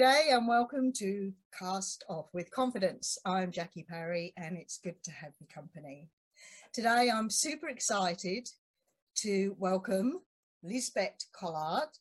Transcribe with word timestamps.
G'day 0.00 0.34
and 0.34 0.48
welcome 0.48 0.94
to 0.94 1.30
Cast 1.58 2.04
Off 2.08 2.30
with 2.32 2.50
Confidence. 2.50 3.18
I'm 3.26 3.52
Jackie 3.52 3.84
Parry 3.86 4.32
and 4.38 4.56
it's 4.56 4.78
good 4.78 4.94
to 5.04 5.10
have 5.10 5.32
your 5.38 5.48
company. 5.54 6.08
Today 6.72 7.10
I'm 7.12 7.28
super 7.28 7.68
excited 7.68 8.48
to 9.16 9.54
welcome 9.58 10.22
Liesbet 10.64 11.26
Collaert. 11.38 11.98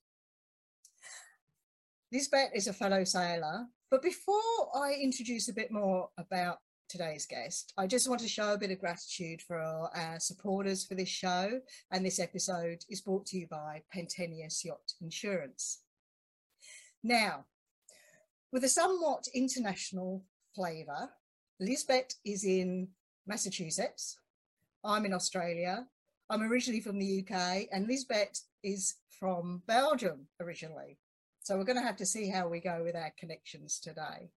Liesbet 2.13 2.55
is 2.55 2.67
a 2.67 2.73
fellow 2.73 3.03
sailor, 3.03 3.65
but 3.91 4.01
before 4.01 4.69
I 4.73 4.93
introduce 4.93 5.49
a 5.49 5.53
bit 5.53 5.69
more 5.69 6.07
about 6.17 6.59
today's 6.87 7.25
guest, 7.25 7.73
I 7.77 7.85
just 7.85 8.07
want 8.07 8.21
to 8.21 8.29
show 8.29 8.53
a 8.53 8.57
bit 8.57 8.71
of 8.71 8.79
gratitude 8.79 9.41
for 9.41 9.59
our 9.59 10.21
supporters 10.21 10.85
for 10.85 10.95
this 10.95 11.09
show 11.09 11.59
and 11.91 12.05
this 12.05 12.21
episode 12.21 12.85
is 12.89 13.01
brought 13.01 13.25
to 13.25 13.37
you 13.37 13.47
by 13.47 13.81
Pantaenius 13.93 14.63
Yacht 14.63 14.93
Insurance. 15.01 15.81
Now, 17.03 17.43
with 18.51 18.63
a 18.63 18.69
somewhat 18.69 19.27
international 19.33 20.23
flavour, 20.55 21.09
Liesbet 21.61 22.15
is 22.25 22.43
in 22.43 22.87
Massachusetts, 23.27 24.17
I'm 24.83 25.05
in 25.05 25.13
Australia, 25.13 25.85
I'm 26.29 26.41
originally 26.41 26.81
from 26.81 26.99
the 26.99 27.23
UK, 27.23 27.67
and 27.71 27.87
Liesbet 27.87 28.39
is 28.63 28.95
from 29.19 29.61
Belgium 29.67 30.27
originally. 30.39 30.97
So 31.41 31.57
we're 31.57 31.63
going 31.63 31.77
to 31.77 31.83
have 31.83 31.97
to 31.97 32.05
see 32.05 32.29
how 32.29 32.47
we 32.47 32.59
go 32.59 32.81
with 32.83 32.95
our 32.95 33.11
connections 33.19 33.79
today. 33.79 34.31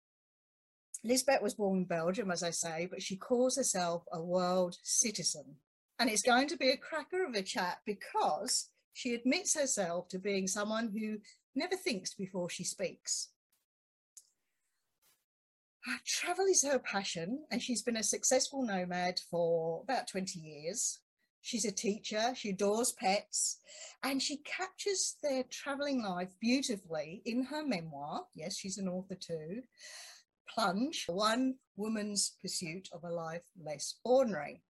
Liesbet 1.06 1.42
was 1.42 1.54
born 1.54 1.80
in 1.80 1.86
Belgium, 1.86 2.32
as 2.32 2.44
I 2.44 2.52
say, 2.52 2.88
but 2.90 3.02
she 3.02 3.16
calls 3.16 3.56
herself 3.56 4.04
a 4.12 4.22
world 4.22 4.78
citizen. 4.84 5.56
And 5.98 6.10
it's 6.10 6.22
going 6.22 6.48
to 6.48 6.58
be 6.58 6.70
a 6.70 6.78
cracker 6.78 7.26
of 7.26 7.36
a 7.36 7.42
chat 7.42 7.80
because 7.86 8.70
she 8.94 9.14
admits 9.14 9.58
herself 9.58 10.08
to 10.10 10.20
being 10.20 10.48
someone 10.48 10.90
who 10.90 11.20
never 11.56 11.76
thinks 11.76 12.14
before 12.14 12.50
she 12.50 12.64
speaks. 12.64 13.30
Travel 16.06 16.46
is 16.46 16.64
her 16.64 16.80
passion, 16.80 17.46
and 17.52 17.62
she's 17.62 17.82
been 17.82 17.98
a 17.98 18.04
successful 18.04 18.64
nomad 18.64 19.20
for 19.30 19.82
about 19.84 20.08
20 20.08 20.40
years. 20.40 21.00
She's 21.42 21.66
a 21.66 21.72
teacher, 21.72 22.34
she 22.36 22.50
adores 22.50 22.92
pets, 22.92 23.60
and 24.04 24.22
she 24.22 24.38
captures 24.38 25.16
their 25.24 25.44
traveling 25.44 26.04
life 26.04 26.36
beautifully 26.40 27.22
in 27.26 27.44
her 27.46 27.66
memoir. 27.66 28.26
Yes, 28.36 28.58
she's 28.58 28.78
an 28.78 28.90
author 28.90 29.16
too. 29.16 29.64
Plunge, 30.50 31.06
One 31.08 31.56
Woman's 31.78 32.36
Pursuit 32.42 32.90
of 32.92 33.04
a 33.04 33.10
Life 33.10 33.46
Less 33.62 33.96
Ordinary. 34.04 34.62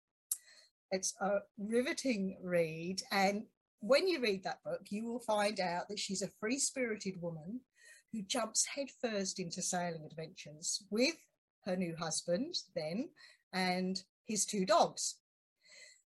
It's 0.91 1.15
a 1.21 1.39
riveting 1.59 2.39
read, 2.43 3.03
and 3.11 3.47
when 3.81 4.09
you 4.09 4.21
read 4.21 4.45
that 4.45 4.63
book, 4.65 4.83
you 4.91 5.07
will 5.07 5.21
find 5.21 5.61
out 5.61 5.89
that 5.89 5.99
she's 5.99 6.23
a 6.23 6.31
free 6.41 6.59
spirited 6.59 7.21
woman 7.21 7.61
who 8.13 8.23
jumps 8.23 8.67
headfirst 8.67 9.39
into 9.39 9.63
sailing 9.63 10.05
adventures 10.05 10.83
with 10.91 11.17
her 11.65 11.77
new 11.77 11.95
husband 11.97 12.55
then 12.75 13.09
and 13.53 14.03
his 14.27 14.45
two 14.45 14.65
dogs. 14.65 15.17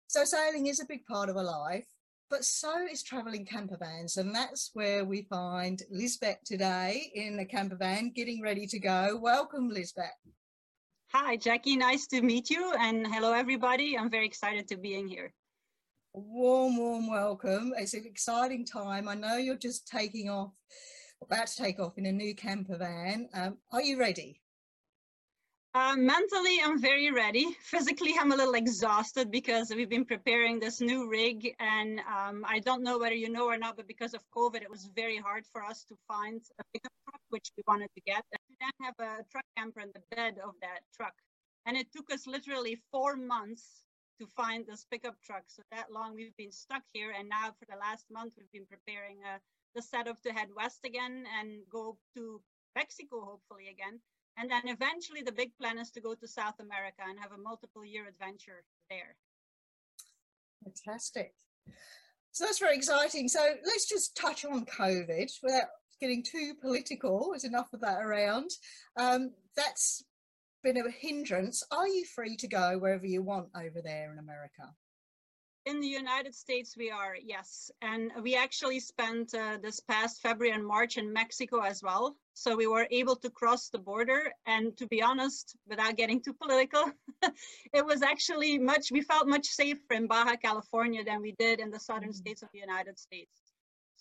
So 0.06 0.24
sailing 0.24 0.66
is 0.66 0.80
a 0.80 0.86
big 0.86 1.06
part 1.06 1.28
of 1.28 1.36
her 1.36 1.42
life, 1.42 1.86
but 2.30 2.44
so 2.44 2.86
is 2.90 3.02
traveling 3.02 3.44
camper 3.44 3.76
vans. 3.76 4.16
And 4.16 4.34
that's 4.34 4.70
where 4.74 5.04
we 5.04 5.22
find 5.22 5.82
Liesbet 5.92 6.42
today 6.44 7.10
in 7.14 7.38
a 7.38 7.44
camper 7.44 7.76
van 7.76 8.10
getting 8.10 8.42
ready 8.42 8.66
to 8.66 8.78
go. 8.78 9.18
Welcome, 9.20 9.70
Liesbet. 9.70 10.10
Hi, 11.12 11.36
Jackie. 11.36 11.76
Nice 11.76 12.06
to 12.08 12.22
meet 12.22 12.50
you. 12.50 12.72
And 12.78 13.06
hello, 13.06 13.32
everybody. 13.32 13.98
I'm 13.98 14.10
very 14.10 14.26
excited 14.26 14.68
to 14.68 14.76
be 14.76 14.94
in 14.94 15.08
here. 15.08 15.32
Warm, 16.12 16.76
warm 16.76 17.08
welcome. 17.08 17.72
It's 17.76 17.94
an 17.94 18.04
exciting 18.04 18.64
time. 18.64 19.08
I 19.08 19.14
know 19.14 19.36
you're 19.36 19.56
just 19.56 19.86
taking 19.86 20.28
off 20.28 20.50
about 21.22 21.46
to 21.46 21.56
take 21.62 21.78
off 21.78 21.98
in 21.98 22.06
a 22.06 22.12
new 22.12 22.34
camper 22.34 22.76
van. 22.76 23.28
Um, 23.34 23.58
are 23.72 23.82
you 23.82 23.98
ready? 23.98 24.40
Uh, 25.72 25.94
mentally, 25.96 26.58
I'm 26.64 26.80
very 26.80 27.12
ready. 27.12 27.46
Physically, 27.62 28.14
I'm 28.18 28.32
a 28.32 28.36
little 28.36 28.54
exhausted 28.54 29.30
because 29.30 29.70
we've 29.70 29.88
been 29.88 30.04
preparing 30.04 30.58
this 30.58 30.80
new 30.80 31.08
rig. 31.08 31.54
And 31.60 32.00
um, 32.00 32.44
I 32.48 32.58
don't 32.58 32.82
know 32.82 32.98
whether 32.98 33.14
you 33.14 33.28
know 33.28 33.46
or 33.46 33.56
not, 33.56 33.76
but 33.76 33.86
because 33.86 34.12
of 34.12 34.20
COVID, 34.36 34.62
it 34.62 34.70
was 34.70 34.90
very 34.96 35.16
hard 35.16 35.44
for 35.52 35.62
us 35.62 35.84
to 35.84 35.94
find 36.08 36.40
a 36.58 36.64
pickup 36.72 36.92
truck, 37.04 37.20
which 37.28 37.52
we 37.56 37.62
wanted 37.68 37.90
to 37.94 38.00
get. 38.00 38.24
And 38.32 38.40
we 38.48 38.56
then 38.60 38.72
have 38.82 38.94
a 38.98 39.22
truck 39.30 39.44
camper 39.56 39.80
in 39.80 39.92
the 39.94 40.16
bed 40.16 40.38
of 40.44 40.54
that 40.60 40.80
truck. 40.96 41.14
And 41.66 41.76
it 41.76 41.86
took 41.94 42.12
us 42.12 42.26
literally 42.26 42.80
four 42.90 43.16
months 43.16 43.84
to 44.18 44.26
find 44.26 44.66
this 44.66 44.84
pickup 44.90 45.14
truck. 45.24 45.44
So 45.46 45.62
that 45.70 45.92
long 45.92 46.16
we've 46.16 46.36
been 46.36 46.50
stuck 46.50 46.82
here. 46.92 47.14
And 47.16 47.28
now 47.28 47.54
for 47.60 47.66
the 47.70 47.78
last 47.78 48.06
month, 48.10 48.32
we've 48.36 48.50
been 48.52 48.66
preparing 48.66 49.18
a 49.22 49.38
the 49.74 49.82
set 49.82 50.04
setup 50.04 50.20
to 50.22 50.32
head 50.32 50.48
west 50.56 50.80
again 50.84 51.24
and 51.40 51.62
go 51.70 51.96
to 52.16 52.40
Mexico, 52.74 53.20
hopefully 53.22 53.68
again. 53.70 54.00
And 54.36 54.50
then 54.50 54.62
eventually 54.64 55.22
the 55.22 55.32
big 55.32 55.56
plan 55.60 55.78
is 55.78 55.90
to 55.92 56.00
go 56.00 56.14
to 56.14 56.26
South 56.28 56.60
America 56.60 57.02
and 57.06 57.18
have 57.18 57.32
a 57.32 57.42
multiple 57.42 57.84
year 57.84 58.06
adventure 58.08 58.64
there. 58.88 59.16
Fantastic. 60.64 61.34
So 62.32 62.44
that's 62.44 62.58
very 62.58 62.76
exciting. 62.76 63.28
So 63.28 63.40
let's 63.64 63.88
just 63.88 64.16
touch 64.16 64.44
on 64.44 64.64
COVID 64.64 65.30
without 65.42 65.68
getting 66.00 66.22
too 66.22 66.54
political. 66.60 67.30
There's 67.30 67.44
enough 67.44 67.72
of 67.72 67.80
that 67.80 68.00
around. 68.00 68.50
Um, 68.96 69.32
that's 69.56 70.04
been 70.62 70.76
a 70.76 70.90
hindrance. 70.90 71.62
Are 71.70 71.88
you 71.88 72.04
free 72.04 72.36
to 72.36 72.48
go 72.48 72.78
wherever 72.78 73.06
you 73.06 73.22
want 73.22 73.48
over 73.54 73.82
there 73.82 74.12
in 74.12 74.18
America? 74.18 74.74
In 75.70 75.78
the 75.78 75.86
United 75.86 76.34
States, 76.34 76.76
we 76.76 76.90
are, 76.90 77.14
yes. 77.22 77.70
And 77.80 78.10
we 78.22 78.34
actually 78.34 78.80
spent 78.80 79.32
uh, 79.32 79.58
this 79.62 79.78
past 79.78 80.20
February 80.20 80.52
and 80.52 80.66
March 80.66 80.96
in 80.96 81.12
Mexico 81.12 81.60
as 81.60 81.80
well. 81.80 82.16
So 82.34 82.56
we 82.56 82.66
were 82.66 82.88
able 82.90 83.14
to 83.14 83.30
cross 83.30 83.68
the 83.68 83.78
border. 83.78 84.32
And 84.46 84.76
to 84.78 84.88
be 84.88 85.00
honest, 85.00 85.54
without 85.68 85.96
getting 85.96 86.20
too 86.20 86.32
political, 86.32 86.90
it 87.72 87.86
was 87.86 88.02
actually 88.02 88.58
much, 88.58 88.90
we 88.90 89.02
felt 89.02 89.28
much 89.28 89.46
safer 89.46 89.94
in 89.94 90.08
Baja 90.08 90.34
California 90.34 91.04
than 91.04 91.22
we 91.22 91.36
did 91.38 91.60
in 91.60 91.70
the 91.70 91.78
southern 91.78 92.08
mm-hmm. 92.08 92.24
states 92.24 92.42
of 92.42 92.48
the 92.52 92.58
United 92.58 92.98
States. 92.98 93.30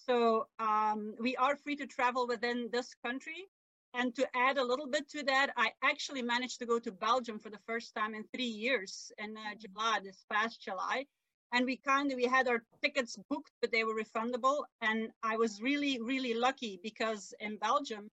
So 0.08 0.48
um, 0.58 1.14
we 1.20 1.36
are 1.36 1.56
free 1.56 1.76
to 1.76 1.86
travel 1.86 2.26
within 2.26 2.70
this 2.72 2.96
country. 3.06 3.46
And 3.94 4.16
to 4.16 4.28
add 4.36 4.58
a 4.58 4.64
little 4.64 4.88
bit 4.88 5.08
to 5.10 5.24
that, 5.26 5.52
I 5.56 5.70
actually 5.84 6.24
managed 6.24 6.58
to 6.60 6.66
go 6.66 6.80
to 6.80 6.92
Belgium 6.92 7.38
for 7.38 7.52
the 7.52 7.60
first 7.68 7.94
time 7.94 8.16
in 8.16 8.24
three 8.34 8.54
years 8.66 9.12
in 9.20 9.38
uh, 9.38 9.40
mm-hmm. 9.40 9.60
July, 9.60 10.00
this 10.04 10.26
past 10.32 10.64
July 10.64 11.06
and 11.52 11.66
we 11.66 11.78
kind 11.78 12.12
of 12.12 12.18
we 12.18 12.26
had 12.26 12.48
our 12.48 12.64
tickets 12.82 13.18
booked 13.30 13.52
but 13.62 13.72
they 13.72 13.84
were 13.84 13.96
refundable. 13.96 14.64
And 14.82 15.10
i 15.24 15.38
was 15.38 15.62
really 15.62 16.00
really 16.02 16.34
lucky 16.34 16.80
because 16.84 17.34
in 17.40 17.58
belgium 17.58 18.10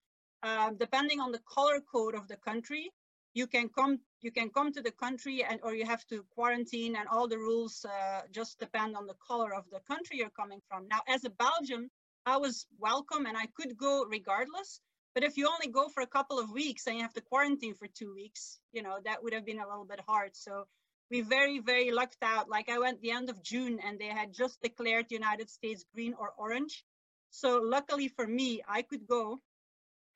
uh, 0.43 0.71
depending 0.77 1.19
on 1.19 1.31
the 1.31 1.41
color 1.55 1.79
code 1.79 2.15
of 2.15 2.27
the 2.27 2.37
country 2.37 2.91
you 3.33 3.47
can 3.47 3.69
come 3.69 3.99
you 4.21 4.31
can 4.31 4.49
come 4.49 4.71
to 4.71 4.81
the 4.81 4.91
country 4.91 5.43
and 5.43 5.59
or 5.63 5.73
you 5.73 5.85
have 5.85 6.05
to 6.07 6.23
quarantine 6.35 6.95
and 6.95 7.07
all 7.07 7.27
the 7.27 7.37
rules 7.37 7.85
uh, 7.85 8.21
just 8.31 8.59
depend 8.59 8.95
on 8.95 9.07
the 9.07 9.15
color 9.27 9.53
of 9.53 9.65
the 9.71 9.79
country 9.91 10.17
you're 10.17 10.37
coming 10.41 10.61
from. 10.69 10.87
Now 10.87 11.01
as 11.07 11.23
a 11.25 11.29
belgian 11.29 11.89
i 12.25 12.37
was 12.37 12.65
welcome 12.79 13.25
and 13.25 13.37
i 13.37 13.47
could 13.57 13.77
go 13.77 14.05
regardless. 14.05 14.79
But 15.15 15.23
if 15.23 15.37
you 15.37 15.47
only 15.47 15.71
go 15.71 15.89
for 15.89 16.01
a 16.01 16.07
couple 16.07 16.39
of 16.39 16.49
weeks 16.49 16.87
and 16.87 16.95
you 16.95 17.03
have 17.03 17.13
to 17.13 17.21
quarantine 17.21 17.75
for 17.75 17.87
two 17.87 18.13
weeks 18.13 18.59
you 18.71 18.81
know 18.83 18.97
that 19.05 19.23
would 19.23 19.33
have 19.33 19.45
been 19.45 19.59
a 19.59 19.67
little 19.67 19.85
bit 19.85 20.01
hard. 20.07 20.31
So 20.35 20.65
we 21.11 21.21
very, 21.21 21.59
very 21.59 21.91
lucked 21.91 22.23
out. 22.23 22.49
Like 22.49 22.69
I 22.69 22.79
went 22.79 23.01
the 23.01 23.11
end 23.11 23.29
of 23.29 23.43
June 23.43 23.79
and 23.85 23.99
they 23.99 24.07
had 24.07 24.33
just 24.33 24.61
declared 24.61 25.11
United 25.11 25.49
States 25.49 25.85
green 25.93 26.13
or 26.19 26.33
orange. 26.37 26.83
So 27.29 27.61
luckily 27.63 28.07
for 28.07 28.27
me, 28.27 28.61
I 28.67 28.81
could 28.81 29.07
go 29.07 29.41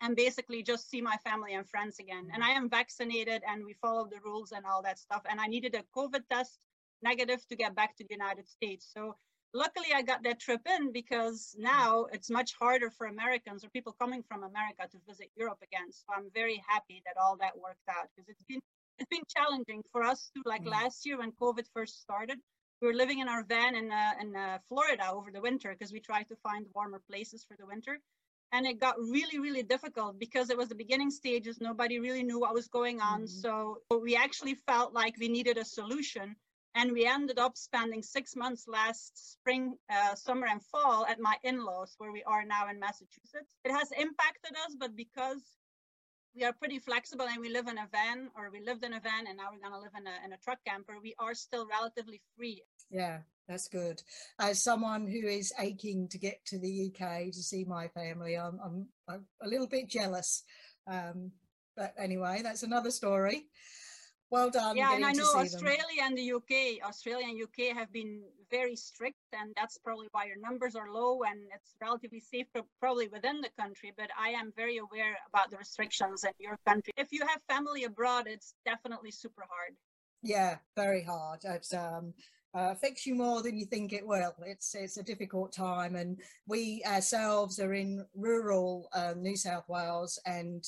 and 0.02 0.16
basically 0.16 0.64
just 0.64 0.90
see 0.90 1.02
my 1.02 1.18
family 1.18 1.54
and 1.54 1.68
friends 1.68 2.00
again. 2.00 2.30
And 2.34 2.44
I 2.44 2.50
am 2.50 2.70
vaccinated 2.70 3.42
and 3.48 3.66
we 3.66 3.74
follow 3.74 4.08
the 4.08 4.20
rules 4.24 4.52
and 4.52 4.66
all 4.66 4.82
that 4.84 5.00
stuff. 5.00 5.24
And 5.30 5.40
I 5.40 5.48
needed 5.48 5.76
a 5.76 5.84
COVID 5.96 6.28
test 6.30 6.60
negative 7.02 7.46
to 7.48 7.56
get 7.56 7.76
back 7.76 7.96
to 7.98 8.04
the 8.04 8.14
United 8.14 8.48
States. 8.48 8.88
So 8.94 9.16
luckily 9.54 9.88
I 9.96 10.02
got 10.02 10.24
that 10.24 10.40
trip 10.40 10.62
in 10.68 10.92
because 10.92 11.56
now 11.58 12.06
it's 12.12 12.30
much 12.30 12.54
harder 12.60 12.92
for 12.92 13.08
Americans 13.08 13.64
or 13.64 13.70
people 13.70 13.96
coming 14.00 14.24
from 14.24 14.44
America 14.44 14.88
to 14.92 14.98
visit 15.08 15.30
Europe 15.36 15.60
again. 15.64 15.92
So 15.92 16.06
I'm 16.16 16.30
very 16.34 16.62
happy 16.68 17.02
that 17.06 17.20
all 17.22 17.38
that 17.38 17.58
worked 17.58 17.88
out 17.90 18.10
because 18.16 18.30
it's 18.30 18.44
been 18.44 18.62
it's 19.00 19.10
been 19.10 19.26
challenging 19.28 19.84
for 19.92 20.04
us 20.04 20.30
too. 20.36 20.42
Like 20.46 20.64
mm. 20.64 20.72
last 20.72 21.06
year 21.06 21.18
when 21.18 21.32
COVID 21.32 21.66
first 21.74 22.02
started, 22.02 22.38
we 22.82 22.88
were 22.88 22.94
living 22.94 23.20
in 23.20 23.28
our 23.28 23.44
van 23.44 23.76
in 23.76 23.92
uh, 23.92 24.12
in 24.22 24.36
uh, 24.36 24.60
Florida 24.70 25.10
over 25.12 25.32
the 25.32 25.42
winter 25.42 25.72
because 25.72 25.92
we 25.92 26.00
tried 26.00 26.28
to 26.30 26.36
find 26.38 26.66
warmer 26.74 27.02
places 27.10 27.46
for 27.48 27.58
the 27.58 27.66
winter, 27.66 28.00
and 28.52 28.66
it 28.66 28.80
got 28.80 29.00
really 29.00 29.40
really 29.40 29.64
difficult 29.64 30.20
because 30.20 30.50
it 30.50 30.58
was 30.58 30.70
the 30.70 30.76
beginning 30.76 31.12
stages. 31.12 31.60
Nobody 31.60 32.00
really 32.00 32.24
knew 32.24 32.40
what 32.40 32.54
was 32.54 32.68
going 32.68 33.02
on, 33.02 33.24
mm. 33.24 33.30
so 33.30 33.80
we 34.02 34.16
actually 34.16 34.56
felt 34.56 34.94
like 34.94 35.16
we 35.20 35.28
needed 35.28 35.58
a 35.58 35.66
solution. 35.66 36.36
And 36.76 36.92
we 36.92 37.08
ended 37.08 37.40
up 37.40 37.58
spending 37.58 38.04
six 38.04 38.36
months 38.36 38.68
last 38.68 39.34
spring, 39.34 39.80
uh, 39.90 40.14
summer, 40.14 40.46
and 40.46 40.62
fall 40.62 41.08
at 41.08 41.20
my 41.20 41.36
in 41.42 41.66
laws, 41.66 41.96
where 41.98 42.12
we 42.12 42.22
are 42.22 42.46
now 42.46 42.70
in 42.70 42.80
Massachusetts. 42.80 43.56
It 43.66 43.72
has 43.72 43.92
impacted 43.94 44.52
us, 44.64 44.76
but 44.78 44.96
because 44.96 45.42
we 46.38 46.44
are 46.44 46.54
pretty 46.54 46.78
flexible 46.78 47.26
and 47.28 47.42
we 47.42 47.50
live 47.50 47.68
in 47.68 47.78
a 47.80 47.88
van 47.92 48.30
or 48.36 48.52
we 48.52 48.64
lived 48.64 48.84
in 48.84 48.94
a 48.94 49.00
van 49.00 49.26
and 49.28 49.38
now 49.38 49.46
we're 49.52 49.60
going 49.60 49.74
to 49.74 49.80
live 49.80 49.96
in 49.98 50.06
a, 50.06 50.26
in 50.26 50.34
a 50.34 50.38
truck 50.38 50.60
camper, 50.66 50.94
we 51.02 51.16
are 51.20 51.34
still 51.34 51.68
relatively 51.68 52.22
free. 52.38 52.62
Yeah, 52.92 53.20
that's 53.48 53.68
good. 53.68 54.02
As 54.40 54.64
someone 54.64 55.08
who 55.08 55.28
is 55.28 55.52
aching 55.60 56.08
to 56.10 56.20
get 56.20 56.46
to 56.46 56.60
the 56.60 56.92
UK 56.92 57.32
to 57.32 57.42
see 57.42 57.66
my 57.66 57.88
family, 57.88 58.36
I'm, 58.36 58.60
I'm, 58.64 58.88
I'm 59.10 59.26
a 59.42 59.48
little 59.48 59.68
bit 59.68 59.90
jealous. 59.90 60.44
Um, 60.86 61.32
but 61.76 61.94
anyway, 61.98 62.42
that's 62.44 62.64
another 62.64 62.92
story. 62.92 63.48
Well 64.30 64.50
done. 64.50 64.76
Yeah, 64.76 64.94
and 64.94 65.06
I 65.06 65.14
know 65.14 65.32
Australia 65.36 66.02
them. 66.04 66.08
and 66.08 66.18
the 66.18 66.34
UK, 66.34 66.86
Australia 66.86 67.28
and 67.30 67.42
UK 67.42 67.76
have 67.76 67.92
been 67.94 68.24
very 68.52 68.76
strict, 68.76 69.20
and 69.32 69.54
that's 69.56 69.78
probably 69.78 70.08
why 70.12 70.26
your 70.26 70.40
numbers 70.40 70.76
are 70.76 70.92
low 70.92 71.24
and 71.24 71.40
it's 71.56 71.76
relatively 71.82 72.20
safe, 72.20 72.48
probably 72.80 73.08
within 73.08 73.40
the 73.42 73.50
country. 73.58 73.94
But 73.96 74.10
I 74.20 74.30
am 74.30 74.52
very 74.56 74.78
aware 74.78 75.18
about 75.30 75.50
the 75.50 75.58
restrictions 75.58 76.26
in 76.26 76.32
your 76.40 76.58
country. 76.68 76.94
If 76.98 77.12
you 77.12 77.26
have 77.26 77.42
family 77.48 77.86
abroad, 77.86 78.26
it's 78.28 78.54
definitely 78.66 79.12
super 79.12 79.44
hard. 79.50 79.76
Yeah, 80.24 80.58
very 80.76 81.04
hard. 81.04 81.40
It's 81.46 81.74
um, 81.74 82.14
uh, 82.54 82.72
affects 82.72 83.06
you 83.06 83.16
more 83.16 83.42
than 83.42 83.58
you 83.58 83.66
think 83.66 83.94
it 83.94 84.06
will. 84.06 84.34
It's 84.46 84.76
it's 84.76 84.98
a 84.98 85.04
difficult 85.04 85.54
time, 85.54 85.96
and 85.96 86.20
we 86.48 86.84
ourselves 86.86 87.60
are 87.60 87.74
in 87.74 88.06
rural 88.14 88.90
uh, 88.94 89.14
New 89.16 89.38
South 89.38 89.70
Wales, 89.70 90.20
and 90.26 90.66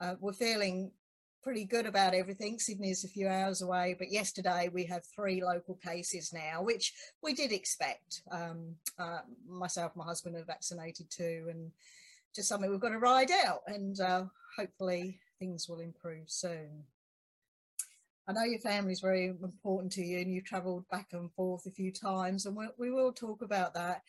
uh, 0.00 0.14
we're 0.20 0.32
feeling 0.32 0.92
pretty 1.42 1.64
good 1.64 1.86
about 1.86 2.14
everything. 2.14 2.58
Sydney 2.58 2.90
is 2.90 3.04
a 3.04 3.08
few 3.08 3.28
hours 3.28 3.62
away, 3.62 3.94
but 3.98 4.10
yesterday 4.10 4.68
we 4.72 4.84
have 4.84 5.04
three 5.04 5.42
local 5.42 5.74
cases 5.76 6.32
now, 6.32 6.62
which 6.62 6.92
we 7.22 7.32
did 7.32 7.52
expect. 7.52 8.22
Um, 8.30 8.76
uh, 8.98 9.20
myself, 9.48 9.96
my 9.96 10.04
husband 10.04 10.36
are 10.36 10.44
vaccinated 10.44 11.10
too, 11.10 11.46
and 11.50 11.70
just 12.34 12.48
something 12.48 12.70
we've 12.70 12.80
got 12.80 12.90
to 12.90 12.98
ride 12.98 13.30
out, 13.30 13.60
and 13.66 13.98
uh, 14.00 14.24
hopefully 14.56 15.18
things 15.38 15.68
will 15.68 15.80
improve 15.80 16.30
soon. 16.30 16.84
I 18.28 18.32
know 18.32 18.44
your 18.44 18.60
family 18.60 18.92
is 18.92 19.00
very 19.00 19.26
important 19.26 19.92
to 19.92 20.02
you, 20.02 20.18
and 20.18 20.32
you've 20.32 20.44
travelled 20.44 20.88
back 20.90 21.08
and 21.12 21.32
forth 21.32 21.66
a 21.66 21.70
few 21.70 21.90
times, 21.90 22.46
and 22.46 22.54
we, 22.56 22.66
we 22.78 22.90
will 22.90 23.12
talk 23.12 23.42
about 23.42 23.74
that 23.74 24.02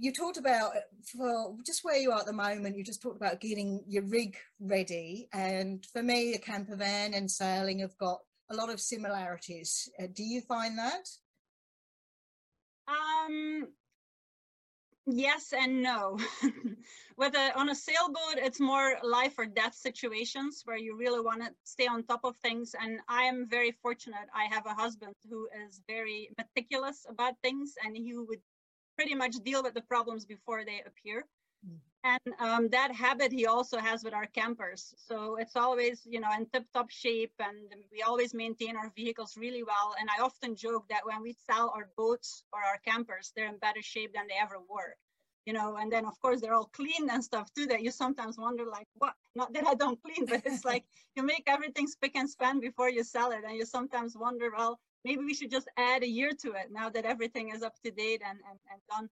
you 0.00 0.12
talked 0.12 0.36
about 0.36 0.72
for 1.04 1.56
just 1.66 1.84
where 1.84 1.96
you 1.96 2.12
are 2.12 2.20
at 2.20 2.26
the 2.26 2.32
moment 2.32 2.76
you 2.76 2.84
just 2.84 3.02
talked 3.02 3.16
about 3.16 3.40
getting 3.40 3.82
your 3.86 4.04
rig 4.04 4.36
ready. 4.60 5.28
And 5.32 5.84
for 5.92 6.02
me 6.02 6.34
a 6.34 6.38
camper 6.38 6.76
van 6.76 7.14
and 7.14 7.30
sailing 7.30 7.80
have 7.80 7.96
got 7.98 8.20
a 8.50 8.54
lot 8.54 8.70
of 8.70 8.80
similarities. 8.80 9.88
Uh, 10.00 10.06
do 10.12 10.22
you 10.22 10.40
find 10.42 10.78
that? 10.78 11.08
Um 12.86 13.68
yes 15.06 15.52
and 15.52 15.82
no. 15.82 16.18
With 17.16 17.34
a 17.34 17.58
on 17.58 17.68
a 17.70 17.74
sailboat 17.74 18.36
it's 18.36 18.60
more 18.60 18.98
life 19.02 19.34
or 19.36 19.46
death 19.46 19.74
situations 19.74 20.62
where 20.64 20.78
you 20.78 20.96
really 20.96 21.20
want 21.20 21.42
to 21.42 21.50
stay 21.64 21.88
on 21.88 22.04
top 22.04 22.20
of 22.24 22.36
things. 22.36 22.74
And 22.80 23.00
i 23.08 23.24
am 23.24 23.48
very 23.48 23.72
fortunate. 23.82 24.28
I 24.34 24.44
have 24.54 24.66
a 24.66 24.74
husband 24.74 25.14
who 25.28 25.48
is 25.68 25.80
very 25.88 26.30
meticulous 26.38 27.04
about 27.08 27.34
things 27.42 27.74
and 27.84 27.96
he 27.96 28.14
would 28.16 28.40
pretty 28.98 29.14
much 29.14 29.36
deal 29.44 29.62
with 29.62 29.74
the 29.74 29.82
problems 29.82 30.24
before 30.24 30.64
they 30.64 30.82
appear. 30.84 31.24
Mm. 31.64 31.78
And 32.04 32.34
um, 32.40 32.68
that 32.70 32.90
habit 32.92 33.30
he 33.30 33.46
also 33.46 33.78
has 33.78 34.02
with 34.02 34.12
our 34.12 34.26
campers. 34.26 34.92
So 34.96 35.36
it's 35.36 35.54
always, 35.54 36.02
you 36.04 36.20
know, 36.20 36.30
in 36.36 36.46
tip 36.46 36.64
top 36.74 36.90
shape 36.90 37.32
and 37.38 37.56
we 37.92 38.02
always 38.02 38.34
maintain 38.34 38.76
our 38.76 38.90
vehicles 38.96 39.36
really 39.36 39.62
well. 39.62 39.94
And 40.00 40.08
I 40.10 40.22
often 40.22 40.56
joke 40.56 40.84
that 40.88 41.06
when 41.06 41.22
we 41.22 41.36
sell 41.48 41.72
our 41.76 41.88
boats 41.96 42.42
or 42.52 42.60
our 42.60 42.78
campers, 42.84 43.32
they're 43.34 43.48
in 43.48 43.58
better 43.58 43.82
shape 43.82 44.14
than 44.14 44.26
they 44.28 44.40
ever 44.40 44.58
were. 44.68 44.96
You 45.46 45.52
know, 45.54 45.76
and 45.76 45.90
then 45.90 46.04
of 46.04 46.20
course 46.20 46.40
they're 46.40 46.54
all 46.54 46.70
clean 46.74 47.08
and 47.10 47.24
stuff 47.24 47.48
too 47.54 47.66
that 47.66 47.82
you 47.82 47.90
sometimes 47.90 48.36
wonder 48.36 48.64
like 48.66 48.86
what 48.94 49.14
not 49.34 49.52
that 49.54 49.66
I 49.66 49.74
don't 49.74 50.02
clean, 50.02 50.26
but 50.26 50.42
it's 50.44 50.64
like 50.72 50.84
you 51.16 51.22
make 51.22 51.44
everything 51.46 51.86
spick 51.86 52.16
and 52.16 52.28
span 52.28 52.60
before 52.60 52.90
you 52.90 53.02
sell 53.02 53.30
it. 53.30 53.44
And 53.46 53.56
you 53.56 53.64
sometimes 53.64 54.16
wonder, 54.16 54.50
well, 54.56 54.78
maybe 55.04 55.24
we 55.24 55.34
should 55.34 55.50
just 55.50 55.68
add 55.76 56.02
a 56.02 56.08
year 56.08 56.32
to 56.42 56.52
it 56.52 56.68
now 56.70 56.88
that 56.90 57.04
everything 57.04 57.50
is 57.54 57.62
up 57.62 57.74
to 57.84 57.90
date 57.90 58.22
and, 58.24 58.38
and, 58.48 58.58
and 58.70 58.80
done. 58.90 59.08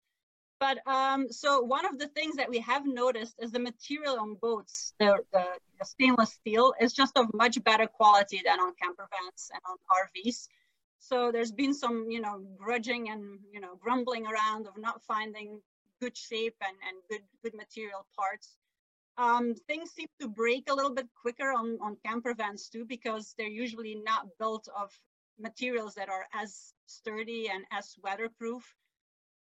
But 0.58 0.78
um, 0.86 1.30
so 1.30 1.60
one 1.60 1.84
of 1.84 1.98
the 1.98 2.08
things 2.08 2.36
that 2.36 2.48
we 2.48 2.58
have 2.60 2.86
noticed 2.86 3.34
is 3.38 3.52
the 3.52 3.58
material 3.58 4.18
on 4.18 4.36
boats, 4.40 4.94
the, 4.98 5.18
the, 5.32 5.44
the, 5.78 5.84
stainless 5.84 6.32
steel 6.32 6.72
is 6.80 6.94
just 6.94 7.18
of 7.18 7.26
much 7.34 7.62
better 7.62 7.86
quality 7.86 8.40
than 8.42 8.58
on 8.58 8.72
camper 8.80 9.06
vans 9.10 9.50
and 9.52 9.60
on 9.68 9.76
RVs. 10.24 10.48
So 10.98 11.30
there's 11.30 11.52
been 11.52 11.74
some, 11.74 12.06
you 12.10 12.20
know, 12.20 12.42
grudging 12.56 13.10
and, 13.10 13.38
you 13.52 13.60
know, 13.60 13.76
grumbling 13.78 14.26
around 14.26 14.66
of 14.66 14.78
not 14.78 15.02
finding 15.02 15.60
good 16.00 16.16
shape 16.16 16.56
and, 16.62 16.76
and 16.88 16.96
good, 17.10 17.22
good 17.42 17.54
material 17.54 18.06
parts. 18.16 18.56
Um, 19.18 19.54
things 19.66 19.90
seem 19.92 20.08
to 20.20 20.28
break 20.28 20.70
a 20.70 20.74
little 20.74 20.94
bit 20.94 21.06
quicker 21.20 21.52
on, 21.52 21.78
on 21.82 21.96
camper 22.04 22.34
vans 22.34 22.68
too, 22.68 22.86
because 22.86 23.34
they're 23.36 23.46
usually 23.46 23.94
not 23.94 24.26
built 24.38 24.68
of 24.74 24.90
materials 25.38 25.94
that 25.94 26.08
are 26.08 26.26
as 26.34 26.72
sturdy 26.86 27.48
and 27.52 27.64
as 27.72 27.94
weatherproof. 28.02 28.64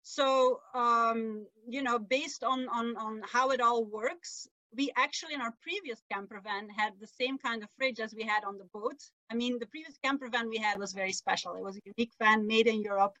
So, 0.02 0.60
um, 0.74 1.46
you 1.68 1.82
know, 1.82 1.98
based 1.98 2.42
on, 2.42 2.68
on, 2.68 2.96
on 2.96 3.22
how 3.30 3.50
it 3.50 3.60
all 3.60 3.84
works, 3.84 4.48
we 4.74 4.90
actually 4.96 5.34
in 5.34 5.40
our 5.40 5.54
previous 5.62 6.02
camper 6.10 6.40
van 6.42 6.68
had 6.70 6.92
the 7.00 7.06
same 7.06 7.38
kind 7.38 7.62
of 7.62 7.68
fridge 7.76 8.00
as 8.00 8.14
we 8.14 8.22
had 8.24 8.44
on 8.44 8.58
the 8.58 8.68
boat. 8.72 8.98
I 9.30 9.34
mean, 9.34 9.58
the 9.58 9.66
previous 9.66 9.96
camper 10.02 10.28
van 10.28 10.48
we 10.48 10.58
had 10.58 10.78
was 10.78 10.92
very 10.92 11.12
special. 11.12 11.54
It 11.54 11.62
was 11.62 11.76
a 11.76 11.80
unique 11.96 12.12
van 12.18 12.46
made 12.46 12.66
in 12.66 12.80
Europe. 12.82 13.14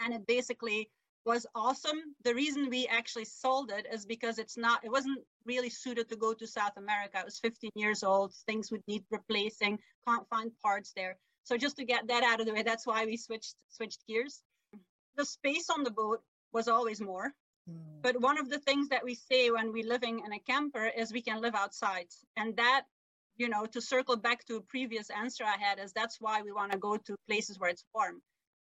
And 0.00 0.14
it 0.14 0.26
basically 0.26 0.90
was 1.24 1.46
awesome. 1.54 2.14
The 2.24 2.34
reason 2.34 2.68
we 2.68 2.86
actually 2.86 3.26
sold 3.26 3.70
it 3.70 3.86
is 3.92 4.06
because 4.06 4.38
it's 4.38 4.56
not, 4.56 4.84
it 4.84 4.90
wasn't 4.90 5.20
really 5.44 5.70
suited 5.70 6.08
to 6.08 6.16
go 6.16 6.34
to 6.34 6.46
South 6.46 6.76
America. 6.76 7.18
It 7.18 7.24
was 7.24 7.38
15 7.38 7.70
years 7.74 8.02
old. 8.02 8.34
Things 8.46 8.70
would 8.72 8.82
need 8.88 9.04
replacing, 9.10 9.78
can't 10.06 10.28
find 10.28 10.50
parts 10.62 10.92
there. 10.96 11.16
So 11.44 11.56
just 11.56 11.76
to 11.76 11.84
get 11.84 12.08
that 12.08 12.22
out 12.22 12.40
of 12.40 12.46
the 12.46 12.54
way, 12.54 12.62
that's 12.62 12.86
why 12.86 13.04
we 13.04 13.16
switched 13.16 13.54
switched 13.70 14.06
gears. 14.06 14.42
The 15.16 15.24
space 15.24 15.68
on 15.70 15.84
the 15.84 15.90
boat 15.90 16.22
was 16.52 16.68
always 16.68 17.00
more. 17.00 17.32
Mm. 17.68 18.02
But 18.02 18.20
one 18.20 18.38
of 18.38 18.48
the 18.48 18.58
things 18.58 18.88
that 18.88 19.04
we 19.04 19.14
say 19.14 19.50
when 19.50 19.72
we're 19.72 19.86
living 19.86 20.22
in 20.24 20.32
a 20.32 20.38
camper 20.38 20.86
is 20.86 21.12
we 21.12 21.22
can 21.22 21.40
live 21.40 21.54
outside. 21.54 22.06
And 22.36 22.56
that, 22.56 22.84
you 23.36 23.48
know, 23.48 23.66
to 23.66 23.80
circle 23.80 24.16
back 24.16 24.44
to 24.46 24.56
a 24.56 24.60
previous 24.60 25.10
answer 25.10 25.44
I 25.44 25.56
had, 25.58 25.78
is 25.78 25.92
that's 25.92 26.20
why 26.20 26.42
we 26.42 26.52
want 26.52 26.72
to 26.72 26.78
go 26.78 26.96
to 26.96 27.16
places 27.28 27.58
where 27.58 27.70
it's 27.70 27.84
warm. 27.94 28.22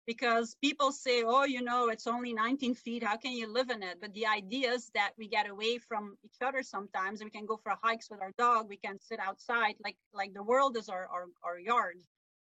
Because 0.06 0.56
people 0.62 0.92
say, 0.92 1.24
oh, 1.24 1.46
you 1.46 1.64
know, 1.64 1.90
it's 1.90 2.06
only 2.06 2.34
19 2.34 2.76
feet. 2.76 3.04
How 3.04 3.18
can 3.18 3.32
you 3.32 3.52
live 3.52 3.72
in 3.72 3.82
it? 3.82 3.98
But 4.00 4.14
the 4.14 4.28
idea 4.28 4.74
is 4.74 4.92
that 4.94 5.14
we 5.18 5.28
get 5.28 5.50
away 5.50 5.80
from 5.80 6.16
each 6.24 6.38
other 6.46 6.62
sometimes. 6.62 7.24
We 7.24 7.32
can 7.32 7.48
go 7.48 7.58
for 7.58 7.74
hikes 7.82 8.12
with 8.12 8.22
our 8.22 8.32
dog. 8.38 8.70
We 8.70 8.78
can 8.78 9.00
sit 9.02 9.20
outside 9.20 9.76
like 9.84 9.98
like 10.14 10.36
the 10.36 10.44
world 10.44 10.78
is 10.78 10.90
our, 10.90 11.08
our, 11.08 11.26
our 11.44 11.58
yard 11.58 11.98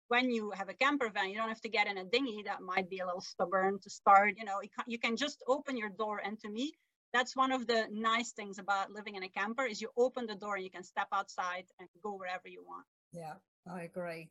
when 0.09 0.31
you 0.31 0.51
have 0.51 0.69
a 0.69 0.75
camper 0.75 1.11
van, 1.11 1.31
you 1.31 1.37
don't 1.37 1.49
have 1.49 1.61
to 1.63 1.69
get 1.69 1.87
in 1.87 1.99
a 1.99 2.05
dinghy 2.05 2.43
that 2.45 2.61
might 2.61 2.91
be 2.91 2.99
a 2.99 3.07
little 3.07 3.21
stubborn 3.21 3.79
to 3.83 3.91
start. 3.91 4.35
You 4.37 4.45
know, 4.45 4.61
you 4.87 4.99
can 4.99 5.17
just 5.17 5.43
open 5.49 5.77
your 5.77 5.91
door. 5.91 6.21
And 6.25 6.39
to 6.41 6.51
me, 6.51 6.73
that's 7.13 7.37
one 7.37 7.53
of 7.53 7.67
the 7.67 7.87
nice 7.93 8.33
things 8.33 8.59
about 8.59 8.91
living 8.91 9.15
in 9.15 9.23
a 9.23 9.29
camper 9.29 9.65
is 9.65 9.81
you 9.81 9.89
open 9.97 10.27
the 10.27 10.35
door 10.35 10.57
and 10.57 10.65
you 10.65 10.71
can 10.71 10.83
step 10.83 11.09
outside 11.13 11.65
and 11.79 11.89
go 12.03 12.17
wherever 12.17 12.49
you 12.49 12.65
want. 12.67 12.85
Yeah, 13.13 13.35
I 13.73 13.83
agree. 13.83 14.31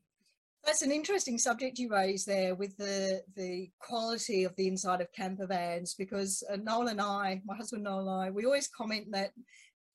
That's 0.65 0.81
an 0.81 0.91
interesting 0.91 1.37
subject 1.37 1.77
you 1.77 1.89
raised 1.89 2.25
there 2.25 2.55
with 2.55 2.77
the 2.77 3.21
the 3.35 3.69
quality 3.79 4.45
of 4.45 4.55
the 4.55 4.67
inside 4.67 5.01
of 5.01 5.11
camper 5.11 5.45
vans 5.45 5.93
because 5.93 6.41
uh, 6.49 6.55
Noel 6.55 6.87
and 6.87 7.01
I, 7.01 7.41
my 7.45 7.55
husband 7.55 7.83
Noel 7.83 8.07
and 8.07 8.09
I, 8.09 8.29
we 8.29 8.45
always 8.45 8.69
comment 8.69 9.07
that 9.11 9.31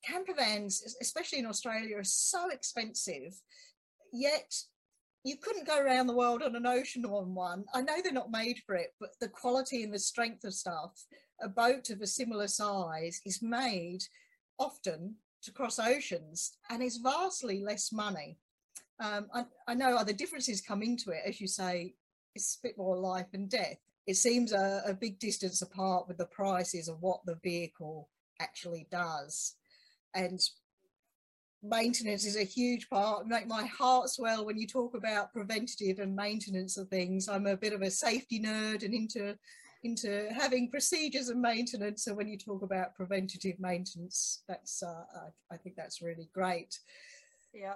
camper 0.04 0.34
vans, 0.34 0.96
especially 1.00 1.38
in 1.38 1.46
Australia, 1.46 1.96
are 1.96 2.04
so 2.04 2.50
expensive. 2.50 3.40
Yet 4.12 4.54
you 5.24 5.36
couldn't 5.36 5.66
go 5.66 5.78
around 5.78 6.06
the 6.06 6.16
world 6.16 6.42
on 6.42 6.56
an 6.56 6.66
ocean 6.66 7.04
on 7.04 7.34
one. 7.34 7.64
I 7.74 7.82
know 7.82 7.96
they're 8.02 8.12
not 8.12 8.30
made 8.30 8.62
for 8.64 8.74
it, 8.74 8.94
but 9.00 9.10
the 9.20 9.28
quality 9.28 9.82
and 9.82 9.92
the 9.92 9.98
strength 9.98 10.44
of 10.44 10.54
stuff, 10.54 11.04
a 11.42 11.48
boat 11.48 11.90
of 11.90 12.00
a 12.00 12.06
similar 12.06 12.48
size 12.48 13.20
is 13.24 13.42
made 13.42 14.00
often 14.58 15.16
to 15.42 15.52
cross 15.52 15.78
oceans 15.78 16.56
and 16.70 16.82
is 16.82 16.98
vastly 16.98 17.62
less 17.62 17.92
money. 17.92 18.38
Um, 19.00 19.28
I, 19.32 19.44
I, 19.68 19.74
know 19.74 19.96
other 19.96 20.12
differences 20.12 20.60
come 20.60 20.82
into 20.82 21.10
it, 21.10 21.22
as 21.24 21.40
you 21.40 21.46
say, 21.46 21.94
it's 22.34 22.58
a 22.62 22.66
bit 22.66 22.78
more 22.78 22.96
life 22.96 23.28
and 23.32 23.48
death. 23.48 23.78
It 24.08 24.16
seems 24.16 24.52
a, 24.52 24.82
a 24.86 24.94
big 24.94 25.20
distance 25.20 25.62
apart 25.62 26.08
with 26.08 26.18
the 26.18 26.26
prices 26.26 26.88
of 26.88 27.00
what 27.00 27.20
the 27.24 27.38
vehicle 27.42 28.08
actually 28.40 28.88
does. 28.90 29.54
And 30.14 30.40
maintenance 31.62 32.24
is 32.24 32.36
a 32.36 32.44
huge 32.44 32.88
part. 32.88 33.26
Make 33.26 33.46
my 33.46 33.66
heart 33.66 34.08
swell 34.10 34.44
when 34.44 34.58
you 34.58 34.66
talk 34.66 34.94
about 34.94 35.32
preventative 35.32 35.98
and 35.98 36.14
maintenance 36.14 36.76
of 36.76 36.88
things. 36.88 37.28
I'm 37.28 37.46
a 37.46 37.56
bit 37.56 37.72
of 37.72 37.82
a 37.82 37.90
safety 37.90 38.40
nerd 38.40 38.84
and 38.84 38.94
into 38.94 39.36
into 39.84 40.28
having 40.36 40.70
procedures 40.70 41.28
and 41.28 41.40
maintenance. 41.40 42.04
So 42.04 42.12
when 42.12 42.26
you 42.26 42.36
talk 42.36 42.62
about 42.62 42.94
preventative 42.94 43.60
maintenance 43.60 44.42
that's 44.48 44.82
uh, 44.82 45.04
I, 45.14 45.54
I 45.54 45.56
think 45.56 45.76
that's 45.76 46.02
really 46.02 46.28
great. 46.32 46.78
Yeah. 47.52 47.74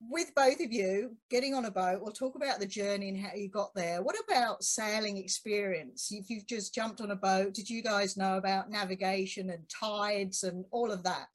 With 0.00 0.32
both 0.34 0.60
of 0.60 0.72
you 0.72 1.16
getting 1.30 1.54
on 1.54 1.64
a 1.64 1.70
boat 1.70 2.00
we'll 2.00 2.12
talk 2.12 2.34
about 2.34 2.60
the 2.60 2.66
journey 2.66 3.08
and 3.08 3.18
how 3.18 3.34
you 3.34 3.48
got 3.48 3.74
there. 3.74 4.02
What 4.02 4.16
about 4.26 4.62
sailing 4.62 5.16
experience? 5.16 6.08
If 6.10 6.30
you've 6.30 6.46
just 6.46 6.74
jumped 6.74 7.00
on 7.00 7.10
a 7.10 7.16
boat 7.16 7.54
did 7.54 7.68
you 7.68 7.82
guys 7.82 8.16
know 8.16 8.36
about 8.36 8.70
navigation 8.70 9.50
and 9.50 9.64
tides 9.68 10.44
and 10.44 10.64
all 10.70 10.90
of 10.90 11.02
that 11.02 11.28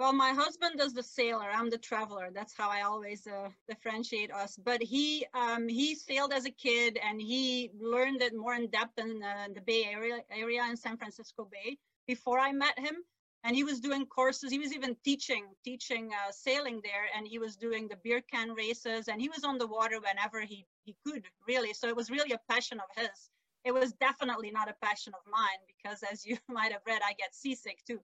Well, 0.00 0.12
my 0.12 0.32
husband 0.32 0.78
does 0.78 0.92
the 0.92 1.04
sailor. 1.04 1.48
I'm 1.52 1.70
the 1.70 1.78
traveler. 1.78 2.30
That's 2.34 2.52
how 2.56 2.68
I 2.68 2.82
always 2.82 3.26
uh, 3.28 3.50
differentiate 3.68 4.32
us. 4.32 4.56
But 4.56 4.82
he 4.82 5.24
um, 5.34 5.68
he 5.68 5.94
sailed 5.94 6.32
as 6.32 6.46
a 6.46 6.50
kid, 6.50 6.98
and 6.98 7.20
he 7.20 7.70
learned 7.78 8.20
it 8.20 8.34
more 8.34 8.54
in 8.54 8.68
depth 8.70 8.98
in 8.98 9.22
uh, 9.22 9.48
the 9.54 9.60
Bay 9.60 9.84
Area 9.84 10.18
area 10.30 10.64
in 10.68 10.76
San 10.76 10.96
Francisco 10.96 11.48
Bay 11.50 11.78
before 12.08 12.40
I 12.40 12.50
met 12.52 12.76
him. 12.78 12.96
And 13.44 13.54
he 13.54 13.62
was 13.62 13.78
doing 13.78 14.06
courses. 14.06 14.50
He 14.50 14.58
was 14.58 14.72
even 14.74 14.96
teaching 15.04 15.44
teaching 15.64 16.10
uh, 16.12 16.32
sailing 16.32 16.80
there, 16.82 17.06
and 17.16 17.26
he 17.28 17.38
was 17.38 17.56
doing 17.56 17.86
the 17.86 17.96
beer 18.02 18.20
can 18.20 18.50
races, 18.50 19.06
and 19.06 19.20
he 19.20 19.28
was 19.28 19.44
on 19.44 19.58
the 19.58 19.66
water 19.68 20.00
whenever 20.00 20.40
he 20.40 20.66
he 20.84 20.96
could 21.06 21.24
really. 21.46 21.72
So 21.72 21.86
it 21.88 21.94
was 21.96 22.10
really 22.10 22.32
a 22.32 22.40
passion 22.52 22.80
of 22.80 22.90
his. 22.96 23.30
It 23.64 23.72
was 23.72 23.92
definitely 23.92 24.50
not 24.50 24.68
a 24.68 24.74
passion 24.82 25.12
of 25.14 25.20
mine 25.30 25.60
because, 25.68 26.02
as 26.10 26.26
you 26.26 26.36
might 26.48 26.72
have 26.72 26.82
read, 26.86 27.00
I 27.06 27.12
get 27.12 27.32
seasick 27.34 27.78
too 27.86 28.00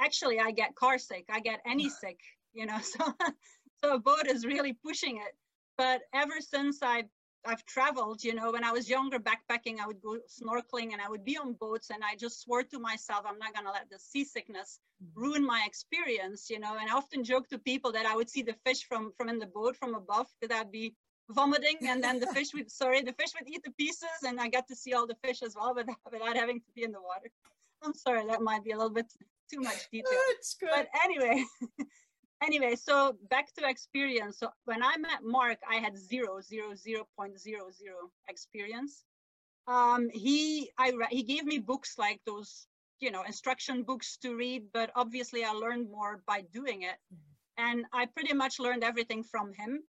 actually 0.00 0.40
I 0.40 0.50
get 0.50 0.74
car 0.74 0.98
sick, 0.98 1.26
I 1.30 1.40
get 1.40 1.60
any 1.66 1.88
sick, 1.88 2.20
you 2.52 2.66
know, 2.66 2.78
so 2.82 3.14
so 3.82 3.94
a 3.94 3.98
boat 3.98 4.26
is 4.26 4.46
really 4.46 4.72
pushing 4.72 5.16
it. 5.16 5.34
But 5.76 6.02
ever 6.12 6.40
since 6.40 6.78
I 6.82 7.04
I've 7.46 7.64
traveled, 7.66 8.24
you 8.24 8.34
know, 8.34 8.52
when 8.52 8.64
I 8.64 8.72
was 8.72 8.88
younger 8.88 9.18
backpacking, 9.18 9.78
I 9.78 9.86
would 9.86 10.00
go 10.00 10.16
snorkeling 10.28 10.92
and 10.92 11.02
I 11.02 11.10
would 11.10 11.26
be 11.26 11.36
on 11.36 11.52
boats 11.52 11.90
and 11.90 12.02
I 12.02 12.16
just 12.16 12.40
swore 12.40 12.62
to 12.62 12.78
myself, 12.78 13.26
I'm 13.26 13.38
not 13.38 13.54
gonna 13.54 13.70
let 13.70 13.90
the 13.90 13.98
seasickness 13.98 14.80
mm-hmm. 15.02 15.20
ruin 15.20 15.46
my 15.46 15.62
experience, 15.66 16.48
you 16.48 16.58
know. 16.58 16.76
And 16.80 16.88
I 16.88 16.94
often 16.94 17.22
joke 17.22 17.48
to 17.50 17.58
people 17.58 17.92
that 17.92 18.06
I 18.06 18.16
would 18.16 18.30
see 18.30 18.42
the 18.42 18.56
fish 18.64 18.84
from 18.84 19.12
from 19.16 19.28
in 19.28 19.38
the 19.38 19.46
boat 19.46 19.76
from 19.76 19.94
above, 19.94 20.28
that 20.40 20.52
I'd 20.52 20.72
be 20.72 20.94
vomiting 21.30 21.78
and 21.88 22.02
then 22.02 22.20
the 22.20 22.26
fish 22.28 22.52
would 22.54 22.70
sorry, 22.82 23.02
the 23.02 23.12
fish 23.12 23.32
would 23.38 23.48
eat 23.48 23.62
the 23.64 23.72
pieces 23.72 24.18
and 24.26 24.40
I 24.40 24.48
got 24.48 24.66
to 24.68 24.76
see 24.76 24.92
all 24.92 25.06
the 25.06 25.16
fish 25.24 25.42
as 25.42 25.54
well 25.56 25.74
without, 25.74 25.96
without 26.10 26.36
having 26.36 26.60
to 26.60 26.72
be 26.74 26.84
in 26.84 26.92
the 26.92 27.00
water. 27.00 27.30
I'm 27.82 27.94
sorry, 27.94 28.26
that 28.26 28.40
might 28.40 28.64
be 28.64 28.70
a 28.70 28.76
little 28.76 28.92
bit 28.92 29.12
too 29.52 29.60
much 29.60 29.88
detail. 29.92 30.18
But 30.60 30.88
anyway, 31.04 31.44
anyway, 32.42 32.76
so 32.76 33.16
back 33.30 33.52
to 33.54 33.68
experience. 33.68 34.38
So 34.38 34.48
when 34.64 34.82
I 34.82 34.96
met 34.98 35.22
Mark, 35.22 35.58
I 35.70 35.76
had 35.76 35.96
zero, 35.96 36.40
zero, 36.40 36.74
zero 36.74 37.06
point 37.16 37.38
zero 37.38 37.70
zero 37.70 38.10
experience. 38.28 39.04
Um, 39.66 40.10
he, 40.12 40.70
I, 40.78 40.92
he 41.10 41.22
gave 41.22 41.44
me 41.44 41.58
books 41.58 41.94
like 41.98 42.20
those, 42.26 42.66
you 43.00 43.10
know, 43.10 43.22
instruction 43.22 43.82
books 43.82 44.18
to 44.18 44.36
read, 44.36 44.64
but 44.72 44.90
obviously 44.94 45.42
I 45.44 45.52
learned 45.52 45.90
more 45.90 46.22
by 46.26 46.42
doing 46.52 46.82
it. 46.82 46.96
Mm-hmm. 47.12 47.30
And 47.56 47.86
I 47.92 48.06
pretty 48.06 48.34
much 48.34 48.58
learned 48.58 48.84
everything 48.84 49.22
from 49.22 49.52
him. 49.54 49.80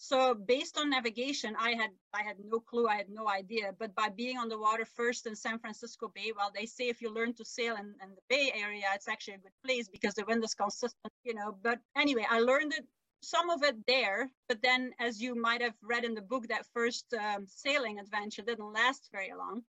So 0.00 0.32
based 0.32 0.78
on 0.78 0.90
navigation, 0.90 1.56
I 1.58 1.70
had 1.70 1.90
I 2.14 2.22
had 2.22 2.36
no 2.38 2.60
clue, 2.60 2.86
I 2.86 2.94
had 2.94 3.10
no 3.10 3.28
idea. 3.28 3.74
But 3.76 3.96
by 3.96 4.08
being 4.10 4.38
on 4.38 4.48
the 4.48 4.56
water 4.56 4.84
first 4.84 5.26
in 5.26 5.34
San 5.34 5.58
Francisco 5.58 6.08
Bay, 6.14 6.32
well, 6.36 6.52
they 6.54 6.66
say 6.66 6.88
if 6.88 7.02
you 7.02 7.12
learn 7.12 7.34
to 7.34 7.44
sail 7.44 7.74
in, 7.74 7.96
in 8.00 8.10
the 8.14 8.22
Bay 8.28 8.52
Area, 8.54 8.84
it's 8.94 9.08
actually 9.08 9.34
a 9.34 9.38
good 9.38 9.58
place 9.64 9.88
because 9.88 10.14
the 10.14 10.24
wind 10.24 10.44
is 10.44 10.54
consistent, 10.54 11.12
you 11.24 11.34
know. 11.34 11.58
But 11.62 11.80
anyway, 11.96 12.24
I 12.30 12.38
learned 12.38 12.74
it 12.74 12.86
some 13.22 13.50
of 13.50 13.64
it 13.64 13.74
there. 13.88 14.30
But 14.48 14.62
then, 14.62 14.92
as 15.00 15.20
you 15.20 15.34
might 15.34 15.62
have 15.62 15.74
read 15.82 16.04
in 16.04 16.14
the 16.14 16.22
book, 16.22 16.46
that 16.46 16.66
first 16.72 17.12
um, 17.14 17.46
sailing 17.48 17.98
adventure 17.98 18.42
didn't 18.42 18.72
last 18.72 19.08
very 19.10 19.32
long. 19.36 19.62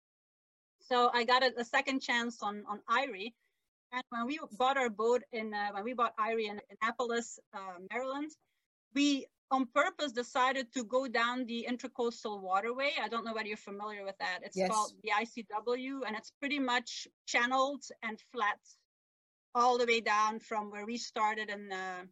So 0.81 1.09
I 1.15 1.23
got 1.23 1.45
a, 1.45 1.53
a 1.57 1.65
second 1.65 2.01
chance 2.01 2.43
on 2.43 2.65
on 2.69 2.81
Irie. 2.91 3.33
And 3.93 4.03
when 4.11 4.27
we 4.27 4.41
bought 4.59 4.77
our 4.77 4.91
boat 4.91 5.23
in, 5.31 5.55
uh, 5.55 5.69
when 5.71 5.85
we 5.85 5.95
bought 5.95 6.17
Irie 6.17 6.51
in 6.51 6.61
Annapolis, 6.83 7.39
uh, 7.55 7.79
Maryland, 7.93 8.33
we 8.93 9.27
on 9.51 9.67
purpose 9.75 10.13
decided 10.13 10.73
to 10.75 10.85
go 10.85 11.07
down 11.07 11.47
the 11.47 11.67
intracoastal 11.71 12.41
waterway. 12.41 12.93
I 13.01 13.09
don't 13.09 13.25
know 13.25 13.33
whether 13.33 13.47
you're 13.49 13.57
familiar 13.57 14.05
with 14.05 14.19
that. 14.19 14.41
It's 14.43 14.57
yes. 14.57 14.71
called 14.71 14.93
the 15.03 15.11
ICW, 15.11 16.01
and 16.07 16.17
it's 16.17 16.33
pretty 16.41 16.59
much 16.59 17.07
channeled 17.27 17.85
and 18.03 18.19
flat 18.33 18.59
all 19.55 19.79
the 19.79 19.87
way 19.87 20.01
down 20.01 20.41
from 20.41 20.71
where 20.71 20.85
we 20.85 20.99
started 20.99 21.49
in 21.49 21.69
the 21.69 22.09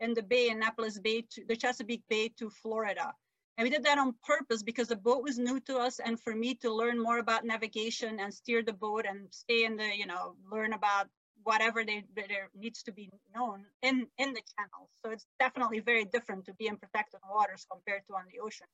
in 0.00 0.14
the 0.14 0.22
bay, 0.22 0.48
Annapolis 0.50 0.98
Bay 0.98 1.24
to 1.30 1.44
the 1.48 1.56
Chesapeake 1.56 2.04
Bay 2.08 2.28
to 2.38 2.50
Florida. 2.50 3.14
And 3.56 3.64
we 3.64 3.70
did 3.70 3.82
that 3.84 3.98
on 3.98 4.14
purpose 4.22 4.62
because 4.62 4.86
the 4.86 4.96
boat 4.96 5.24
was 5.24 5.38
new 5.38 5.58
to 5.60 5.78
us 5.78 5.98
and 5.98 6.20
for 6.20 6.34
me 6.36 6.54
to 6.56 6.72
learn 6.72 7.02
more 7.02 7.18
about 7.18 7.44
navigation 7.44 8.20
and 8.20 8.32
steer 8.32 8.62
the 8.62 8.72
boat 8.72 9.04
and 9.08 9.26
stay 9.32 9.64
in 9.64 9.76
the, 9.76 9.90
you 9.96 10.06
know, 10.06 10.36
learn 10.52 10.72
about 10.72 11.08
whatever 11.48 11.80
they, 11.82 12.04
there 12.14 12.50
needs 12.54 12.82
to 12.82 12.92
be 12.92 13.08
known 13.34 13.64
in, 13.82 14.06
in 14.18 14.28
the 14.36 14.42
channel. 14.52 14.82
So 15.00 15.10
it's 15.14 15.26
definitely 15.40 15.80
very 15.80 16.04
different 16.04 16.44
to 16.44 16.52
be 16.60 16.66
in 16.66 16.76
protected 16.76 17.20
waters 17.34 17.66
compared 17.72 18.02
to 18.08 18.12
on 18.20 18.24
the 18.30 18.40
ocean. 18.46 18.66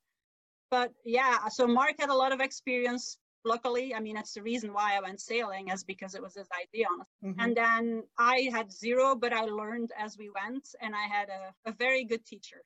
But 0.73 0.91
yeah, 1.05 1.37
so 1.57 1.69
Mark 1.69 1.95
had 2.01 2.11
a 2.11 2.21
lot 2.23 2.33
of 2.33 2.41
experience. 2.41 3.17
Luckily, 3.45 3.95
I 3.95 4.01
mean, 4.01 4.17
that's 4.17 4.35
the 4.35 4.43
reason 4.43 4.73
why 4.73 4.97
I 4.97 5.01
went 5.07 5.21
sailing 5.21 5.69
is 5.69 5.85
because 5.85 6.17
it 6.17 6.23
was 6.27 6.35
his 6.35 6.49
idea. 6.65 6.89
Mm-hmm. 7.25 7.41
And 7.43 7.57
then 7.57 8.03
I 8.19 8.51
had 8.57 8.73
zero, 8.73 9.15
but 9.15 9.33
I 9.33 9.45
learned 9.45 9.91
as 9.97 10.19
we 10.19 10.29
went 10.41 10.67
and 10.83 10.93
I 10.97 11.07
had 11.17 11.29
a, 11.29 11.71
a 11.71 11.73
very 11.85 12.05
good 12.05 12.25
teacher. 12.27 12.61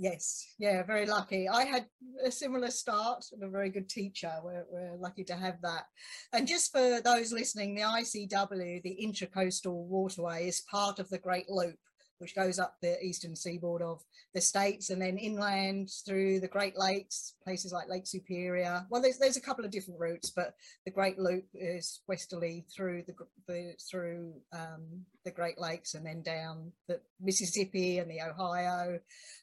Yes, 0.00 0.54
yeah, 0.60 0.84
very 0.84 1.06
lucky. 1.06 1.48
I 1.48 1.64
had 1.64 1.86
a 2.24 2.30
similar 2.30 2.70
start 2.70 3.24
and 3.32 3.42
a 3.42 3.48
very 3.48 3.68
good 3.68 3.88
teacher. 3.88 4.32
We're, 4.44 4.64
we're 4.70 4.96
lucky 4.96 5.24
to 5.24 5.34
have 5.34 5.60
that. 5.62 5.86
And 6.32 6.46
just 6.46 6.70
for 6.70 7.00
those 7.00 7.32
listening, 7.32 7.74
the 7.74 7.82
ICW, 7.82 8.80
the 8.82 8.96
Intracoastal 9.02 9.74
Waterway, 9.88 10.46
is 10.46 10.62
part 10.70 11.00
of 11.00 11.08
the 11.08 11.18
Great 11.18 11.50
Loop 11.50 11.74
which 12.18 12.34
goes 12.34 12.58
up 12.58 12.76
the 12.80 13.02
eastern 13.02 13.34
seaboard 13.34 13.82
of 13.82 14.02
the 14.34 14.40
states 14.40 14.90
and 14.90 15.00
then 15.00 15.16
inland 15.16 15.90
through 16.06 16.40
the 16.40 16.48
Great 16.48 16.76
Lakes, 16.76 17.34
places 17.42 17.72
like 17.72 17.88
Lake 17.88 18.06
Superior. 18.06 18.86
Well, 18.90 19.02
there's 19.02 19.18
there's 19.18 19.36
a 19.36 19.42
couple 19.42 19.64
of 19.64 19.70
different 19.70 20.00
routes, 20.00 20.30
but 20.30 20.54
the 20.84 20.90
Great 20.90 21.18
Loop 21.18 21.46
is 21.54 22.00
westerly 22.08 22.66
through 22.74 23.04
the, 23.06 23.14
the 23.46 23.72
through 23.90 24.34
um, 24.52 25.04
the 25.24 25.30
Great 25.30 25.58
Lakes 25.58 25.94
and 25.94 26.04
then 26.04 26.22
down 26.22 26.72
the 26.88 27.00
Mississippi 27.20 27.98
and 27.98 28.10
the 28.10 28.20
Ohio. 28.20 29.00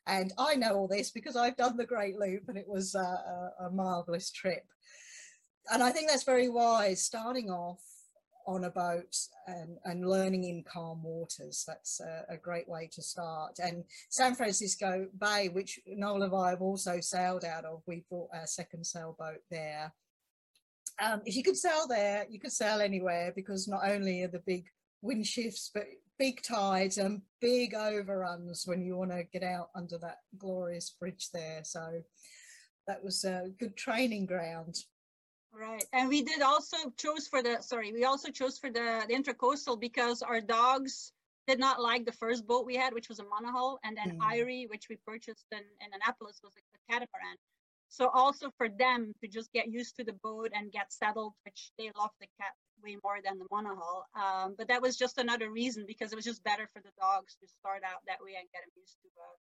And 0.07 0.33
I 0.37 0.55
know 0.55 0.75
all 0.75 0.87
this 0.87 1.11
because 1.11 1.35
I've 1.35 1.57
done 1.57 1.77
the 1.77 1.85
Great 1.85 2.17
Loop, 2.17 2.43
and 2.47 2.57
it 2.57 2.67
was 2.67 2.95
a, 2.95 2.99
a, 2.99 3.65
a 3.67 3.69
marvelous 3.71 4.31
trip. 4.31 4.65
And 5.71 5.81
I 5.81 5.91
think 5.91 6.09
that's 6.09 6.23
very 6.23 6.47
wise, 6.47 7.03
starting 7.03 7.49
off 7.49 7.81
on 8.47 8.63
a 8.63 8.69
boat 8.69 9.15
and, 9.47 9.77
and 9.85 10.07
learning 10.07 10.43
in 10.43 10.63
calm 10.63 11.03
waters. 11.03 11.63
That's 11.67 11.99
a, 11.99 12.33
a, 12.33 12.37
great 12.37 12.67
way 12.69 12.89
to 12.93 13.01
start. 13.01 13.59
And 13.59 13.83
San 14.09 14.35
Francisco 14.35 15.07
Bay, 15.19 15.49
which 15.49 15.79
Noel 15.87 16.23
and 16.23 16.35
I 16.35 16.49
have 16.51 16.61
also 16.61 16.99
sailed 16.99 17.43
out 17.43 17.65
of, 17.65 17.81
we 17.87 18.05
bought 18.09 18.29
our 18.33 18.47
second 18.47 18.85
sailboat 18.85 19.39
there. 19.49 19.93
Um, 21.01 21.21
if 21.25 21.35
you 21.35 21.43
could 21.43 21.57
sail 21.57 21.87
there, 21.87 22.25
you 22.29 22.39
could 22.39 22.51
sail 22.51 22.79
anywhere 22.79 23.33
because 23.35 23.67
not 23.67 23.89
only 23.89 24.23
are 24.23 24.29
the 24.29 24.43
big 24.45 24.65
wind 25.01 25.25
shifts, 25.25 25.71
but 25.73 25.83
big 26.17 26.41
tides 26.41 26.97
and 26.97 27.21
big 27.41 27.73
overruns 27.73 28.63
when 28.65 28.81
you 28.81 28.95
want 28.95 29.11
to 29.11 29.23
get 29.23 29.43
out 29.43 29.69
under 29.75 29.97
that 29.97 30.19
glorious 30.37 30.89
bridge 30.89 31.29
there. 31.33 31.61
So 31.63 32.01
that 32.87 33.03
was 33.03 33.23
a 33.23 33.49
good 33.59 33.75
training 33.75 34.25
ground. 34.25 34.75
Right. 35.57 35.85
And 35.93 36.09
we 36.09 36.21
did 36.21 36.41
also 36.41 36.75
chose 36.97 37.27
for 37.27 37.41
the, 37.41 37.61
sorry, 37.61 37.93
we 37.93 38.03
also 38.03 38.29
chose 38.29 38.57
for 38.57 38.69
the, 38.69 39.05
the 39.07 39.13
intracoastal 39.13 39.79
because 39.79 40.21
our 40.21 40.41
dogs 40.41 41.13
did 41.47 41.59
not 41.59 41.81
like 41.81 42.05
the 42.05 42.11
first 42.11 42.45
boat 42.45 42.65
we 42.65 42.75
had, 42.75 42.93
which 42.93 43.07
was 43.07 43.19
a 43.19 43.23
monohull, 43.23 43.77
and 43.83 43.95
then 43.95 44.17
mm. 44.17 44.19
Irie, 44.19 44.69
which 44.69 44.87
we 44.89 44.97
purchased 45.07 45.45
in, 45.51 45.59
in 45.59 45.89
Annapolis, 45.93 46.41
was 46.43 46.53
a, 46.57 46.59
a 46.59 46.91
catamaran. 46.91 47.37
So 47.87 48.09
also 48.09 48.51
for 48.57 48.67
them 48.67 49.13
to 49.21 49.29
just 49.29 49.53
get 49.53 49.71
used 49.71 49.95
to 49.95 50.03
the 50.03 50.17
boat 50.23 50.51
and 50.53 50.71
get 50.71 50.91
settled, 50.91 51.33
which 51.45 51.71
they 51.77 51.91
love 51.97 52.09
the 52.19 52.27
cat 52.41 52.51
way 52.83 52.97
more 53.03 53.19
than 53.23 53.39
the 53.39 53.45
monohull. 53.45 54.03
Um, 54.19 54.55
but 54.57 54.67
that 54.67 54.81
was 54.81 54.97
just 54.97 55.17
another 55.17 55.49
reason 55.51 55.85
because 55.87 56.11
it 56.11 56.15
was 56.15 56.25
just 56.25 56.43
better 56.43 56.67
for 56.73 56.81
the 56.81 56.91
dogs 56.99 57.37
to 57.39 57.47
start 57.47 57.83
out 57.85 58.01
that 58.07 58.19
way 58.19 58.33
and 58.37 58.51
get 58.51 58.63
them 58.63 58.73
used 58.75 58.97
to 59.03 59.09
uh, 59.21 59.37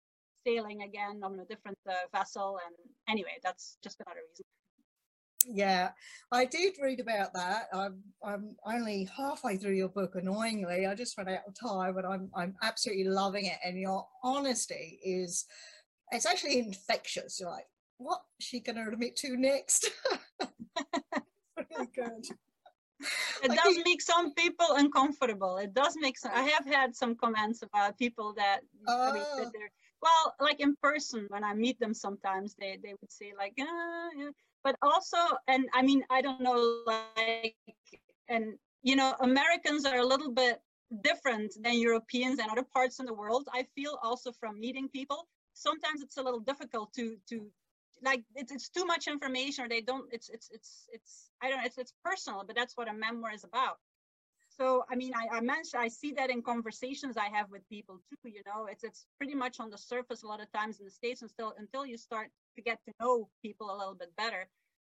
sailing 0.46 0.82
again 0.82 1.22
on 1.24 1.40
a 1.40 1.46
different 1.46 1.78
uh, 1.88 1.94
vessel. 2.12 2.60
And 2.66 2.76
anyway, 3.08 3.40
that's 3.44 3.78
just 3.82 4.02
another 4.02 4.22
reason 4.28 4.46
yeah 5.48 5.90
i 6.32 6.46
did 6.46 6.74
read 6.82 7.00
about 7.00 7.34
that. 7.34 7.68
I'm 7.74 8.02
i'm 8.24 8.56
only 8.66 9.10
halfway 9.16 9.58
through 9.58 9.76
your 9.76 9.90
book 9.90 10.16
annoyingly. 10.16 10.86
I 10.86 10.96
just 10.96 11.18
ran 11.18 11.28
out 11.30 11.48
of 11.48 11.60
time 11.60 11.96
but 11.96 12.06
i'm 12.06 12.30
i'm 12.36 12.56
absolutely 12.62 13.06
loving 13.06 13.46
it. 13.46 13.58
And 13.64 13.80
your 13.80 14.08
honesty 14.24 15.00
is 15.04 15.46
it's 16.12 16.26
actually 16.26 16.60
infectious. 16.60 17.40
You're 17.40 17.50
like 17.50 17.68
what 17.98 18.22
is 18.40 18.48
she 18.48 18.60
going 18.60 18.78
to 18.78 18.92
admit 18.92 19.16
to 19.18 19.38
next? 19.38 19.90
Really 21.70 21.90
good. 21.96 22.26
It 23.44 23.50
does 23.50 23.80
make 23.84 24.00
some 24.00 24.32
people 24.36 24.68
uncomfortable. 24.78 25.58
It 25.58 25.74
does 25.74 25.96
make 26.00 26.20
some 26.20 26.32
i 26.36 26.44
have 26.44 26.66
had 26.66 26.96
some 26.96 27.16
comments 27.16 27.64
about 27.64 27.98
people 27.98 28.34
that 28.38 28.60
mean, 28.86 29.24
that 29.38 29.50
they're 29.52 29.72
well 30.02 30.36
like 30.40 30.60
in 30.60 30.76
person 30.76 31.26
when 31.30 31.44
i 31.44 31.54
meet 31.54 31.80
them 31.80 31.94
sometimes 31.94 32.56
they 32.60 32.78
they 32.84 32.94
would 33.00 33.12
say 33.12 33.34
like 33.38 33.54
uh, 33.60 34.32
but 34.64 34.76
also 34.82 35.18
and 35.48 35.68
i 35.74 35.82
mean 35.82 36.04
i 36.10 36.22
don't 36.22 36.42
know 36.42 36.82
like 36.88 37.56
and 38.30 38.58
you 38.84 38.96
know 38.96 39.16
americans 39.22 39.86
are 39.86 40.00
a 40.00 40.06
little 40.06 40.32
bit 40.32 40.62
different 41.04 41.54
than 41.64 41.80
europeans 41.80 42.40
and 42.40 42.50
other 42.52 42.64
parts 42.64 43.00
in 43.00 43.06
the 43.06 43.14
world 43.14 43.48
i 43.54 43.66
feel 43.76 43.98
also 44.04 44.32
from 44.32 44.60
meeting 44.60 44.90
people. 44.90 45.28
Sometimes 45.54 46.02
it's 46.02 46.18
a 46.18 46.24
little 46.24 46.40
difficult 46.40 46.94
to 46.94 47.18
to 47.30 47.52
like 48.04 48.24
it's, 48.36 48.52
it's 48.52 48.70
too 48.70 48.86
much 48.86 49.08
information 49.08 49.66
or 49.66 49.70
they 49.70 49.82
don't 49.82 50.06
it's 50.12 50.30
it's 50.30 50.50
it's 50.52 50.88
it's 50.92 51.30
i 51.42 51.50
don't 51.50 51.60
know 51.60 51.66
it's 51.66 51.78
it's 51.78 51.94
personal 52.04 52.44
but 52.46 52.56
that's 52.56 52.76
what 52.78 52.90
a 52.90 52.94
memoir 52.94 53.32
is 53.34 53.44
about 53.44 53.78
so 54.62 54.86
i 54.92 54.96
mean 54.96 55.12
I, 55.16 55.38
I 55.38 55.42
mentioned 55.42 55.82
i 55.82 55.88
see 55.88 56.12
that 56.14 56.30
in 56.30 56.42
conversations 56.42 57.18
i 57.18 57.30
have 57.36 57.50
with 57.50 57.68
people 57.68 58.00
too 58.10 58.30
you 58.30 58.44
know 58.46 58.68
it's 58.72 58.84
it's 58.84 59.06
pretty 59.18 59.36
much 59.36 59.60
on 59.60 59.70
the 59.72 59.78
surface 59.78 60.24
a 60.24 60.28
lot 60.28 60.42
of 60.42 60.52
times 60.52 60.80
in 60.80 60.86
the 60.86 60.92
states 60.92 61.22
and 61.22 61.30
still 61.30 61.54
until 61.58 61.86
you 61.86 61.98
start 61.98 62.30
to 62.56 62.62
get 62.62 62.78
to 62.86 62.94
know 63.00 63.28
people 63.42 63.74
a 63.74 63.78
little 63.78 63.96
bit 63.96 64.12
better 64.18 64.48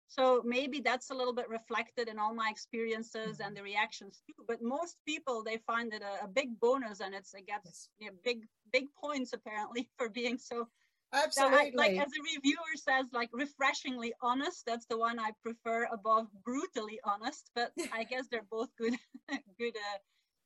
so 0.07 0.41
maybe 0.43 0.81
that's 0.81 1.09
a 1.11 1.13
little 1.13 1.33
bit 1.33 1.47
reflected 1.47 2.09
in 2.09 2.19
all 2.19 2.33
my 2.33 2.49
experiences 2.51 3.39
and 3.39 3.55
mm-hmm. 3.55 3.55
the 3.55 3.63
reactions 3.63 4.21
too 4.27 4.43
but 4.47 4.61
most 4.61 4.97
people 5.07 5.41
they 5.43 5.57
find 5.65 5.93
it 5.93 6.01
a, 6.01 6.25
a 6.25 6.27
big 6.27 6.59
bonus 6.59 6.99
and 6.99 7.15
it's 7.15 7.33
it 7.33 7.47
gets 7.47 7.61
Yes. 7.65 7.89
you 7.99 8.07
know, 8.07 8.17
big 8.25 8.39
big 8.73 8.87
points 9.03 9.31
apparently 9.31 9.89
for 9.97 10.09
being 10.09 10.37
so 10.37 10.67
so 11.13 11.17
I- 11.17 11.23
Absolutely. 11.23 11.71
like 11.75 11.91
as 11.91 12.07
a 12.07 12.21
reviewer 12.35 12.75
says, 12.75 13.05
like 13.11 13.29
refreshingly 13.33 14.13
honest. 14.21 14.65
That's 14.65 14.85
the 14.85 14.97
one 14.97 15.19
I 15.19 15.31
prefer 15.43 15.87
above 15.91 16.27
brutally 16.43 16.99
honest. 17.03 17.49
But 17.55 17.71
I 17.93 18.03
guess 18.03 18.27
they're 18.29 18.47
both 18.49 18.69
good, 18.77 18.95
good, 19.59 19.75
uh, 19.75 19.97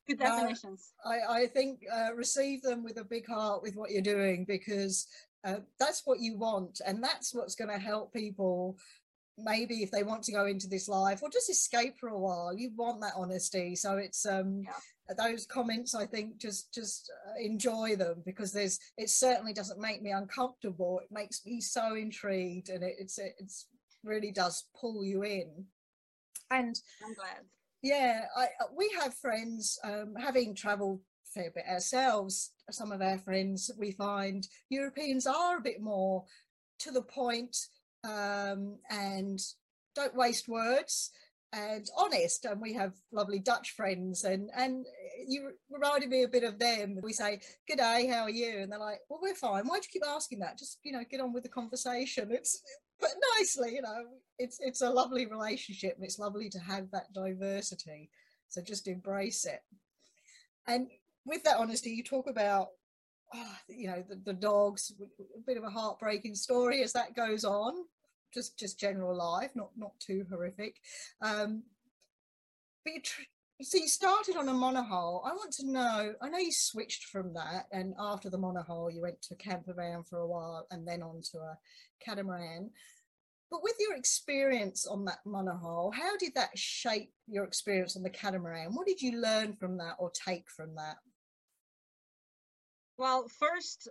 good 0.07 0.19
definitions. 0.19 0.93
I, 1.05 1.41
I 1.43 1.47
think 1.47 1.81
uh, 1.93 2.13
receive 2.15 2.61
them 2.61 2.83
with 2.83 2.97
a 2.97 3.03
big 3.03 3.27
heart 3.27 3.61
with 3.61 3.75
what 3.75 3.91
you're 3.91 4.01
doing 4.01 4.45
because 4.47 5.07
uh, 5.45 5.57
that's 5.79 6.01
what 6.05 6.19
you 6.19 6.37
want 6.37 6.81
and 6.85 7.03
that's 7.03 7.33
what's 7.33 7.55
going 7.55 7.69
to 7.69 7.77
help 7.77 8.11
people 8.13 8.77
maybe 9.37 9.83
if 9.83 9.91
they 9.91 10.01
want 10.01 10.23
to 10.23 10.31
go 10.31 10.45
into 10.45 10.67
this 10.67 10.87
life 10.87 11.21
or 11.21 11.29
just 11.29 11.49
escape 11.49 11.97
for 11.99 12.09
a 12.09 12.17
while 12.17 12.53
you 12.55 12.71
want 12.77 13.01
that 13.01 13.11
honesty 13.17 13.75
so 13.75 13.97
it's 13.97 14.25
um 14.25 14.63
those 15.17 15.45
comments 15.45 15.93
i 15.93 16.05
think 16.05 16.37
just 16.37 16.73
just 16.73 17.11
uh, 17.27 17.39
enjoy 17.39 17.95
them 17.95 18.21
because 18.25 18.51
there's 18.51 18.79
it 18.97 19.09
certainly 19.09 19.53
doesn't 19.53 19.79
make 19.79 20.01
me 20.01 20.11
uncomfortable 20.11 20.99
it 20.99 21.11
makes 21.11 21.45
me 21.45 21.61
so 21.61 21.95
intrigued 21.95 22.69
and 22.69 22.83
it, 22.83 22.95
it's 22.97 23.19
it's 23.19 23.67
really 24.03 24.31
does 24.31 24.65
pull 24.79 25.03
you 25.03 25.23
in 25.23 25.65
and 26.51 26.79
I'm 27.03 27.13
glad. 27.13 27.45
yeah, 27.81 28.25
I, 28.35 28.45
uh, 28.45 28.67
we 28.75 28.91
have 28.99 29.13
friends 29.15 29.79
um, 29.83 30.13
having 30.19 30.55
travelled 30.55 30.99
a 30.99 31.39
fair 31.39 31.51
bit 31.53 31.65
ourselves. 31.69 32.51
Some 32.71 32.91
of 32.91 33.01
our 33.01 33.17
friends 33.17 33.71
we 33.77 33.91
find 33.91 34.47
Europeans 34.69 35.27
are 35.27 35.57
a 35.57 35.61
bit 35.61 35.81
more 35.81 36.23
to 36.79 36.91
the 36.91 37.01
point 37.01 37.55
um, 38.03 38.77
and 38.89 39.39
don't 39.95 40.15
waste 40.15 40.47
words 40.47 41.11
and 41.55 41.87
honest. 41.97 42.45
And 42.45 42.61
we 42.61 42.73
have 42.73 42.93
lovely 43.11 43.39
Dutch 43.39 43.71
friends, 43.71 44.23
and 44.23 44.49
and 44.55 44.85
you 45.27 45.51
reminded 45.69 46.09
me 46.09 46.23
a 46.23 46.27
bit 46.27 46.43
of 46.43 46.59
them. 46.59 46.99
We 47.01 47.13
say, 47.13 47.39
"Good 47.67 47.77
day, 47.77 48.07
how 48.07 48.23
are 48.23 48.29
you?" 48.29 48.59
And 48.59 48.71
they're 48.71 48.79
like, 48.79 48.99
"Well, 49.09 49.19
we're 49.21 49.35
fine. 49.35 49.67
Why 49.67 49.79
do 49.79 49.85
you 49.85 49.99
keep 49.99 50.07
asking 50.07 50.39
that? 50.39 50.57
Just 50.57 50.79
you 50.83 50.91
know, 50.91 51.03
get 51.09 51.21
on 51.21 51.33
with 51.33 51.43
the 51.43 51.49
conversation." 51.49 52.31
It's 52.31 52.61
but 52.99 53.11
nicely, 53.37 53.73
you 53.73 53.81
know, 53.81 54.05
it's 54.37 54.57
it's 54.59 54.81
a 54.81 54.89
lovely 54.89 55.25
relationship, 55.25 55.95
and 55.95 56.03
it's 56.03 56.19
lovely 56.19 56.49
to 56.49 56.59
have 56.59 56.91
that 56.91 57.13
diversity. 57.13 58.09
So 58.49 58.61
just 58.61 58.87
embrace 58.87 59.45
it. 59.45 59.61
And 60.67 60.87
with 61.25 61.43
that 61.43 61.57
honesty, 61.57 61.91
you 61.91 62.03
talk 62.03 62.27
about, 62.29 62.67
ah, 63.33 63.59
you 63.67 63.87
know, 63.87 64.03
the, 64.07 64.15
the 64.25 64.33
dogs. 64.33 64.91
A 64.99 65.41
bit 65.45 65.57
of 65.57 65.63
a 65.63 65.69
heartbreaking 65.69 66.35
story 66.35 66.83
as 66.83 66.93
that 66.93 67.15
goes 67.15 67.43
on. 67.43 67.73
Just 68.35 68.59
just 68.59 68.79
general 68.79 69.17
life, 69.17 69.51
not 69.55 69.71
not 69.75 69.99
too 69.99 70.25
horrific. 70.29 70.75
Um, 71.21 71.63
but 72.83 72.93
you 72.93 73.01
tr- 73.01 73.21
so 73.61 73.77
you 73.77 73.87
started 73.87 74.35
on 74.35 74.49
a 74.49 74.53
monohull. 74.53 75.21
I 75.25 75.31
want 75.31 75.53
to 75.53 75.65
know. 75.65 76.13
I 76.21 76.29
know 76.29 76.37
you 76.37 76.51
switched 76.51 77.05
from 77.05 77.33
that, 77.35 77.67
and 77.71 77.95
after 77.97 78.29
the 78.29 78.37
monohull, 78.37 78.93
you 78.93 79.01
went 79.01 79.21
to 79.23 79.33
a 79.33 79.37
camper 79.37 79.73
van 79.73 80.03
for 80.03 80.19
a 80.19 80.27
while, 80.27 80.67
and 80.71 80.85
then 80.85 81.01
on 81.01 81.21
to 81.31 81.37
a 81.37 81.57
catamaran. 81.99 82.69
But 83.49 83.63
with 83.63 83.75
your 83.79 83.95
experience 83.95 84.85
on 84.85 85.05
that 85.05 85.19
monohull, 85.25 85.93
how 85.93 86.17
did 86.17 86.35
that 86.35 86.57
shape 86.57 87.13
your 87.27 87.45
experience 87.45 87.95
on 87.95 88.03
the 88.03 88.09
catamaran? 88.09 88.73
What 88.73 88.87
did 88.87 89.01
you 89.01 89.21
learn 89.21 89.55
from 89.55 89.77
that 89.77 89.95
or 89.99 90.11
take 90.11 90.49
from 90.49 90.75
that? 90.75 90.97
Well, 92.97 93.29
first, 93.39 93.87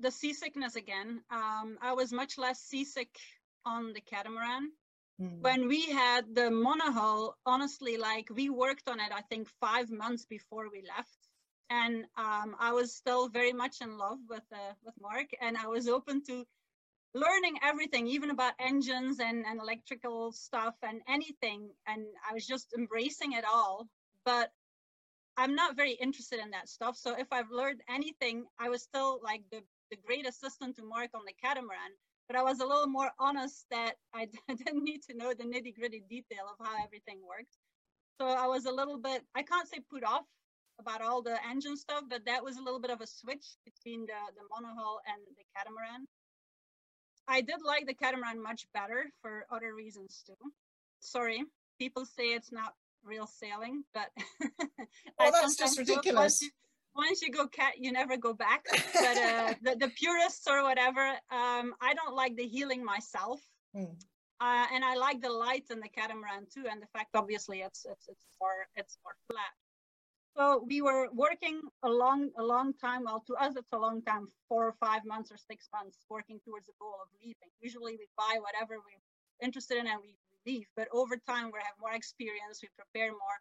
the 0.00 0.10
seasickness 0.10 0.76
again. 0.76 1.22
Um, 1.30 1.78
I 1.80 1.92
was 1.94 2.12
much 2.12 2.36
less 2.36 2.60
seasick 2.60 3.16
on 3.66 3.92
the 3.92 4.00
catamaran. 4.00 4.70
Mm, 5.20 5.40
When 5.42 5.68
we 5.68 5.86
had 5.86 6.34
the 6.34 6.48
monohull, 6.50 7.34
honestly, 7.44 7.96
like 7.96 8.28
we 8.30 8.48
worked 8.50 8.88
on 8.88 9.00
it, 9.00 9.12
I 9.12 9.22
think 9.22 9.48
five 9.60 9.90
months 9.90 10.24
before 10.26 10.70
we 10.70 10.82
left. 10.96 11.18
And 11.70 12.04
um, 12.16 12.56
I 12.60 12.72
was 12.72 12.94
still 12.94 13.28
very 13.28 13.52
much 13.52 13.82
in 13.82 13.98
love 13.98 14.18
with 14.28 14.44
uh, 14.52 14.74
with 14.84 14.94
Mark, 15.00 15.28
and 15.40 15.56
I 15.58 15.66
was 15.66 15.88
open 15.88 16.22
to 16.28 16.46
learning 17.14 17.58
everything, 17.62 18.06
even 18.08 18.30
about 18.30 18.54
engines 18.60 19.18
and, 19.20 19.44
and 19.46 19.60
electrical 19.60 20.32
stuff 20.32 20.74
and 20.82 21.00
anything. 21.08 21.70
And 21.86 22.06
I 22.28 22.34
was 22.34 22.46
just 22.46 22.72
embracing 22.78 23.32
it 23.32 23.44
all. 23.44 23.88
But 24.24 24.52
I'm 25.36 25.54
not 25.54 25.76
very 25.76 25.92
interested 25.92 26.40
in 26.40 26.50
that 26.50 26.68
stuff. 26.68 26.96
So 26.96 27.14
if 27.18 27.28
I've 27.32 27.50
learned 27.50 27.82
anything, 27.88 28.46
I 28.58 28.68
was 28.68 28.82
still 28.82 29.20
like 29.22 29.42
the, 29.50 29.62
the 29.90 29.96
great 30.06 30.26
assistant 30.26 30.76
to 30.76 30.82
Mark 30.84 31.10
on 31.14 31.22
the 31.26 31.34
catamaran. 31.42 31.92
But 32.28 32.36
I 32.36 32.42
was 32.42 32.60
a 32.60 32.66
little 32.66 32.88
more 32.88 33.10
honest 33.18 33.66
that 33.70 33.94
I 34.14 34.28
didn't 34.48 34.84
need 34.84 35.02
to 35.10 35.16
know 35.16 35.32
the 35.32 35.44
nitty 35.44 35.76
gritty 35.76 36.02
detail 36.08 36.46
of 36.50 36.66
how 36.66 36.74
everything 36.82 37.20
worked. 37.26 37.56
So 38.20 38.26
I 38.26 38.46
was 38.46 38.64
a 38.64 38.72
little 38.72 38.98
bit, 38.98 39.22
I 39.34 39.42
can't 39.42 39.68
say 39.68 39.78
put 39.90 40.02
off 40.04 40.24
about 40.80 41.02
all 41.02 41.22
the 41.22 41.38
engine 41.48 41.76
stuff, 41.76 42.02
but 42.08 42.24
that 42.26 42.42
was 42.42 42.56
a 42.56 42.62
little 42.62 42.80
bit 42.80 42.90
of 42.90 43.00
a 43.00 43.06
switch 43.06 43.44
between 43.64 44.06
the, 44.06 44.18
the 44.34 44.42
monohull 44.52 44.98
and 45.06 45.22
the 45.36 45.44
catamaran. 45.56 46.06
I 47.28 47.40
did 47.40 47.56
like 47.64 47.86
the 47.86 47.94
catamaran 47.94 48.42
much 48.42 48.66
better 48.72 49.06
for 49.20 49.46
other 49.50 49.74
reasons 49.74 50.22
too. 50.26 50.50
Sorry, 51.00 51.44
people 51.78 52.04
say 52.04 52.28
it's 52.34 52.52
not 52.52 52.74
real 53.04 53.26
sailing, 53.26 53.84
but 53.94 54.10
Oh, 55.18 55.30
that's 55.30 55.56
just 55.56 55.78
ridiculous. 55.78 56.42
You, 56.42 56.50
once 56.96 57.22
you 57.22 57.30
go 57.30 57.46
cat, 57.46 57.74
you 57.78 57.92
never 57.92 58.16
go 58.16 58.32
back. 58.32 58.64
But 58.94 59.16
uh, 59.18 59.54
the, 59.62 59.76
the 59.76 59.88
purists 59.88 60.46
or 60.46 60.62
whatever, 60.62 61.06
um, 61.30 61.74
I 61.80 61.94
don't 61.94 62.14
like 62.14 62.36
the 62.36 62.46
healing 62.46 62.84
myself. 62.84 63.40
Mm. 63.76 63.94
Uh, 64.40 64.66
and 64.72 64.84
I 64.84 64.94
like 64.96 65.22
the 65.22 65.30
light 65.30 65.64
and 65.70 65.82
the 65.82 65.88
catamaran 65.88 66.46
too, 66.52 66.64
and 66.70 66.82
the 66.82 66.86
fact 66.92 67.10
obviously 67.14 67.60
it's 67.60 67.86
it's 67.86 68.06
it's 68.08 68.26
more 68.40 68.68
it's 68.74 68.98
more 69.02 69.16
flat. 69.28 69.54
So 70.36 70.62
we 70.68 70.82
were 70.82 71.08
working 71.14 71.62
a 71.82 71.88
long 71.88 72.30
a 72.38 72.42
long 72.42 72.74
time. 72.74 73.04
Well, 73.04 73.24
to 73.28 73.34
us 73.36 73.56
it's 73.56 73.72
a 73.72 73.78
long 73.78 74.02
time, 74.02 74.28
four 74.48 74.66
or 74.66 74.74
five 74.78 75.06
months 75.06 75.32
or 75.32 75.38
six 75.38 75.68
months, 75.72 76.04
working 76.10 76.38
towards 76.44 76.66
the 76.66 76.76
goal 76.78 76.96
of 77.00 77.08
leaving. 77.18 77.50
Usually 77.60 77.96
we 77.96 78.06
buy 78.16 78.36
whatever 78.38 78.74
we're 78.76 79.04
interested 79.40 79.78
in 79.78 79.86
and 79.86 80.00
we 80.02 80.12
leave. 80.44 80.66
But 80.76 80.88
over 80.92 81.16
time 81.16 81.46
we 81.46 81.60
have 81.64 81.80
more 81.80 81.94
experience, 81.94 82.60
we 82.62 82.68
prepare 82.76 83.12
more. 83.12 83.38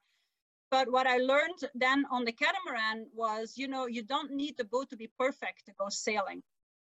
But 0.71 0.91
what 0.91 1.07
I 1.07 1.17
learned 1.17 1.59
then 1.75 2.05
on 2.11 2.25
the 2.25 2.31
catamaran 2.31 3.07
was, 3.13 3.53
you 3.55 3.67
know, 3.67 3.85
you 3.85 4.03
don't 4.03 4.31
need 4.31 4.57
the 4.57 4.65
boat 4.65 4.89
to 4.89 4.97
be 4.97 5.09
perfect 5.17 5.65
to 5.65 5.73
go 5.79 5.89
sailing. 5.89 6.41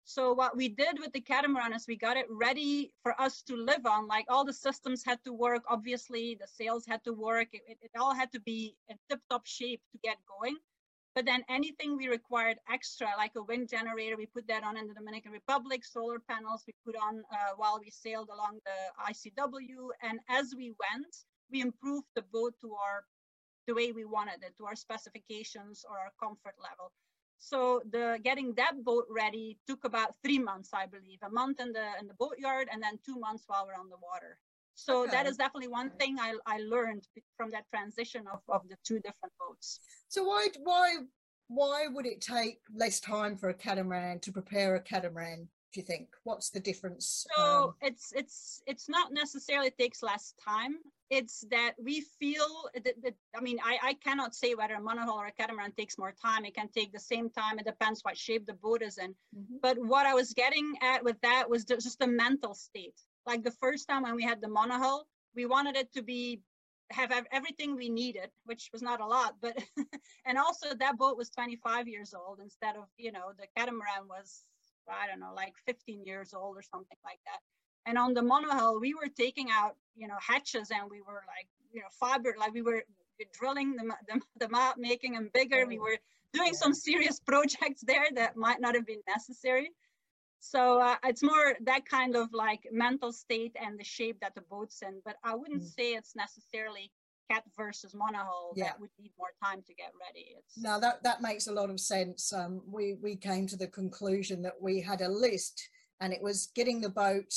So 0.03 0.33
what 0.33 0.55
we 0.55 0.69
did 0.69 0.99
with 0.99 1.11
the 1.11 1.19
catamaran 1.19 1.73
is 1.73 1.85
we 1.85 1.97
got 1.97 2.15
it 2.15 2.27
ready 2.29 2.93
for 3.03 3.19
us 3.19 3.41
to 3.43 3.57
live 3.57 3.85
on. 3.85 4.07
Like 4.07 4.25
all 4.29 4.45
the 4.45 4.53
systems 4.53 5.03
had 5.03 5.21
to 5.25 5.33
work. 5.33 5.63
Obviously, 5.67 6.37
the 6.39 6.47
sails 6.47 6.85
had 6.85 7.03
to 7.03 7.13
work. 7.13 7.49
It, 7.51 7.61
it, 7.67 7.77
it 7.81 7.91
all 7.99 8.13
had 8.13 8.31
to 8.31 8.39
be 8.39 8.77
in 8.87 8.97
tip-top 9.09 9.45
shape 9.45 9.81
to 9.91 9.97
get 10.01 10.17
going. 10.25 10.55
But 11.13 11.25
then 11.25 11.43
anything 11.49 11.97
we 11.97 12.07
required 12.07 12.57
extra, 12.71 13.07
like 13.17 13.33
a 13.35 13.43
wind 13.43 13.67
generator, 13.67 14.15
we 14.15 14.27
put 14.27 14.47
that 14.47 14.63
on 14.63 14.77
in 14.77 14.87
the 14.87 14.93
Dominican 14.93 15.33
Republic. 15.33 15.83
Solar 15.83 16.19
panels 16.19 16.63
we 16.65 16.73
put 16.85 16.95
on 16.95 17.23
uh, 17.31 17.53
while 17.57 17.77
we 17.83 17.89
sailed 17.89 18.29
along 18.29 18.59
the 18.63 19.11
ICW. 19.11 19.89
And 20.03 20.19
as 20.29 20.53
we 20.55 20.73
went, 20.79 21.13
we 21.51 21.59
improved 21.59 22.07
the 22.15 22.23
boat 22.31 22.53
to 22.61 22.73
our 22.75 23.03
the 23.67 23.73
way 23.73 23.91
we 23.91 24.05
wanted 24.05 24.41
it, 24.41 24.55
to 24.57 24.65
our 24.65 24.75
specifications 24.75 25.85
or 25.89 25.97
our 25.99 26.11
comfort 26.19 26.55
level. 26.61 26.91
So 27.39 27.81
the 27.91 28.19
getting 28.23 28.53
that 28.55 28.83
boat 28.83 29.05
ready 29.09 29.59
took 29.67 29.83
about 29.83 30.15
three 30.23 30.39
months, 30.39 30.69
I 30.73 30.85
believe, 30.87 31.19
a 31.21 31.29
month 31.29 31.59
in 31.59 31.71
the 31.71 31.87
in 31.99 32.07
the 32.07 32.15
boatyard 32.15 32.67
and 32.71 32.81
then 32.81 32.97
two 33.05 33.19
months 33.19 33.43
while 33.47 33.65
we're 33.67 33.79
on 33.79 33.89
the 33.89 33.97
water. 33.97 34.39
So 34.73 35.05
that 35.05 35.21
Okay. 35.21 35.29
is 35.29 35.37
definitely 35.37 35.69
one 35.69 35.89
thing 35.99 36.17
I, 36.19 36.35
I 36.45 36.59
learned 36.59 37.07
from 37.35 37.51
that 37.51 37.65
transition 37.73 38.25
of, 38.31 38.41
of 38.49 38.61
the 38.69 38.77
two 38.83 38.99
different 38.99 39.33
boats. 39.39 39.79
So 40.07 40.23
why 40.23 40.47
why 40.63 40.97
why 41.47 41.87
would 41.87 42.05
it 42.05 42.21
take 42.21 42.59
less 42.73 42.99
time 42.99 43.37
for 43.37 43.49
a 43.49 43.53
catamaran 43.53 44.19
to 44.21 44.31
prepare 44.31 44.75
a 44.75 44.81
catamaran? 44.81 45.49
Do 45.73 45.79
you 45.81 45.85
think? 45.85 46.09
What's 46.23 46.49
the 46.49 46.59
difference? 46.59 47.27
So 47.35 47.43
um, 47.43 47.73
it's 47.81 48.13
it's 48.15 48.61
it's 48.65 48.87
not 48.87 49.11
necessarily 49.11 49.69
takes 49.71 50.01
less 50.01 50.33
time. 50.43 50.75
It's 51.09 51.41
that 51.51 51.73
we 51.81 52.01
feel 52.19 52.69
that, 52.73 52.95
that 53.03 53.15
I 53.35 53.41
mean 53.41 53.59
I, 53.63 53.77
I 53.83 53.93
cannot 53.95 54.33
say 54.33 54.55
whether 54.55 54.75
a 54.75 54.81
monohull 54.81 55.15
or 55.17 55.27
a 55.27 55.31
catamaran 55.31 55.73
takes 55.73 55.97
more 55.97 56.13
time. 56.13 56.45
It 56.45 56.55
can 56.55 56.69
take 56.69 56.91
the 56.93 56.99
same 56.99 57.29
time. 57.29 57.59
It 57.59 57.65
depends 57.65 58.01
what 58.01 58.17
shape 58.17 58.45
the 58.45 58.53
boat 58.53 58.81
is 58.81 58.97
in. 58.97 59.13
mhm. 59.35 59.59
But 59.61 59.77
what 59.77 60.05
I 60.05 60.13
was 60.13 60.33
getting 60.33 60.73
at 60.81 61.03
with 61.03 61.19
that 61.21 61.49
was 61.49 61.65
the- 61.65 61.77
just 61.77 61.99
the 61.99 62.07
mental 62.07 62.53
state. 62.53 62.95
Like 63.25 63.43
the 63.43 63.51
first 63.51 63.87
time 63.89 64.03
when 64.03 64.15
we 64.15 64.23
had 64.23 64.41
the 64.41 64.47
monohull, 64.47 65.03
we 65.35 65.45
wanted 65.45 65.75
it 65.75 65.91
to 65.93 66.01
be 66.01 66.41
have 66.91 67.11
everything 67.33 67.75
we 67.75 67.89
needed, 67.89 68.29
which 68.45 68.69
was 68.71 68.81
not 68.81 69.01
a 69.01 69.05
lot, 69.05 69.35
but 69.41 69.57
and 70.25 70.37
also 70.37 70.73
that 70.73 70.97
boat 70.97 71.17
was 71.17 71.29
25 71.29 71.87
years 71.89 72.13
old 72.13 72.39
instead 72.39 72.77
of 72.77 72.85
you 72.97 73.11
know 73.11 73.33
the 73.37 73.47
catamaran 73.57 74.07
was 74.07 74.45
I 74.93 75.07
don't 75.07 75.19
know 75.19 75.33
like 75.35 75.53
15 75.65 76.05
years 76.05 76.33
old 76.33 76.57
or 76.57 76.61
something 76.61 76.97
like 77.03 77.19
that. 77.25 77.39
And 77.85 77.97
on 77.97 78.13
the 78.13 78.21
monohull, 78.21 78.81
we 78.81 78.93
were 78.93 79.09
taking 79.15 79.49
out 79.51 79.75
you 79.95 80.07
know 80.07 80.17
hatches 80.19 80.69
and 80.71 80.89
we 80.89 81.01
were 81.01 81.23
like 81.27 81.47
you 81.73 81.81
know 81.81 81.87
fiber 81.99 82.35
like 82.39 82.53
we 82.53 82.61
were 82.61 82.83
drilling 83.33 83.75
them, 83.75 83.93
them, 84.07 84.21
them 84.39 84.55
out, 84.55 84.77
making 84.77 85.13
them 85.13 85.29
bigger. 85.33 85.65
We 85.65 85.79
were 85.79 85.97
doing 86.33 86.53
some 86.53 86.73
serious 86.73 87.19
projects 87.25 87.81
there 87.85 88.07
that 88.15 88.35
might 88.35 88.61
not 88.61 88.75
have 88.75 88.85
been 88.85 89.01
necessary. 89.07 89.71
So 90.39 90.79
uh, 90.79 90.95
it's 91.03 91.23
more 91.23 91.55
that 91.61 91.85
kind 91.85 92.15
of 92.15 92.31
like 92.31 92.67
mental 92.71 93.11
state 93.11 93.55
and 93.59 93.79
the 93.79 93.83
shape 93.83 94.19
that 94.21 94.35
the 94.35 94.41
boat's 94.41 94.81
in. 94.81 95.01
But 95.03 95.15
I 95.23 95.35
wouldn't 95.35 95.63
mm. 95.63 95.75
say 95.75 95.93
it's 95.93 96.15
necessarily 96.15 96.91
cat 97.29 97.43
versus 97.55 97.93
monohull 97.93 98.53
yeah. 98.55 98.65
that 98.65 98.79
would 98.79 98.89
need 98.99 99.11
more 99.17 99.33
time 99.43 99.61
to 99.67 99.73
get 99.73 99.91
ready. 99.99 100.35
It's... 100.37 100.57
No, 100.57 100.79
that, 100.79 101.03
that 101.03 101.21
makes 101.21 101.47
a 101.47 101.53
lot 101.53 101.69
of 101.69 101.79
sense. 101.79 102.33
Um, 102.33 102.61
we, 102.69 102.95
we 103.01 103.15
came 103.15 103.47
to 103.47 103.57
the 103.57 103.67
conclusion 103.67 104.41
that 104.43 104.61
we 104.61 104.81
had 104.81 105.01
a 105.01 105.09
list 105.09 105.69
and 105.99 106.13
it 106.13 106.21
was 106.21 106.49
getting 106.55 106.81
the 106.81 106.89
boat 106.89 107.33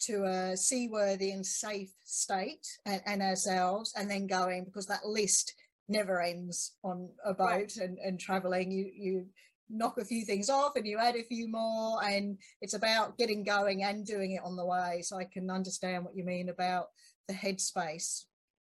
to 0.00 0.24
a 0.24 0.56
seaworthy 0.56 1.30
and 1.30 1.44
safe 1.44 1.92
state 2.04 2.66
and, 2.86 3.02
and 3.06 3.22
ourselves 3.22 3.92
and 3.96 4.10
then 4.10 4.26
going 4.26 4.64
because 4.64 4.86
that 4.86 5.06
list 5.06 5.54
never 5.88 6.22
ends 6.22 6.72
on 6.82 7.10
a 7.24 7.34
boat 7.34 7.48
right. 7.48 7.76
and, 7.76 7.98
and 7.98 8.18
traveling 8.18 8.70
you 8.70 8.90
you 8.94 9.26
knock 9.68 9.98
a 9.98 10.04
few 10.04 10.24
things 10.24 10.50
off 10.50 10.72
and 10.74 10.86
you 10.86 10.98
add 10.98 11.16
a 11.16 11.24
few 11.24 11.48
more 11.48 12.02
and 12.04 12.38
it's 12.60 12.74
about 12.74 13.16
getting 13.18 13.44
going 13.44 13.84
and 13.84 14.04
doing 14.04 14.32
it 14.32 14.42
on 14.42 14.56
the 14.56 14.64
way 14.64 15.00
so 15.02 15.16
i 15.16 15.24
can 15.24 15.50
understand 15.50 16.04
what 16.04 16.16
you 16.16 16.24
mean 16.24 16.48
about 16.48 16.86
the 17.28 17.34
headspace 17.34 18.24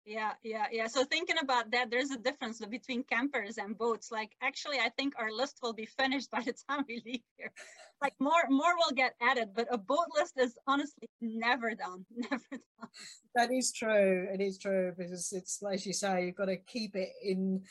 yeah 0.05 0.31
yeah 0.43 0.65
yeah. 0.71 0.87
So 0.87 1.03
thinking 1.03 1.37
about 1.41 1.71
that 1.71 1.89
there's 1.89 2.11
a 2.11 2.17
difference 2.17 2.59
between 2.65 3.03
campers 3.03 3.57
and 3.57 3.77
boats. 3.77 4.11
Like 4.11 4.31
actually 4.41 4.79
i 4.79 4.89
think 4.89 5.13
our 5.17 5.31
list 5.31 5.59
will 5.61 5.73
be 5.73 5.85
finished 5.85 6.31
by 6.35 6.41
the 6.41 6.53
time 6.69 6.85
we 6.87 7.01
leave 7.05 7.21
here. 7.37 7.51
Like 8.01 8.13
more 8.19 8.43
more 8.49 8.75
will 8.77 8.95
get 8.95 9.15
added 9.21 9.49
but 9.55 9.67
a 9.71 9.77
boat 9.77 10.07
list 10.17 10.33
is 10.39 10.57
honestly 10.67 11.09
never 11.21 11.75
done 11.75 12.05
never 12.15 12.43
done. 12.51 12.89
That 13.35 13.51
is 13.51 13.71
true. 13.71 14.27
It 14.33 14.41
is 14.41 14.57
true 14.57 14.93
because 14.97 15.31
it's 15.31 15.61
like 15.61 15.85
you 15.85 15.93
say 15.93 16.25
you've 16.25 16.35
got 16.35 16.45
to 16.45 16.57
keep 16.57 16.95
it 16.95 17.09
in 17.23 17.61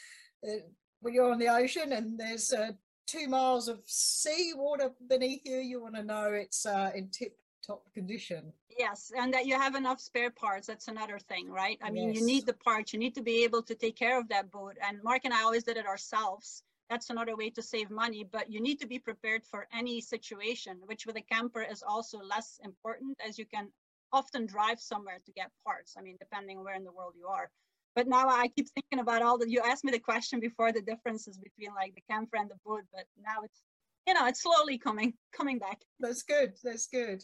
uh, 0.46 0.62
when 1.00 1.14
you're 1.14 1.30
on 1.30 1.38
the 1.38 1.48
ocean 1.48 1.92
and 1.92 2.18
there's 2.18 2.52
uh, 2.52 2.72
two 3.06 3.28
miles 3.28 3.68
of 3.68 3.80
sea 3.86 4.52
water 4.56 4.90
beneath 5.08 5.42
you 5.44 5.56
you 5.56 5.82
want 5.82 5.94
to 5.94 6.02
know 6.02 6.32
it's 6.32 6.64
uh, 6.64 6.90
in 6.94 7.08
tip 7.10 7.36
top 7.66 7.82
condition. 7.94 8.52
Yes 8.78 9.12
and 9.16 9.32
that 9.34 9.46
you 9.46 9.54
have 9.54 9.74
enough 9.74 10.00
spare 10.00 10.30
parts 10.30 10.66
that's 10.66 10.88
another 10.88 11.18
thing 11.18 11.50
right? 11.50 11.78
I 11.82 11.86
yes. 11.86 11.94
mean 11.94 12.14
you 12.14 12.24
need 12.24 12.46
the 12.46 12.54
parts 12.54 12.92
you 12.92 12.98
need 12.98 13.14
to 13.14 13.22
be 13.22 13.44
able 13.44 13.62
to 13.64 13.74
take 13.74 13.96
care 13.96 14.18
of 14.18 14.28
that 14.28 14.50
boat 14.50 14.76
and 14.86 15.02
mark 15.02 15.22
and 15.24 15.34
i 15.34 15.42
always 15.42 15.64
did 15.64 15.76
it 15.76 15.86
ourselves. 15.86 16.62
That's 16.90 17.10
another 17.10 17.36
way 17.36 17.50
to 17.50 17.62
save 17.62 17.90
money 17.90 18.24
but 18.30 18.50
you 18.50 18.60
need 18.60 18.80
to 18.80 18.86
be 18.86 18.98
prepared 18.98 19.44
for 19.44 19.66
any 19.72 20.00
situation 20.00 20.78
which 20.86 21.06
with 21.06 21.16
a 21.16 21.22
camper 21.22 21.62
is 21.62 21.82
also 21.82 22.18
less 22.18 22.58
important 22.64 23.18
as 23.26 23.38
you 23.38 23.46
can 23.46 23.68
often 24.12 24.44
drive 24.46 24.78
somewhere 24.80 25.20
to 25.24 25.32
get 25.32 25.50
parts 25.64 25.94
i 25.98 26.02
mean 26.02 26.16
depending 26.18 26.62
where 26.62 26.74
in 26.74 26.84
the 26.84 26.92
world 26.92 27.14
you 27.16 27.26
are. 27.26 27.50
But 27.94 28.08
now 28.08 28.26
i 28.28 28.48
keep 28.48 28.68
thinking 28.70 29.00
about 29.00 29.22
all 29.22 29.38
the 29.38 29.50
you 29.50 29.60
asked 29.60 29.84
me 29.84 29.92
the 29.92 30.08
question 30.10 30.40
before 30.40 30.72
the 30.72 30.82
differences 30.82 31.38
between 31.38 31.74
like 31.74 31.94
the 31.94 32.04
camper 32.10 32.36
and 32.38 32.50
the 32.50 32.60
boat 32.64 32.84
but 32.92 33.04
now 33.28 33.38
it's 33.44 33.62
you 34.06 34.14
know 34.14 34.26
it's 34.26 34.42
slowly 34.42 34.78
coming 34.78 35.14
coming 35.32 35.58
back. 35.58 35.80
That's 36.00 36.22
good 36.22 36.54
that's 36.62 36.86
good. 36.86 37.22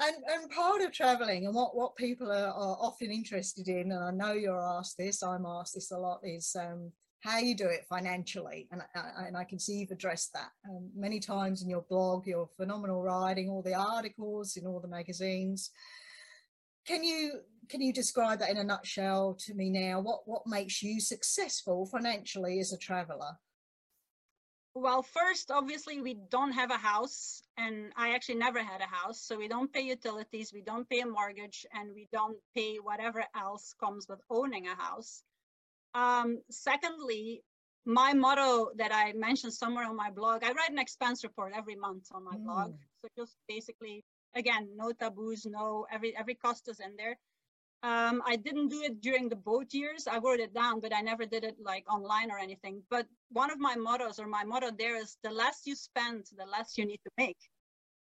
And 0.00 0.16
and 0.32 0.50
part 0.50 0.82
of 0.82 0.92
traveling 0.92 1.46
and 1.46 1.54
what 1.54 1.74
what 1.74 1.96
people 1.96 2.30
are, 2.30 2.52
are 2.52 2.76
often 2.80 3.10
interested 3.10 3.68
in 3.68 3.90
and 3.90 4.04
i 4.04 4.10
know 4.10 4.32
you're 4.32 4.62
asked 4.62 4.96
this 4.96 5.24
i'm 5.24 5.44
asked 5.44 5.74
this 5.74 5.90
a 5.90 5.98
lot 5.98 6.20
is 6.22 6.54
um, 6.58 6.92
how 7.20 7.38
you 7.38 7.56
do 7.56 7.66
it 7.66 7.84
financially. 7.88 8.68
And, 8.70 8.82
and 8.94 9.36
i 9.36 9.44
can 9.44 9.58
see 9.58 9.78
you've 9.78 9.90
addressed 9.90 10.32
that 10.34 10.50
um, 10.68 10.88
many 10.94 11.18
times 11.18 11.62
in 11.62 11.68
your 11.68 11.84
blog 11.88 12.26
your 12.26 12.48
phenomenal 12.56 13.02
writing 13.02 13.48
all 13.48 13.62
the 13.62 13.74
articles 13.74 14.56
in 14.56 14.66
all 14.66 14.80
the 14.80 14.88
magazines. 14.88 15.70
Can 16.86 17.02
you 17.02 17.40
can 17.68 17.82
you 17.82 17.92
describe 17.92 18.38
that 18.38 18.50
in 18.50 18.56
a 18.58 18.64
nutshell 18.64 19.36
to 19.46 19.54
me 19.54 19.68
now? 19.68 20.00
What 20.00 20.20
what 20.26 20.46
makes 20.46 20.82
you 20.82 21.00
successful 21.00 21.86
financially 21.86 22.60
as 22.60 22.72
a 22.72 22.78
traveler 22.78 23.36
well, 24.78 25.02
first, 25.02 25.50
obviously, 25.50 26.00
we 26.00 26.14
don't 26.14 26.52
have 26.52 26.70
a 26.70 26.76
house, 26.76 27.42
and 27.56 27.92
I 27.96 28.14
actually 28.14 28.36
never 28.36 28.62
had 28.62 28.80
a 28.80 28.86
house. 28.86 29.20
So 29.20 29.36
we 29.36 29.48
don't 29.48 29.72
pay 29.72 29.82
utilities, 29.82 30.52
we 30.52 30.62
don't 30.62 30.88
pay 30.88 31.00
a 31.00 31.06
mortgage, 31.06 31.66
and 31.72 31.94
we 31.94 32.08
don't 32.12 32.38
pay 32.54 32.76
whatever 32.76 33.24
else 33.36 33.74
comes 33.78 34.06
with 34.08 34.20
owning 34.30 34.66
a 34.66 34.74
house. 34.74 35.22
Um, 35.94 36.40
secondly, 36.50 37.42
my 37.84 38.12
motto 38.12 38.70
that 38.76 38.92
I 38.92 39.12
mentioned 39.14 39.54
somewhere 39.54 39.86
on 39.86 39.96
my 39.96 40.10
blog, 40.10 40.44
I 40.44 40.52
write 40.52 40.70
an 40.70 40.78
expense 40.78 41.24
report 41.24 41.52
every 41.56 41.76
month 41.76 42.08
on 42.12 42.24
my 42.24 42.36
mm. 42.36 42.44
blog. 42.44 42.74
So 43.02 43.08
just 43.16 43.34
basically, 43.48 44.04
again, 44.34 44.68
no 44.76 44.92
taboos, 44.92 45.46
no 45.46 45.86
every 45.90 46.16
every 46.16 46.34
cost 46.34 46.68
is 46.68 46.80
in 46.80 46.96
there. 46.96 47.16
Um, 47.82 48.22
I 48.26 48.34
didn't 48.34 48.68
do 48.68 48.82
it 48.82 49.00
during 49.00 49.28
the 49.28 49.36
boat 49.36 49.72
years. 49.72 50.08
I 50.08 50.18
wrote 50.18 50.40
it 50.40 50.52
down, 50.52 50.80
but 50.80 50.92
I 50.92 51.00
never 51.00 51.24
did 51.26 51.44
it 51.44 51.56
like 51.60 51.84
online 51.92 52.30
or 52.30 52.38
anything. 52.38 52.82
But 52.90 53.06
one 53.30 53.50
of 53.50 53.58
my 53.60 53.76
mottos 53.76 54.18
or 54.18 54.26
my 54.26 54.42
motto 54.42 54.70
there 54.76 54.96
is 54.96 55.16
the 55.22 55.30
less 55.30 55.62
you 55.64 55.76
spend, 55.76 56.26
the 56.36 56.46
less 56.46 56.76
you 56.76 56.84
need 56.86 57.00
to 57.04 57.10
make. 57.16 57.38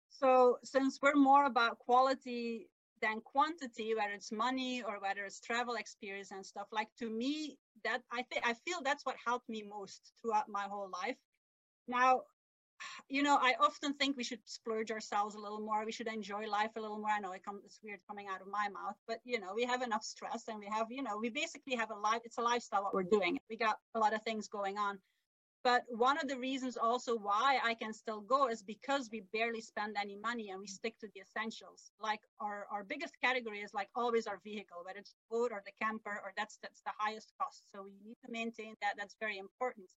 So 0.08 0.58
since 0.64 0.98
we're 1.00 1.14
more 1.14 1.44
about 1.44 1.78
quality 1.78 2.68
than 3.00 3.20
quantity, 3.20 3.94
whether 3.94 4.12
it's 4.12 4.32
money 4.32 4.82
or 4.82 4.98
whether 5.00 5.24
it's 5.24 5.40
travel 5.40 5.76
experience 5.76 6.32
and 6.32 6.44
stuff, 6.44 6.66
like 6.72 6.88
to 6.98 7.08
me, 7.08 7.56
that 7.84 8.02
I 8.10 8.22
think 8.24 8.46
I 8.46 8.54
feel 8.54 8.80
that's 8.82 9.06
what 9.06 9.16
helped 9.24 9.48
me 9.48 9.62
most 9.62 10.12
throughout 10.20 10.48
my 10.48 10.64
whole 10.64 10.90
life. 10.90 11.16
Now, 11.86 12.22
you 13.08 13.22
know, 13.22 13.38
I 13.40 13.54
often 13.60 13.94
think 13.94 14.16
we 14.16 14.24
should 14.24 14.40
splurge 14.44 14.90
ourselves 14.90 15.34
a 15.34 15.38
little 15.38 15.60
more. 15.60 15.84
We 15.84 15.92
should 15.92 16.08
enjoy 16.08 16.46
life 16.46 16.70
a 16.76 16.80
little 16.80 16.98
more. 16.98 17.10
I 17.10 17.20
know 17.20 17.32
it 17.32 17.44
comes, 17.44 17.62
it's 17.64 17.80
weird 17.82 18.00
coming 18.08 18.26
out 18.28 18.40
of 18.40 18.48
my 18.48 18.68
mouth, 18.68 18.96
but 19.06 19.18
you 19.24 19.40
know, 19.40 19.52
we 19.54 19.64
have 19.64 19.82
enough 19.82 20.04
stress 20.04 20.48
and 20.48 20.58
we 20.58 20.66
have, 20.66 20.86
you 20.90 21.02
know, 21.02 21.18
we 21.18 21.30
basically 21.30 21.76
have 21.76 21.90
a 21.90 21.94
life. 21.94 22.22
It's 22.24 22.38
a 22.38 22.42
lifestyle 22.42 22.84
what 22.84 22.94
we're 22.94 23.02
doing. 23.02 23.38
We 23.48 23.56
got 23.56 23.78
a 23.94 23.98
lot 23.98 24.14
of 24.14 24.22
things 24.22 24.48
going 24.48 24.78
on. 24.78 24.98
But 25.62 25.84
one 25.90 26.16
of 26.16 26.26
the 26.26 26.38
reasons 26.38 26.78
also 26.78 27.18
why 27.18 27.60
I 27.62 27.74
can 27.74 27.92
still 27.92 28.22
go 28.22 28.48
is 28.48 28.62
because 28.62 29.10
we 29.12 29.24
barely 29.32 29.60
spend 29.60 29.96
any 30.00 30.16
money 30.16 30.48
and 30.48 30.58
we 30.58 30.66
stick 30.66 30.98
to 31.00 31.08
the 31.14 31.20
essentials. 31.20 31.92
Like 32.00 32.20
our, 32.40 32.66
our 32.72 32.82
biggest 32.82 33.14
category 33.22 33.60
is 33.60 33.74
like 33.74 33.90
always 33.94 34.26
our 34.26 34.40
vehicle, 34.42 34.78
whether 34.84 35.00
it's 35.00 35.12
the 35.12 35.36
boat 35.36 35.52
or 35.52 35.62
the 35.66 35.72
camper, 35.84 36.18
or 36.24 36.32
that's 36.34 36.58
that's 36.62 36.80
the 36.80 36.92
highest 36.96 37.32
cost. 37.38 37.64
So 37.74 37.82
we 37.82 37.92
need 38.02 38.16
to 38.24 38.32
maintain 38.32 38.74
that. 38.80 38.94
That's 38.96 39.16
very 39.20 39.36
important 39.36 39.88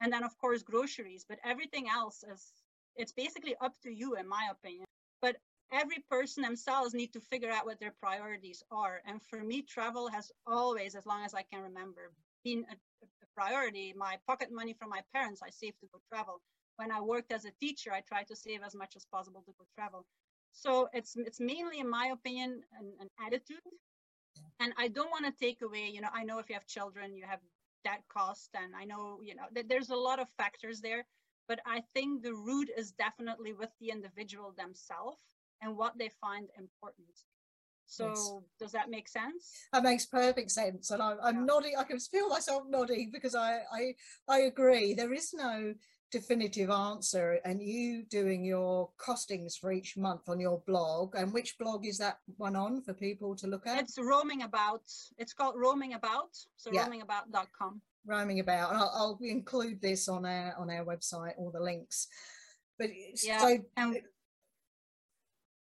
and 0.00 0.12
then 0.12 0.24
of 0.24 0.36
course 0.38 0.62
groceries 0.62 1.24
but 1.28 1.38
everything 1.44 1.88
else 1.88 2.24
is 2.32 2.52
it's 2.96 3.12
basically 3.12 3.54
up 3.60 3.74
to 3.82 3.90
you 3.90 4.16
in 4.16 4.28
my 4.28 4.48
opinion. 4.50 4.86
But 5.20 5.36
every 5.72 5.98
person 6.10 6.42
themselves 6.42 6.94
need 6.94 7.12
to 7.12 7.20
figure 7.20 7.50
out 7.50 7.66
what 7.66 7.80
their 7.80 7.94
priorities 8.00 8.62
are. 8.70 9.00
And 9.06 9.22
for 9.22 9.42
me 9.42 9.62
travel 9.62 10.08
has 10.08 10.30
always 10.46 10.94
as 10.94 11.06
long 11.06 11.24
as 11.24 11.34
i 11.34 11.42
can 11.42 11.62
remember 11.62 12.12
been 12.44 12.64
a, 12.70 12.76
a 13.04 13.26
priority. 13.34 13.92
My 13.96 14.16
pocket 14.26 14.50
money 14.50 14.74
from 14.74 14.90
my 14.90 15.02
parents 15.14 15.42
i 15.44 15.50
saved 15.50 15.80
to 15.80 15.88
go 15.92 16.00
travel. 16.12 16.40
When 16.76 16.90
i 16.90 17.00
worked 17.00 17.32
as 17.32 17.44
a 17.44 17.50
teacher 17.60 17.92
i 17.92 18.00
tried 18.00 18.28
to 18.28 18.36
save 18.36 18.62
as 18.62 18.74
much 18.74 18.96
as 18.96 19.06
possible 19.06 19.42
to 19.46 19.52
go 19.58 19.64
travel. 19.74 20.06
So 20.52 20.88
it's 20.92 21.16
it's 21.16 21.40
mainly 21.40 21.80
in 21.80 21.88
my 21.90 22.06
opinion 22.08 22.62
an, 22.78 22.92
an 23.00 23.10
attitude. 23.26 23.60
And 24.60 24.72
i 24.78 24.88
don't 24.88 25.10
want 25.10 25.26
to 25.26 25.32
take 25.32 25.60
away 25.62 25.90
you 25.92 26.00
know 26.00 26.08
i 26.14 26.24
know 26.24 26.38
if 26.38 26.48
you 26.48 26.54
have 26.54 26.66
children 26.66 27.14
you 27.16 27.26
have 27.26 27.40
that 27.86 28.00
cost 28.08 28.50
and 28.60 28.74
i 28.74 28.84
know 28.84 29.20
you 29.22 29.34
know 29.34 29.48
that 29.54 29.68
there's 29.68 29.90
a 29.90 30.02
lot 30.08 30.18
of 30.18 30.26
factors 30.36 30.80
there 30.80 31.06
but 31.48 31.60
i 31.64 31.80
think 31.94 32.22
the 32.22 32.34
root 32.34 32.68
is 32.76 32.90
definitely 32.90 33.52
with 33.52 33.70
the 33.80 33.90
individual 33.90 34.52
themselves 34.58 35.20
and 35.62 35.76
what 35.76 35.96
they 35.96 36.10
find 36.20 36.48
important 36.58 37.14
so 37.86 38.08
yes. 38.08 38.32
does 38.58 38.72
that 38.72 38.90
make 38.90 39.08
sense 39.08 39.68
that 39.72 39.84
makes 39.84 40.04
perfect 40.04 40.50
sense 40.50 40.90
and 40.90 41.00
I, 41.00 41.12
am 41.12 41.36
yeah. 41.36 41.44
nodding 41.44 41.74
i 41.78 41.84
can 41.84 42.00
feel 42.00 42.28
myself 42.28 42.64
nodding 42.68 43.10
because 43.12 43.36
I, 43.36 43.60
I 43.72 43.94
i 44.28 44.38
agree 44.40 44.92
there 44.92 45.12
is 45.12 45.32
no 45.32 45.72
definitive 46.10 46.70
answer 46.70 47.40
and 47.44 47.62
you 47.62 48.04
doing 48.04 48.44
your 48.44 48.90
costings 48.98 49.58
for 49.58 49.72
each 49.72 49.96
month 49.96 50.28
on 50.28 50.38
your 50.38 50.62
blog 50.66 51.14
and 51.16 51.32
which 51.32 51.58
blog 51.58 51.84
is 51.86 51.98
that 51.98 52.18
one 52.36 52.56
on 52.56 52.82
for 52.82 52.94
people 52.94 53.34
to 53.36 53.46
look 53.46 53.66
at? 53.66 53.80
It's 53.80 53.98
roaming 53.98 54.42
about. 54.42 54.82
It's 55.18 55.32
called 55.32 55.54
roaming 55.56 55.94
about 55.94 56.36
so 56.56 56.70
yeah. 56.72 56.86
roamingabout.com 56.86 57.80
roaming 58.06 58.40
about. 58.40 58.70
And 58.70 58.78
I'll, 58.78 58.92
I'll, 58.94 59.18
include 59.22 59.80
this 59.80 60.08
on 60.08 60.24
our 60.24 60.54
on 60.58 60.70
our 60.70 60.84
website 60.84 61.32
all 61.38 61.50
the 61.50 61.60
links. 61.60 62.08
But 62.78 62.90
yeah 63.22 63.40
so, 63.40 63.58
and 63.76 63.98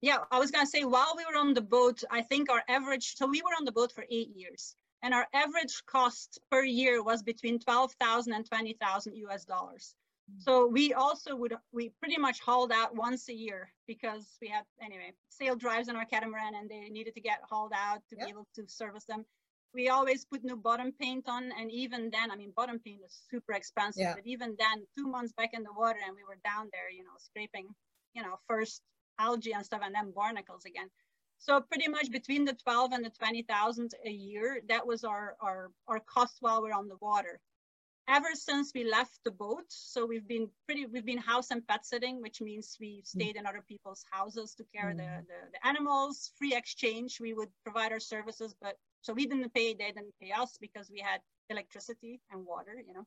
yeah 0.00 0.18
i 0.30 0.38
was 0.38 0.52
going 0.52 0.64
to 0.64 0.70
say 0.70 0.84
while 0.84 1.14
we 1.16 1.24
were 1.24 1.36
on 1.36 1.54
the 1.54 1.60
boat 1.60 2.04
i 2.08 2.22
think 2.22 2.52
our 2.52 2.62
average 2.68 3.16
so 3.16 3.26
we 3.26 3.42
were 3.42 3.56
on 3.58 3.64
the 3.64 3.72
boat 3.72 3.90
for 3.90 4.04
eight 4.10 4.28
years 4.36 4.76
and 5.02 5.14
our 5.14 5.26
average 5.32 5.82
cost 5.86 6.40
per 6.50 6.62
year 6.64 7.02
was 7.02 7.22
between 7.22 7.58
12,000 7.58 8.32
and 8.32 8.46
20,000 8.46 9.16
US 9.16 9.44
dollars. 9.44 9.94
So 10.38 10.66
we 10.66 10.92
also 10.92 11.34
would, 11.34 11.54
we 11.72 11.90
pretty 12.00 12.18
much 12.18 12.40
hauled 12.40 12.72
out 12.72 12.94
once 12.94 13.28
a 13.28 13.34
year 13.34 13.72
because 13.86 14.36
we 14.40 14.48
had, 14.48 14.64
anyway, 14.82 15.12
sail 15.30 15.56
drives 15.56 15.88
on 15.88 15.96
our 15.96 16.04
catamaran 16.04 16.54
and 16.54 16.68
they 16.68 16.88
needed 16.90 17.14
to 17.14 17.20
get 17.20 17.40
hauled 17.48 17.72
out 17.74 18.00
to 18.10 18.16
yep. 18.16 18.26
be 18.26 18.30
able 18.30 18.46
to 18.54 18.68
service 18.68 19.04
them. 19.04 19.24
We 19.74 19.88
always 19.88 20.24
put 20.24 20.44
new 20.44 20.56
bottom 20.56 20.92
paint 21.00 21.28
on. 21.28 21.50
And 21.58 21.70
even 21.70 22.10
then, 22.10 22.30
I 22.30 22.36
mean, 22.36 22.52
bottom 22.56 22.78
paint 22.78 23.00
is 23.06 23.22
super 23.30 23.52
expensive, 23.52 24.02
yeah. 24.02 24.14
but 24.14 24.26
even 24.26 24.56
then, 24.58 24.86
two 24.96 25.06
months 25.06 25.32
back 25.32 25.50
in 25.52 25.62
the 25.62 25.72
water 25.76 25.98
and 26.06 26.14
we 26.14 26.24
were 26.24 26.38
down 26.44 26.68
there, 26.72 26.90
you 26.90 27.04
know, 27.04 27.16
scraping, 27.18 27.68
you 28.14 28.22
know, 28.22 28.38
first 28.46 28.82
algae 29.18 29.52
and 29.52 29.64
stuff 29.64 29.80
and 29.84 29.94
then 29.94 30.12
barnacles 30.14 30.64
again. 30.64 30.88
So 31.38 31.60
pretty 31.60 31.88
much 31.88 32.10
between 32.10 32.44
the 32.44 32.54
12 32.54 32.92
and 32.92 33.04
the 33.04 33.10
20,000 33.10 33.92
a 34.04 34.10
year, 34.10 34.60
that 34.68 34.86
was 34.86 35.04
our, 35.04 35.36
our, 35.40 35.70
our 35.86 36.00
cost 36.00 36.36
while 36.40 36.62
we're 36.62 36.72
on 36.72 36.88
the 36.88 36.96
water. 37.00 37.38
Ever 38.08 38.34
since 38.34 38.72
we 38.74 38.84
left 38.84 39.18
the 39.24 39.30
boat, 39.30 39.64
so 39.68 40.06
we've 40.06 40.26
been 40.26 40.48
pretty, 40.64 40.86
we've 40.86 41.04
been 41.04 41.18
house 41.18 41.50
and 41.50 41.66
pet 41.66 41.84
sitting, 41.84 42.22
which 42.22 42.40
means 42.40 42.76
we 42.80 43.02
stayed 43.04 43.36
in 43.36 43.46
other 43.46 43.62
people's 43.68 44.04
houses 44.10 44.54
to 44.54 44.64
care 44.74 44.92
mm. 44.92 44.96
the, 44.96 45.26
the, 45.26 45.40
the 45.52 45.66
animals, 45.66 46.32
free 46.38 46.54
exchange. 46.54 47.18
We 47.20 47.34
would 47.34 47.50
provide 47.64 47.92
our 47.92 48.00
services, 48.00 48.54
but 48.62 48.76
so 49.02 49.12
we 49.12 49.26
didn't 49.26 49.52
pay, 49.52 49.74
they 49.74 49.92
didn't 49.92 50.14
pay 50.20 50.32
us 50.32 50.56
because 50.58 50.90
we 50.90 51.00
had 51.00 51.20
electricity 51.50 52.20
and 52.32 52.46
water, 52.46 52.76
you 52.86 52.94
know, 52.94 53.06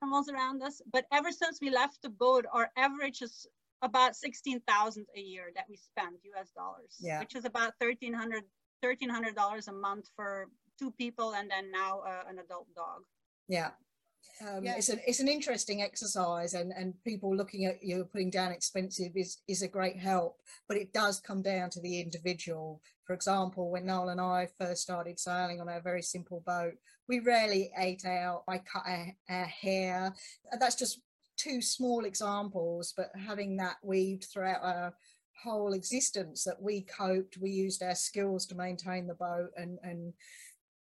animals 0.00 0.28
around 0.30 0.62
us. 0.62 0.80
But 0.90 1.04
ever 1.12 1.30
since 1.30 1.60
we 1.60 1.70
left 1.70 2.00
the 2.02 2.08
boat, 2.08 2.46
our 2.52 2.70
average 2.76 3.20
is 3.20 3.46
about 3.82 4.16
16,000 4.16 5.06
a 5.14 5.20
year 5.20 5.50
that 5.54 5.66
we 5.68 5.76
spend 5.76 6.16
US 6.36 6.50
dollars, 6.56 6.96
yeah. 7.00 7.20
which 7.20 7.34
is 7.34 7.44
about 7.44 7.74
1300 7.78 8.44
$1,300 8.82 9.68
a 9.68 9.72
month 9.72 10.08
for 10.16 10.48
two 10.78 10.90
people 10.92 11.34
and 11.34 11.50
then 11.50 11.70
now 11.70 12.00
uh, 12.00 12.22
an 12.28 12.38
adult 12.38 12.66
dog. 12.74 13.02
Yeah. 13.48 13.70
Um, 14.40 14.64
yeah. 14.64 14.76
It's, 14.76 14.88
an, 14.88 15.00
it's 15.06 15.20
an 15.20 15.28
interesting 15.28 15.82
exercise 15.82 16.54
and, 16.54 16.72
and 16.76 16.94
people 17.04 17.36
looking 17.36 17.66
at 17.66 17.82
you 17.82 18.04
putting 18.10 18.30
down 18.30 18.52
expensive 18.52 19.12
is, 19.14 19.38
is 19.48 19.62
a 19.62 19.68
great 19.68 19.98
help, 19.98 20.38
but 20.68 20.76
it 20.76 20.92
does 20.92 21.20
come 21.20 21.42
down 21.42 21.70
to 21.70 21.80
the 21.80 22.00
individual. 22.00 22.80
For 23.06 23.12
example, 23.12 23.70
when 23.70 23.86
Noel 23.86 24.10
and 24.10 24.20
I 24.20 24.48
first 24.58 24.82
started 24.82 25.18
sailing 25.18 25.60
on 25.60 25.68
our 25.68 25.80
very 25.80 26.02
simple 26.02 26.42
boat, 26.46 26.74
we 27.08 27.20
rarely 27.20 27.70
ate 27.76 28.06
out. 28.06 28.44
I 28.48 28.58
cut 28.58 28.84
our, 28.86 29.06
our 29.28 29.44
hair. 29.44 30.14
That's 30.58 30.76
just 30.76 31.00
two 31.36 31.60
small 31.60 32.04
examples, 32.04 32.94
but 32.96 33.10
having 33.18 33.56
that 33.56 33.76
weaved 33.82 34.26
throughout 34.32 34.62
our 34.62 34.94
whole 35.42 35.72
existence 35.72 36.44
that 36.44 36.60
we 36.60 36.82
coped, 36.82 37.38
we 37.38 37.50
used 37.50 37.82
our 37.82 37.94
skills 37.94 38.46
to 38.46 38.54
maintain 38.54 39.06
the 39.06 39.14
boat 39.14 39.50
and, 39.56 39.78
and 39.82 40.12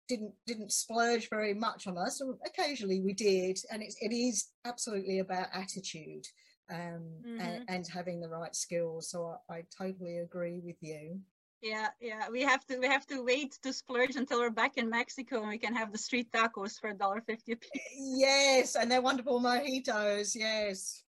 didn't 0.08 0.34
didn't 0.46 0.72
splurge 0.72 1.30
very 1.30 1.54
much 1.54 1.88
on 1.88 1.98
us. 1.98 2.22
Occasionally 2.46 3.02
we 3.02 3.14
did, 3.14 3.60
and 3.72 3.82
it's 3.82 3.98
it 4.02 4.14
is 4.14 4.50
absolutely 4.66 5.20
about 5.20 5.48
attitude 5.54 6.26
um, 6.70 7.02
mm-hmm. 7.26 7.40
and, 7.40 7.66
and, 7.68 7.88
having 7.88 8.20
the 8.20 8.28
right 8.28 8.56
skills. 8.56 9.10
So 9.10 9.38
I, 9.50 9.56
I 9.56 9.64
totally 9.78 10.18
agree 10.18 10.60
with 10.64 10.76
you. 10.82 11.20
Yeah, 11.62 11.88
yeah. 12.00 12.30
We 12.30 12.44
have 12.44 12.66
to 12.68 12.78
we 12.78 12.88
have 12.88 13.08
to 13.08 13.24
wait 13.24 13.58
to 13.64 13.74
splurge 13.74 14.16
until 14.16 14.40
we're 14.40 14.52
back 14.52 14.78
in 14.78 14.90
Mexico 14.90 15.40
and 15.42 15.50
we 15.50 15.58
can 15.58 15.74
have 15.74 15.92
the 15.92 15.98
street 15.98 16.32
tacos 16.32 16.80
for 16.80 16.90
a 16.90 16.94
dollar 16.94 17.22
fifty 17.26 17.54
a 17.54 17.56
piece. 17.56 17.82
Yes, 17.98 18.76
and 18.76 18.92
they're 18.92 19.02
wonderful 19.02 19.42
mojitos. 19.42 20.36
Yes, 20.36 21.04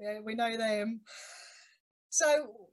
yeah, 0.00 0.18
we 0.24 0.34
know 0.34 0.56
them. 0.56 1.00
So 2.10 2.68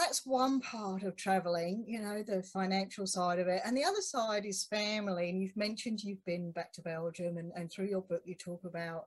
that's 0.00 0.24
one 0.24 0.60
part 0.60 1.02
of 1.02 1.14
traveling, 1.16 1.84
you 1.86 2.00
know, 2.00 2.22
the 2.22 2.42
financial 2.42 3.06
side 3.06 3.38
of 3.38 3.48
it. 3.48 3.60
And 3.64 3.76
the 3.76 3.84
other 3.84 4.00
side 4.00 4.46
is 4.46 4.64
family. 4.64 5.28
And 5.28 5.40
you've 5.40 5.56
mentioned 5.56 6.02
you've 6.02 6.24
been 6.24 6.52
back 6.52 6.72
to 6.74 6.82
Belgium, 6.82 7.36
and, 7.36 7.52
and 7.54 7.70
through 7.70 7.88
your 7.88 8.00
book, 8.00 8.22
you 8.24 8.34
talk 8.34 8.64
about 8.64 9.04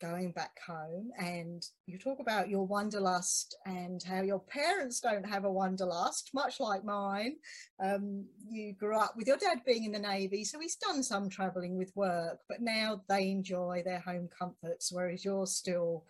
going 0.00 0.30
back 0.30 0.58
home 0.64 1.10
and 1.18 1.66
you 1.86 1.98
talk 1.98 2.20
about 2.20 2.48
your 2.48 2.64
wanderlust 2.64 3.56
and 3.66 4.00
how 4.04 4.22
your 4.22 4.38
parents 4.38 5.00
don't 5.00 5.28
have 5.28 5.44
a 5.44 5.50
wanderlust 5.50 6.30
much 6.32 6.60
like 6.60 6.84
mine 6.84 7.34
um, 7.82 8.24
you 8.48 8.72
grew 8.74 8.96
up 8.96 9.14
with 9.16 9.26
your 9.26 9.36
dad 9.36 9.58
being 9.66 9.82
in 9.82 9.90
the 9.90 9.98
navy 9.98 10.44
so 10.44 10.60
he's 10.60 10.76
done 10.76 11.02
some 11.02 11.28
traveling 11.28 11.76
with 11.76 11.90
work 11.96 12.38
but 12.48 12.60
now 12.60 13.02
they 13.08 13.28
enjoy 13.28 13.82
their 13.84 13.98
home 13.98 14.28
comforts 14.38 14.92
whereas 14.92 15.24
you're 15.24 15.46
still 15.46 16.04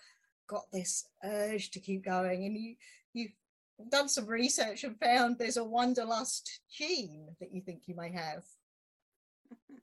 got 0.48 0.70
this 0.70 1.06
urge 1.24 1.70
to 1.70 1.80
keep 1.80 2.04
going 2.04 2.44
and 2.44 2.58
you 2.58 2.74
you've 3.14 3.32
done 3.90 4.08
some 4.08 4.26
research 4.26 4.84
and 4.84 4.98
found 4.98 5.38
there's 5.38 5.56
a 5.56 5.64
wanderlust 5.64 6.60
gene 6.70 7.28
that 7.40 7.52
you 7.52 7.60
think 7.60 7.82
you 7.86 7.94
may 7.94 8.12
have. 8.12 8.44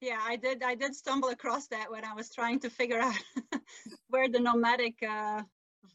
Yeah 0.00 0.18
i 0.22 0.36
did 0.36 0.62
i 0.62 0.74
did 0.74 0.94
stumble 0.94 1.28
across 1.28 1.66
that 1.68 1.90
when 1.90 2.04
i 2.06 2.14
was 2.14 2.30
trying 2.30 2.58
to 2.60 2.70
figure 2.70 2.98
out 2.98 3.14
where 4.08 4.28
the 4.28 4.40
nomadic 4.40 4.94
uh, 5.02 5.42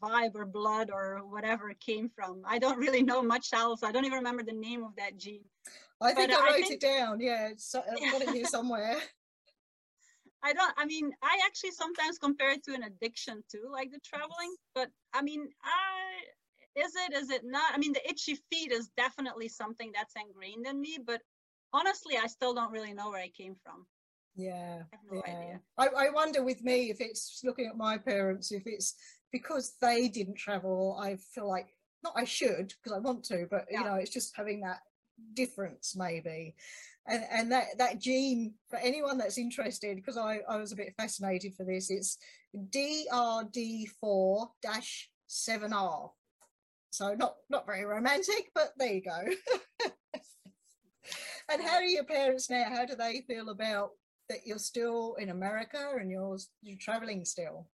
vibe 0.02 0.34
or 0.34 0.46
blood 0.46 0.90
or 0.92 1.20
whatever 1.28 1.74
came 1.74 2.08
from. 2.08 2.42
I 2.44 2.58
don't 2.58 2.78
really 2.78 3.02
know 3.02 3.22
much 3.22 3.52
else. 3.52 3.82
I 3.82 3.92
don't 3.92 4.04
even 4.04 4.18
remember 4.18 4.42
the 4.42 4.52
name 4.52 4.84
of 4.84 4.94
that 4.96 5.16
gene. 5.16 5.44
I 6.00 6.12
think 6.12 6.30
but, 6.30 6.38
i 6.38 6.44
wrote 6.44 6.54
I 6.54 6.62
think, 6.62 6.72
it 6.72 6.80
down. 6.80 7.20
Yeah 7.20 7.50
so, 7.56 7.82
i've 7.90 8.12
got 8.12 8.22
it 8.22 8.30
here 8.30 8.44
somewhere. 8.58 8.96
I 10.42 10.54
don't, 10.54 10.72
I 10.78 10.86
mean, 10.86 11.10
I 11.22 11.38
actually 11.44 11.72
sometimes 11.72 12.16
compare 12.16 12.52
it 12.52 12.64
to 12.64 12.72
an 12.72 12.82
addiction 12.84 13.44
too, 13.50 13.68
like 13.70 13.90
the 13.90 14.00
traveling, 14.02 14.56
but 14.74 14.88
I 15.12 15.20
mean, 15.20 15.46
I, 15.62 16.09
is 16.76 16.92
it, 16.94 17.14
is 17.14 17.30
it 17.30 17.42
not? 17.44 17.74
I 17.74 17.78
mean, 17.78 17.92
the 17.92 18.08
itchy 18.08 18.38
feet 18.50 18.72
is 18.72 18.90
definitely 18.96 19.48
something 19.48 19.92
that's 19.94 20.14
ingrained 20.16 20.66
in 20.66 20.80
me, 20.80 20.98
but 21.04 21.20
honestly, 21.72 22.16
I 22.16 22.26
still 22.26 22.54
don't 22.54 22.72
really 22.72 22.92
know 22.92 23.10
where 23.10 23.20
I 23.20 23.28
came 23.28 23.56
from. 23.64 23.86
Yeah. 24.36 24.82
I 24.92 24.96
no 25.14 25.22
yeah. 25.26 25.58
I, 25.76 25.88
I 26.06 26.10
wonder 26.10 26.42
with 26.42 26.62
me 26.62 26.90
if 26.90 27.00
it's 27.00 27.40
looking 27.44 27.66
at 27.66 27.76
my 27.76 27.98
parents, 27.98 28.52
if 28.52 28.62
it's 28.66 28.94
because 29.32 29.74
they 29.80 30.08
didn't 30.08 30.36
travel, 30.36 30.98
I 31.00 31.16
feel 31.34 31.48
like 31.48 31.68
not 32.02 32.14
I 32.16 32.24
should 32.24 32.72
because 32.82 32.96
I 32.96 33.00
want 33.00 33.24
to, 33.24 33.46
but 33.50 33.66
yeah. 33.70 33.80
you 33.80 33.84
know, 33.84 33.94
it's 33.96 34.12
just 34.12 34.36
having 34.36 34.60
that 34.60 34.80
difference 35.34 35.94
maybe. 35.96 36.54
And 37.06 37.24
and 37.30 37.52
that 37.52 37.78
that 37.78 38.00
gene 38.00 38.54
for 38.68 38.78
anyone 38.78 39.18
that's 39.18 39.38
interested, 39.38 39.96
because 39.96 40.16
I, 40.16 40.40
I 40.48 40.56
was 40.56 40.72
a 40.72 40.76
bit 40.76 40.94
fascinated 40.96 41.54
for 41.54 41.64
this, 41.64 41.90
it's 41.90 42.18
DRD4 42.54 44.48
dash 44.62 45.10
7R. 45.28 46.10
So 46.90 47.14
not 47.14 47.36
not 47.48 47.66
very 47.66 47.84
romantic, 47.84 48.50
but 48.54 48.72
there 48.76 48.94
you 48.94 49.02
go. 49.02 49.20
and 51.48 51.62
how 51.62 51.76
are 51.76 51.84
your 51.84 52.04
parents 52.04 52.50
now? 52.50 52.64
How 52.68 52.84
do 52.84 52.96
they 52.96 53.22
feel 53.26 53.48
about 53.50 53.90
that 54.28 54.46
you're 54.46 54.58
still 54.58 55.14
in 55.18 55.30
America 55.30 55.92
and 55.98 56.10
you're 56.10 56.38
you're 56.62 56.78
traveling 56.78 57.24
still? 57.24 57.68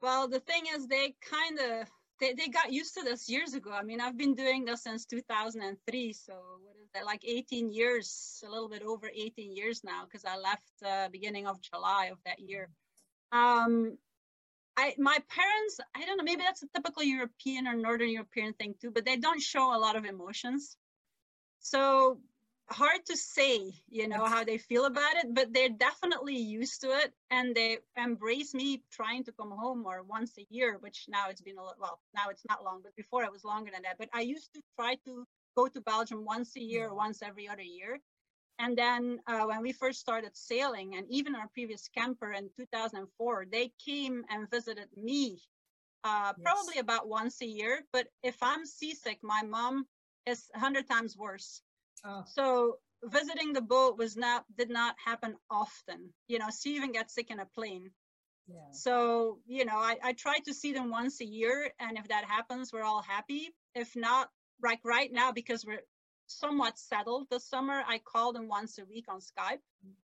Well, 0.00 0.28
the 0.28 0.40
thing 0.40 0.64
is, 0.74 0.86
they 0.86 1.14
kind 1.20 1.58
of 1.58 1.88
they, 2.20 2.34
they 2.34 2.48
got 2.48 2.72
used 2.72 2.94
to 2.94 3.02
this 3.02 3.28
years 3.28 3.54
ago. 3.54 3.70
I 3.72 3.82
mean, 3.82 4.00
I've 4.00 4.16
been 4.16 4.34
doing 4.34 4.64
this 4.64 4.82
since 4.82 5.04
2003, 5.06 6.12
so 6.12 6.32
what 6.64 6.76
is 6.82 6.88
that? 6.94 7.04
Like 7.04 7.24
18 7.24 7.72
years, 7.72 8.42
a 8.46 8.50
little 8.50 8.68
bit 8.68 8.82
over 8.82 9.08
18 9.14 9.54
years 9.54 9.82
now, 9.84 10.04
because 10.04 10.24
I 10.24 10.36
left 10.36 10.72
uh, 10.84 11.08
beginning 11.10 11.46
of 11.46 11.60
July 11.60 12.10
of 12.12 12.18
that 12.24 12.40
year. 12.40 12.70
Um, 13.30 13.98
I 14.78 14.94
my 14.96 15.18
parents, 15.28 15.80
I 15.94 16.06
don't 16.06 16.18
know, 16.18 16.24
maybe 16.24 16.42
that's 16.42 16.62
a 16.62 16.68
typical 16.72 17.02
European 17.02 17.66
or 17.66 17.74
Northern 17.74 18.10
European 18.10 18.52
thing 18.54 18.74
too, 18.80 18.92
but 18.92 19.04
they 19.04 19.16
don't 19.16 19.42
show 19.42 19.76
a 19.76 19.82
lot 19.86 19.96
of 19.96 20.04
emotions. 20.04 20.76
So 21.58 22.20
hard 22.70 23.04
to 23.06 23.16
say 23.16 23.72
you 23.88 24.08
know 24.08 24.24
how 24.26 24.44
they 24.44 24.58
feel 24.58 24.84
about 24.84 25.16
it 25.16 25.26
but 25.32 25.52
they're 25.54 25.70
definitely 25.70 26.36
used 26.36 26.82
to 26.82 26.88
it 26.88 27.12
and 27.30 27.54
they 27.54 27.78
embrace 27.96 28.52
me 28.52 28.82
trying 28.92 29.24
to 29.24 29.32
come 29.32 29.50
home 29.50 29.84
or 29.86 30.02
once 30.02 30.36
a 30.38 30.46
year 30.50 30.76
which 30.80 31.06
now 31.08 31.30
it's 31.30 31.40
been 31.40 31.56
a 31.56 31.62
little 31.62 31.76
well 31.80 31.98
now 32.14 32.28
it's 32.28 32.44
not 32.46 32.62
long 32.62 32.80
but 32.82 32.94
before 32.94 33.24
it 33.24 33.32
was 33.32 33.42
longer 33.42 33.70
than 33.72 33.82
that 33.82 33.96
but 33.98 34.08
i 34.12 34.20
used 34.20 34.52
to 34.52 34.60
try 34.78 34.94
to 35.06 35.24
go 35.56 35.66
to 35.66 35.80
belgium 35.80 36.26
once 36.26 36.56
a 36.56 36.60
year 36.60 36.88
or 36.88 36.94
once 36.94 37.22
every 37.22 37.48
other 37.48 37.62
year 37.62 37.98
and 38.58 38.76
then 38.76 39.20
uh, 39.26 39.44
when 39.44 39.62
we 39.62 39.72
first 39.72 40.00
started 40.00 40.30
sailing 40.34 40.96
and 40.96 41.06
even 41.10 41.34
our 41.34 41.48
previous 41.54 41.88
camper 41.88 42.32
in 42.32 42.50
2004 42.56 43.46
they 43.50 43.72
came 43.84 44.24
and 44.30 44.50
visited 44.50 44.88
me 44.96 45.38
uh, 46.04 46.32
yes. 46.36 46.44
probably 46.44 46.78
about 46.78 47.08
once 47.08 47.40
a 47.42 47.46
year 47.46 47.80
but 47.92 48.06
if 48.22 48.36
i'm 48.42 48.64
seasick 48.66 49.18
my 49.22 49.42
mom 49.42 49.86
is 50.26 50.44
100 50.54 50.88
times 50.88 51.16
worse 51.16 51.62
Oh. 52.04 52.22
So 52.26 52.78
visiting 53.02 53.52
the 53.52 53.60
boat 53.60 53.98
was 53.98 54.16
not 54.16 54.44
did 54.56 54.70
not 54.70 54.96
happen 55.04 55.36
often. 55.50 56.12
You 56.26 56.38
know, 56.38 56.48
she 56.50 56.76
even 56.76 56.92
got 56.92 57.10
sick 57.10 57.30
in 57.30 57.40
a 57.40 57.46
plane. 57.46 57.90
Yeah. 58.46 58.70
So, 58.72 59.38
you 59.46 59.64
know, 59.64 59.76
I, 59.76 59.96
I 60.02 60.12
try 60.12 60.38
to 60.46 60.54
see 60.54 60.72
them 60.72 60.90
once 60.90 61.20
a 61.20 61.26
year. 61.26 61.70
And 61.78 61.98
if 61.98 62.08
that 62.08 62.24
happens, 62.24 62.72
we're 62.72 62.82
all 62.82 63.02
happy. 63.02 63.54
If 63.74 63.94
not, 63.94 64.30
like 64.62 64.80
right 64.84 65.12
now, 65.12 65.32
because 65.32 65.64
we're 65.66 65.82
somewhat 66.30 66.78
settled 66.78 67.26
this 67.30 67.48
summer, 67.48 67.82
I 67.86 67.98
call 67.98 68.32
them 68.32 68.48
once 68.48 68.78
a 68.78 68.84
week 68.84 69.06
on 69.08 69.20
Skype. 69.20 69.60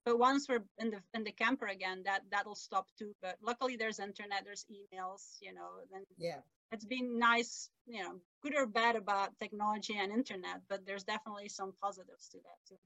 But 0.06 0.20
once 0.20 0.48
we're 0.48 0.64
in 0.80 0.92
the 0.92 1.02
in 1.14 1.24
the 1.24 1.32
camper 1.32 1.68
again, 1.68 2.04
that 2.06 2.22
that'll 2.32 2.56
stop 2.56 2.88
too. 2.98 3.14
But 3.22 3.38
luckily 3.42 3.76
there's 3.76 4.00
internet, 4.00 4.44
there's 4.46 4.66
emails, 4.72 5.38
you 5.42 5.54
know, 5.54 5.70
then 5.92 6.04
yeah 6.18 6.42
it's 6.72 6.86
been 6.86 7.20
nice, 7.20 7.70
you 7.86 8.02
know, 8.02 8.16
good 8.42 8.56
or 8.56 8.66
bad 8.66 8.96
about 8.96 9.38
technology 9.40 9.98
and 9.98 10.12
internet, 10.12 10.62
but 10.70 10.86
there's 10.86 11.04
definitely 11.04 11.50
some 11.50 11.74
positives 11.82 12.30
to 12.30 12.38
that 12.38 12.58
too. 12.68 12.78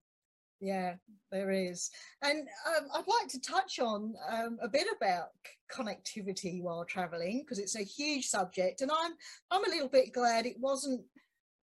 Yeah, 0.62 0.96
there 1.32 1.52
is. 1.52 1.92
And 2.22 2.48
um, 2.68 2.88
I'd 2.94 3.08
like 3.08 3.28
to 3.30 3.42
touch 3.42 3.80
on 3.80 4.16
um, 4.32 4.58
a 4.62 4.70
bit 4.70 4.88
about 4.96 5.30
connectivity 5.72 6.62
while 6.62 6.86
traveling 6.86 7.42
because 7.42 7.60
it's 7.60 7.76
a 7.76 7.84
huge 7.84 8.26
subject. 8.28 8.82
And 8.82 8.90
I'm 8.92 9.12
I'm 9.52 9.66
a 9.66 9.70
little 9.70 9.90
bit 9.90 10.14
glad 10.14 10.46
it 10.46 10.56
wasn't 10.60 11.02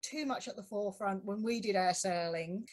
too 0.02 0.26
much 0.26 0.48
at 0.48 0.56
the 0.56 0.62
forefront 0.62 1.24
when 1.24 1.42
we 1.42 1.60
did 1.60 1.76
our 1.76 1.94
sailing, 1.94 2.66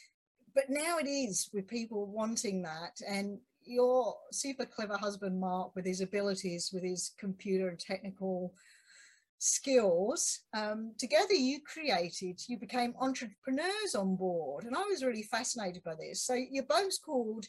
but 0.55 0.69
now 0.69 0.97
it 0.97 1.07
is 1.07 1.49
with 1.53 1.67
people 1.67 2.07
wanting 2.07 2.63
that. 2.63 2.99
And 3.07 3.39
your 3.63 4.15
super 4.31 4.65
clever 4.65 4.97
husband 4.97 5.39
Mark, 5.39 5.75
with 5.75 5.85
his 5.85 6.01
abilities, 6.01 6.71
with 6.73 6.83
his 6.83 7.11
computer 7.19 7.67
and 7.69 7.79
technical 7.79 8.53
skills. 9.39 10.39
Um, 10.53 10.93
together, 10.97 11.33
you 11.33 11.59
created, 11.61 12.41
you 12.47 12.57
became 12.57 12.95
entrepreneurs 12.99 13.95
on 13.95 14.15
board. 14.15 14.63
And 14.63 14.75
I 14.75 14.83
was 14.83 15.03
really 15.03 15.23
fascinated 15.23 15.83
by 15.83 15.95
this. 15.95 16.23
So 16.23 16.33
you're 16.33 16.63
both 16.63 17.01
called 17.05 17.45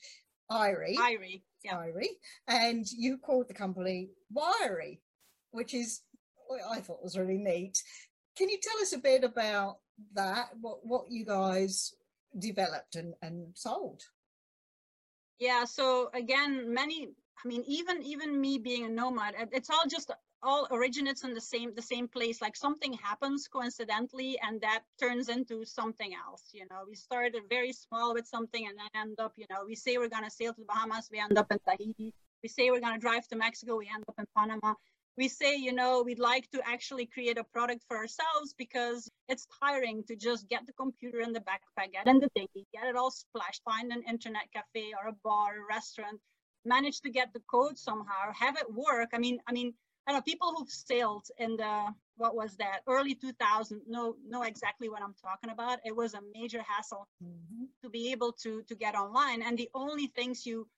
Irie. 0.51 0.97
Irie, 0.97 1.43
yeah. 1.65 1.75
Irie. 1.75 2.19
And 2.47 2.87
you 2.91 3.19
called 3.19 3.49
the 3.49 3.55
company 3.55 4.11
Wirie, 4.35 5.01
which 5.51 5.75
is, 5.75 6.03
I 6.71 6.81
thought 6.81 7.03
was 7.03 7.19
really 7.19 7.39
neat. 7.39 7.83
Can 8.39 8.49
you 8.49 8.59
tell 8.63 8.81
us 8.81 8.93
a 8.93 8.99
bit 8.99 9.25
about 9.25 9.79
that, 10.15 10.51
what, 10.61 10.87
what 10.87 11.11
you 11.11 11.25
guys 11.27 11.93
developed 12.39 12.95
and, 12.95 13.15
and 13.21 13.49
sold? 13.55 14.03
Yeah, 15.41 15.65
so 15.65 16.11
again, 16.15 16.73
many 16.73 17.09
I 17.45 17.49
mean, 17.49 17.63
even 17.67 18.03
even 18.03 18.41
me 18.41 18.59
being 18.59 18.85
a 18.85 18.89
nomad, 18.89 19.35
it's 19.53 19.71
all 19.71 19.87
just 19.89 20.11
all 20.43 20.69
originates 20.71 21.25
in 21.25 21.35
the 21.35 21.41
same 21.41 21.75
the 21.75 21.83
same 21.83 22.09
place. 22.09 22.41
Like 22.43 22.57
something 22.57 22.93
happens 22.95 23.49
coincidentally, 23.49 24.39
and 24.43 24.61
that 24.61 24.83
turns 25.01 25.29
into 25.29 25.65
something 25.65 26.15
else. 26.15 26.51
You 26.53 26.67
know, 26.71 26.83
we 26.89 26.95
started 26.97 27.43
very 27.49 27.73
small 27.73 28.15
with 28.15 28.27
something, 28.27 28.67
and 28.67 28.77
then 28.79 29.03
end 29.03 29.21
up. 29.21 29.35
You 29.37 29.47
know, 29.51 29.65
we 29.67 29.77
say 29.77 29.99
we're 29.99 30.09
gonna 30.09 30.31
sail 30.31 30.53
to 30.53 30.61
the 30.61 30.67
Bahamas, 30.67 31.09
we 31.13 31.21
end 31.21 31.39
up 31.39 31.51
in 31.53 31.59
Tahiti. 31.61 32.13
We 32.43 32.49
say 32.49 32.71
we're 32.71 32.81
gonna 32.81 32.99
drive 32.99 33.27
to 33.29 33.37
Mexico, 33.37 33.77
we 33.77 33.89
end 33.93 34.05
up 34.09 34.17
in 34.19 34.27
Panama. 34.37 34.75
We 35.19 35.27
say, 35.27 35.57
you 35.57 35.73
know, 35.73 36.03
we'd 36.05 36.21
like 36.21 36.49
to 36.53 36.61
actually 36.65 37.07
create 37.07 37.39
a 37.39 37.45
product 37.45 37.83
for 37.89 37.97
ourselves 37.97 38.55
because 38.57 39.11
it's 39.29 39.49
tiring 39.61 40.05
to 40.05 40.15
just 40.15 40.49
get 40.49 40.65
the 40.65 40.73
computer 40.73 41.21
in 41.21 41.33
the 41.33 41.41
backpack, 41.41 41.93
get 41.93 42.07
in 42.07 42.21
the 42.21 42.31
dinghy, 42.37 42.67
get 42.73 42.87
it 42.87 42.95
all 42.95 43.11
splashed, 43.11 43.63
find 43.65 43.91
an 43.93 44.05
internet 44.09 44.47
cafe 44.55 44.93
or 44.97 45.09
a 45.09 45.17
bar, 45.25 45.59
or 45.59 45.67
restaurant, 45.69 46.21
manage 46.65 47.01
to 47.01 47.11
get 47.11 47.33
the 47.33 47.43
code 47.51 47.77
somehow, 47.77 48.33
have 48.33 48.57
it 48.57 48.73
work. 48.73 49.09
I 49.13 49.19
mean, 49.19 49.41
I 49.49 49.53
mean, 49.53 49.75
I 50.07 50.13
know 50.13 50.23
people 50.23 50.55
who've 50.57 50.71
sailed 50.71 51.27
in 51.37 51.57
the 51.57 51.87
what 52.17 52.35
was 52.35 52.57
that 52.57 52.81
early 52.89 53.15
2000 53.15 53.83
know 53.87 54.17
know 54.27 54.43
exactly 54.43 54.89
what 54.89 55.03
I'm 55.03 55.15
talking 55.21 55.51
about. 55.51 55.81
It 55.85 55.95
was 55.95 56.15
a 56.15 56.21
major 56.33 56.63
hassle 56.63 57.07
mm-hmm. 57.23 57.65
to 57.83 57.91
be 57.91 58.13
able 58.13 58.33
to 58.45 58.63
to 58.63 58.75
get 58.75 58.95
online, 58.95 59.43
and 59.43 59.59
the 59.59 59.69
only 59.75 60.07
things 60.07 60.47
you 60.47 60.69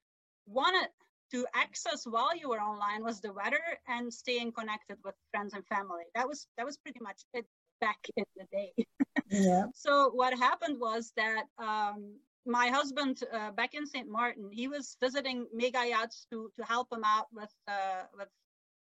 wanted 0.46 0.88
to 0.88 1.09
access 1.54 2.04
while 2.04 2.36
you 2.36 2.48
were 2.48 2.60
online 2.60 3.04
was 3.04 3.20
the 3.20 3.32
weather 3.32 3.62
and 3.88 4.12
staying 4.12 4.52
connected 4.52 4.98
with 5.04 5.14
friends 5.30 5.54
and 5.54 5.66
family. 5.66 6.04
That 6.14 6.28
was 6.28 6.46
that 6.56 6.66
was 6.66 6.76
pretty 6.76 7.00
much 7.00 7.22
it 7.34 7.46
back 7.80 7.98
in 8.16 8.24
the 8.36 8.44
day. 8.52 8.72
yeah. 9.30 9.64
So 9.74 10.10
what 10.10 10.38
happened 10.38 10.78
was 10.80 11.12
that 11.16 11.44
um, 11.58 12.16
my 12.46 12.68
husband 12.68 13.22
uh, 13.32 13.50
back 13.52 13.74
in 13.74 13.86
St. 13.86 14.08
Martin, 14.08 14.50
he 14.50 14.68
was 14.68 14.96
visiting 15.00 15.46
mega 15.54 15.86
yachts 15.86 16.26
to 16.30 16.50
to 16.56 16.64
help 16.64 16.92
him 16.92 17.04
out 17.04 17.26
with 17.32 17.52
uh, 17.68 18.04
with 18.16 18.28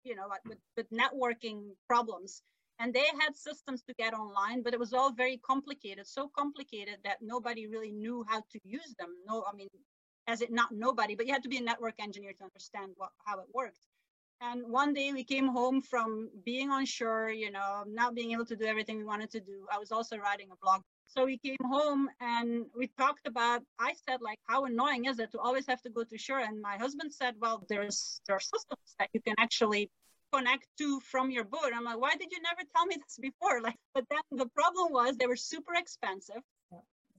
you 0.03 0.15
know 0.15 0.27
with, 0.45 0.59
with 0.77 0.89
networking 0.91 1.71
problems. 1.87 2.41
And 2.79 2.91
they 2.95 3.05
had 3.19 3.35
systems 3.35 3.83
to 3.83 3.93
get 3.93 4.15
online, 4.15 4.63
but 4.63 4.73
it 4.73 4.79
was 4.79 4.91
all 4.91 5.13
very 5.13 5.39
complicated, 5.45 6.07
so 6.07 6.31
complicated 6.35 6.97
that 7.03 7.17
nobody 7.21 7.67
really 7.67 7.91
knew 7.91 8.25
how 8.27 8.39
to 8.39 8.59
use 8.63 8.95
them. 8.97 9.09
No, 9.27 9.45
I 9.47 9.55
mean, 9.55 9.69
as 10.31 10.41
it 10.41 10.51
not 10.51 10.71
nobody, 10.71 11.15
but 11.15 11.25
you 11.27 11.33
had 11.33 11.43
to 11.43 11.49
be 11.49 11.57
a 11.57 11.61
network 11.61 11.95
engineer 11.99 12.33
to 12.33 12.43
understand 12.43 12.91
what 12.95 13.11
how 13.25 13.39
it 13.39 13.47
worked. 13.53 13.85
And 14.41 14.59
one 14.67 14.93
day 14.93 15.13
we 15.13 15.23
came 15.23 15.47
home 15.47 15.81
from 15.81 16.29
being 16.43 16.71
on 16.71 16.85
shore, 16.85 17.29
you 17.29 17.51
know, 17.51 17.83
not 17.87 18.15
being 18.15 18.31
able 18.31 18.45
to 18.45 18.55
do 18.55 18.65
everything 18.65 18.97
we 18.97 19.03
wanted 19.03 19.29
to 19.31 19.39
do. 19.39 19.67
I 19.71 19.77
was 19.77 19.91
also 19.91 20.17
writing 20.17 20.47
a 20.51 20.55
blog 20.63 20.81
so 21.13 21.25
we 21.25 21.37
came 21.37 21.57
home 21.65 22.09
and 22.21 22.65
we 22.73 22.87
talked 22.87 23.27
about, 23.27 23.61
I 23.77 23.93
said, 24.07 24.21
like, 24.21 24.39
how 24.47 24.63
annoying 24.63 25.05
is 25.05 25.19
it 25.19 25.33
to 25.33 25.39
always 25.39 25.67
have 25.67 25.81
to 25.81 25.89
go 25.89 26.05
to 26.05 26.17
shore? 26.17 26.39
And 26.39 26.61
my 26.61 26.77
husband 26.77 27.13
said, 27.13 27.35
well, 27.37 27.65
there's 27.67 28.21
there 28.27 28.37
are 28.37 28.39
systems 28.39 28.95
that 28.97 29.09
you 29.11 29.19
can 29.21 29.35
actually 29.37 29.91
connect 30.31 30.67
to 30.77 31.01
from 31.01 31.29
your 31.29 31.43
boat. 31.43 31.71
I'm 31.75 31.83
like, 31.83 31.99
why 31.99 32.15
did 32.15 32.31
you 32.31 32.41
never 32.41 32.61
tell 32.73 32.85
me 32.85 32.95
this 32.95 33.17
before? 33.19 33.59
Like, 33.61 33.75
but 33.93 34.05
then 34.09 34.21
the 34.31 34.47
problem 34.55 34.93
was 34.93 35.17
they 35.17 35.27
were 35.27 35.35
super 35.35 35.73
expensive. 35.75 36.41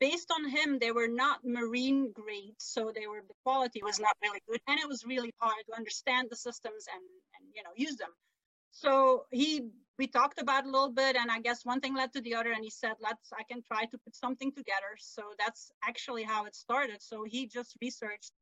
Based 0.03 0.33
on 0.33 0.49
him, 0.49 0.81
they 0.81 0.91
were 0.91 1.07
not 1.07 1.45
marine 1.45 2.11
grade, 2.13 2.57
so 2.59 2.91
they 2.93 3.07
were 3.07 3.23
the 3.33 3.39
quality 3.45 3.81
was 3.85 4.01
not 4.01 4.17
really 4.21 4.43
good, 4.49 4.61
and 4.67 4.81
it 4.81 4.89
was 4.89 5.05
really 5.13 5.33
hard 5.39 5.63
to 5.69 5.77
understand 5.77 6.27
the 6.29 6.41
systems 6.49 6.83
and 6.93 7.05
and 7.35 7.45
you 7.57 7.63
know 7.63 7.71
use 7.77 7.97
them. 8.03 8.13
So 8.73 9.27
he 9.31 9.71
we 9.99 10.09
talked 10.09 10.41
about 10.41 10.65
a 10.65 10.71
little 10.75 10.95
bit 11.03 11.15
and 11.15 11.31
i 11.31 11.39
guess 11.47 11.65
one 11.65 11.81
thing 11.81 11.95
led 11.95 12.13
to 12.15 12.21
the 12.21 12.35
other 12.35 12.51
and 12.51 12.65
he 12.65 12.71
said 12.71 12.95
let's 13.07 13.29
i 13.41 13.45
can 13.51 13.61
try 13.71 13.83
to 13.85 13.99
put 14.05 14.17
something 14.17 14.51
together. 14.61 14.93
So 14.99 15.23
that's 15.39 15.71
actually 15.91 16.25
how 16.25 16.47
it 16.47 16.57
started. 16.57 17.01
So 17.01 17.17
he 17.35 17.47
just 17.47 17.77
researched 17.81 18.33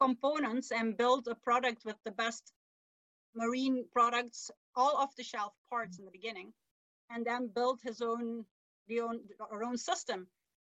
components 0.00 0.72
and 0.72 0.96
built 1.02 1.28
a 1.28 1.36
product 1.48 1.84
with 1.84 1.98
the 2.04 2.14
best 2.22 2.44
marine 3.42 3.84
products 3.92 4.50
all 4.74 4.96
off 4.96 5.14
the 5.14 5.28
shelf 5.32 5.52
parts 5.70 6.00
in 6.00 6.04
the 6.04 6.16
beginning 6.18 6.52
and 7.10 7.24
then 7.24 7.46
built 7.60 7.78
his 7.88 8.02
own 8.02 8.44
the 8.88 8.98
own 9.00 9.20
our 9.52 9.62
own 9.62 9.78
system 9.78 10.26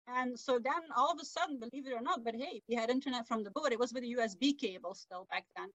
and 0.07 0.37
so 0.39 0.59
then 0.59 0.81
all 0.95 1.11
of 1.11 1.19
a 1.19 1.25
sudden 1.25 1.59
believe 1.59 1.87
it 1.87 1.93
or 1.93 2.01
not 2.01 2.23
but 2.23 2.35
hey 2.35 2.61
we 2.69 2.75
had 2.75 2.89
internet 2.89 3.27
from 3.27 3.43
the 3.43 3.51
boat. 3.51 3.71
It 3.71 3.79
was 3.79 3.93
with 3.93 4.03
a 4.03 4.15
usb 4.17 4.57
cable 4.59 4.93
still 4.93 5.27
back 5.31 5.45
then. 5.55 5.69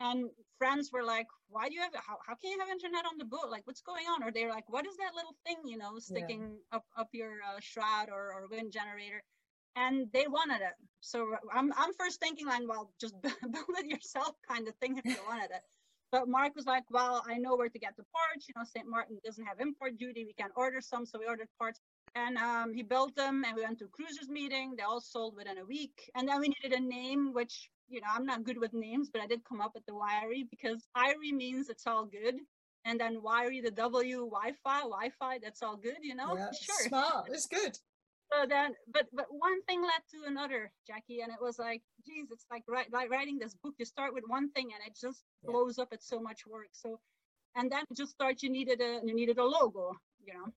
And 0.00 0.30
friends 0.58 0.90
were 0.92 1.04
like 1.04 1.26
why 1.48 1.68
do 1.68 1.74
you 1.74 1.80
have 1.80 1.94
how, 1.94 2.18
how 2.26 2.34
can 2.34 2.50
you 2.50 2.58
have 2.60 2.68
internet 2.68 3.04
on 3.04 3.18
the 3.18 3.24
boat? 3.24 3.50
Like 3.50 3.66
what's 3.66 3.80
going 3.80 4.06
on? 4.06 4.22
Or 4.22 4.32
they're 4.32 4.50
like 4.50 4.68
what 4.68 4.86
is 4.86 4.96
that 4.96 5.14
little 5.14 5.36
thing 5.46 5.56
you 5.64 5.78
know 5.78 5.98
sticking 5.98 6.40
yeah. 6.42 6.76
up 6.76 6.84
up 6.96 7.08
your 7.12 7.34
uh, 7.46 7.60
shroud 7.60 8.08
or, 8.10 8.32
or 8.32 8.48
wind 8.50 8.72
generator? 8.72 9.22
And 9.76 10.08
they 10.12 10.26
wanted 10.26 10.62
it. 10.62 10.74
So 11.00 11.36
i'm, 11.54 11.72
I'm 11.76 11.92
first 11.94 12.20
thinking 12.20 12.46
like 12.46 12.62
well 12.68 12.92
just 13.00 13.14
build 13.22 13.74
it 13.78 13.86
yourself 13.86 14.34
kind 14.48 14.66
of 14.66 14.74
thing 14.76 14.98
if 14.98 15.04
you 15.04 15.16
wanted 15.28 15.50
it. 15.50 15.62
But 16.10 16.28
mark 16.28 16.56
was 16.56 16.66
like 16.66 16.84
well 16.90 17.22
i 17.28 17.38
know 17.38 17.54
where 17.56 17.68
to 17.68 17.78
get 17.78 17.96
the 17.96 18.04
parts. 18.16 18.48
You 18.48 18.54
know 18.56 18.64
st 18.64 18.88
martin 18.88 19.18
doesn't 19.24 19.44
have 19.44 19.60
import 19.60 19.98
duty. 19.98 20.24
We 20.24 20.32
can 20.34 20.50
order 20.56 20.80
some. 20.80 21.06
So 21.06 21.18
we 21.18 21.26
ordered 21.26 21.48
parts 21.58 21.80
and 22.14 22.36
um, 22.38 22.72
he 22.72 22.82
built 22.82 23.14
them 23.16 23.44
and 23.46 23.56
we 23.56 23.62
went 23.62 23.78
to 23.78 23.86
cruisers 23.88 24.28
meeting 24.28 24.74
they 24.76 24.82
all 24.82 25.00
sold 25.00 25.34
within 25.36 25.58
a 25.58 25.64
week 25.64 26.10
and 26.14 26.28
then 26.28 26.40
we 26.40 26.48
needed 26.48 26.76
a 26.76 26.80
name 26.80 27.32
which 27.32 27.70
you 27.88 28.00
know, 28.00 28.08
I'm 28.14 28.26
not 28.26 28.44
good 28.44 28.58
with 28.58 28.72
names, 28.74 29.08
but 29.10 29.22
I 29.22 29.26
did 29.26 29.44
come 29.44 29.60
up 29.60 29.72
with 29.74 29.86
the 29.86 29.92
Wirie 29.92 30.48
because 30.50 30.86
irie 30.96 31.32
means 31.32 31.68
it's 31.68 31.86
all 31.86 32.04
good. 32.04 32.36
And 32.84 33.00
then 33.00 33.20
Wirie, 33.20 33.62
the 33.62 33.70
W, 33.70 34.28
Wi-Fi, 34.30 34.80
Wi-Fi, 34.80 35.38
that's 35.42 35.62
all 35.62 35.76
good, 35.76 35.98
you 36.02 36.14
know? 36.14 36.36
Yeah, 36.36 36.50
sure. 36.60 36.88
Smart, 36.88 37.28
it's 37.30 37.46
good. 37.46 37.78
So 38.32 38.46
then, 38.46 38.74
but 38.92 39.06
but 39.14 39.26
one 39.30 39.62
thing 39.62 39.80
led 39.80 40.02
to 40.12 40.28
another, 40.28 40.70
Jackie, 40.86 41.22
and 41.22 41.32
it 41.32 41.40
was 41.40 41.58
like, 41.58 41.82
geez, 42.06 42.26
it's 42.30 42.44
like, 42.50 42.62
write, 42.68 42.92
like 42.92 43.10
writing 43.10 43.38
this 43.38 43.54
book. 43.54 43.74
You 43.78 43.86
start 43.86 44.12
with 44.12 44.24
one 44.26 44.50
thing, 44.50 44.68
and 44.74 44.86
it 44.86 44.98
just 45.00 45.24
yeah. 45.42 45.50
blows 45.50 45.78
up. 45.78 45.88
It's 45.92 46.06
so 46.06 46.20
much 46.20 46.46
work. 46.46 46.68
So, 46.72 47.00
and 47.56 47.72
then 47.72 47.84
it 47.90 47.96
just 47.96 48.12
start. 48.12 48.42
You 48.42 48.50
needed 48.50 48.82
a 48.82 49.00
you 49.02 49.14
needed 49.14 49.38
a 49.38 49.44
logo, 49.44 49.96
you 50.22 50.34
know, 50.34 50.52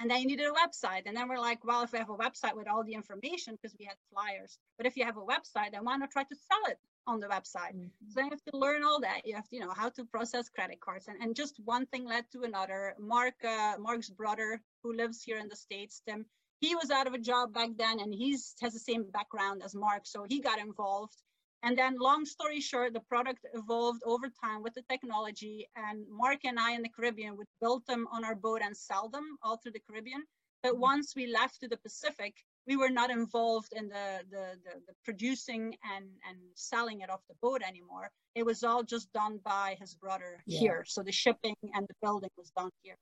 and 0.00 0.10
then 0.10 0.20
you 0.20 0.26
needed 0.26 0.46
a 0.46 0.52
website. 0.52 1.02
And 1.06 1.16
then 1.16 1.28
we're 1.28 1.38
like, 1.38 1.64
well, 1.64 1.82
if 1.82 1.92
we 1.92 1.98
have 1.98 2.10
a 2.10 2.16
website 2.16 2.56
with 2.56 2.68
all 2.68 2.84
the 2.84 2.94
information, 2.94 3.54
because 3.54 3.76
we 3.78 3.84
had 3.84 3.96
flyers, 4.12 4.58
but 4.76 4.86
if 4.86 4.96
you 4.96 5.04
have 5.04 5.16
a 5.16 5.20
website, 5.20 5.72
then 5.72 5.84
why 5.84 5.96
not 5.96 6.10
try 6.10 6.24
to 6.24 6.34
sell 6.34 6.70
it 6.70 6.78
on 7.06 7.20
the 7.20 7.26
website? 7.26 7.74
Mm-hmm. 7.74 8.10
So 8.10 8.20
you 8.20 8.30
have 8.30 8.44
to 8.50 8.56
learn 8.56 8.82
all 8.82 9.00
that. 9.00 9.22
You 9.24 9.34
have 9.36 9.48
to, 9.48 9.56
you 9.56 9.62
know, 9.62 9.72
how 9.72 9.90
to 9.90 10.04
process 10.04 10.48
credit 10.48 10.80
cards. 10.80 11.08
And, 11.08 11.20
and 11.22 11.36
just 11.36 11.60
one 11.64 11.86
thing 11.86 12.06
led 12.06 12.24
to 12.32 12.42
another. 12.42 12.94
Mark, 12.98 13.34
uh, 13.44 13.74
Mark's 13.78 14.10
brother, 14.10 14.60
who 14.82 14.94
lives 14.94 15.22
here 15.22 15.38
in 15.38 15.48
the 15.48 15.56
States, 15.56 16.02
Tim, 16.06 16.26
he 16.60 16.74
was 16.74 16.90
out 16.90 17.06
of 17.06 17.14
a 17.14 17.18
job 17.18 17.52
back 17.52 17.70
then 17.76 18.00
and 18.00 18.12
he's 18.12 18.54
has 18.60 18.72
the 18.72 18.78
same 18.78 19.04
background 19.10 19.62
as 19.62 19.74
Mark. 19.74 20.02
So 20.06 20.24
he 20.28 20.40
got 20.40 20.58
involved 20.58 21.16
and 21.64 21.78
then 21.78 21.96
long 21.98 22.26
story 22.26 22.60
short, 22.60 22.92
the 22.92 23.00
product 23.00 23.46
evolved 23.54 24.02
over 24.04 24.28
time 24.28 24.62
with 24.62 24.74
the 24.74 24.82
technology 24.82 25.66
and 25.74 26.04
Mark 26.10 26.40
and 26.44 26.58
I 26.60 26.72
in 26.72 26.82
the 26.82 26.90
Caribbean 26.90 27.38
would 27.38 27.46
build 27.60 27.86
them 27.86 28.06
on 28.12 28.22
our 28.22 28.34
boat 28.34 28.60
and 28.62 28.76
sell 28.76 29.08
them 29.08 29.38
all 29.42 29.56
through 29.56 29.72
the 29.72 29.80
Caribbean. 29.88 30.22
But 30.62 30.72
mm-hmm. 30.72 30.80
once 30.80 31.14
we 31.16 31.26
left 31.26 31.60
to 31.60 31.68
the 31.68 31.78
Pacific, 31.78 32.34
we 32.66 32.76
were 32.76 32.90
not 32.90 33.10
involved 33.10 33.72
in 33.74 33.88
the, 33.88 34.20
the, 34.30 34.44
the, 34.64 34.80
the, 34.86 34.92
producing 35.04 35.74
and, 35.94 36.06
and 36.28 36.38
selling 36.54 37.00
it 37.00 37.08
off 37.10 37.20
the 37.28 37.34
boat 37.40 37.62
anymore. 37.66 38.10
It 38.34 38.44
was 38.44 38.62
all 38.62 38.82
just 38.82 39.10
done 39.14 39.40
by 39.42 39.76
his 39.80 39.94
brother 39.94 40.42
yeah. 40.46 40.58
here. 40.58 40.84
So 40.86 41.02
the 41.02 41.12
shipping 41.12 41.56
and 41.74 41.86
the 41.88 41.94
building 42.02 42.30
was 42.36 42.50
done 42.56 42.70
here. 42.82 42.96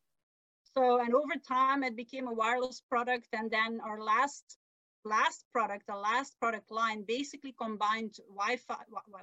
So, 0.77 1.01
and 1.01 1.14
over 1.14 1.35
time, 1.46 1.83
it 1.83 1.96
became 1.96 2.29
a 2.29 2.33
wireless 2.33 2.81
product. 2.88 3.27
And 3.33 3.51
then 3.51 3.81
our 3.85 4.01
last 4.01 4.57
last 5.05 5.45
product, 5.53 5.87
the 5.87 5.97
last 5.97 6.39
product 6.41 6.70
line 6.70 7.05
basically 7.07 7.55
combined 7.59 8.16
Wi-Fi, 8.29 8.76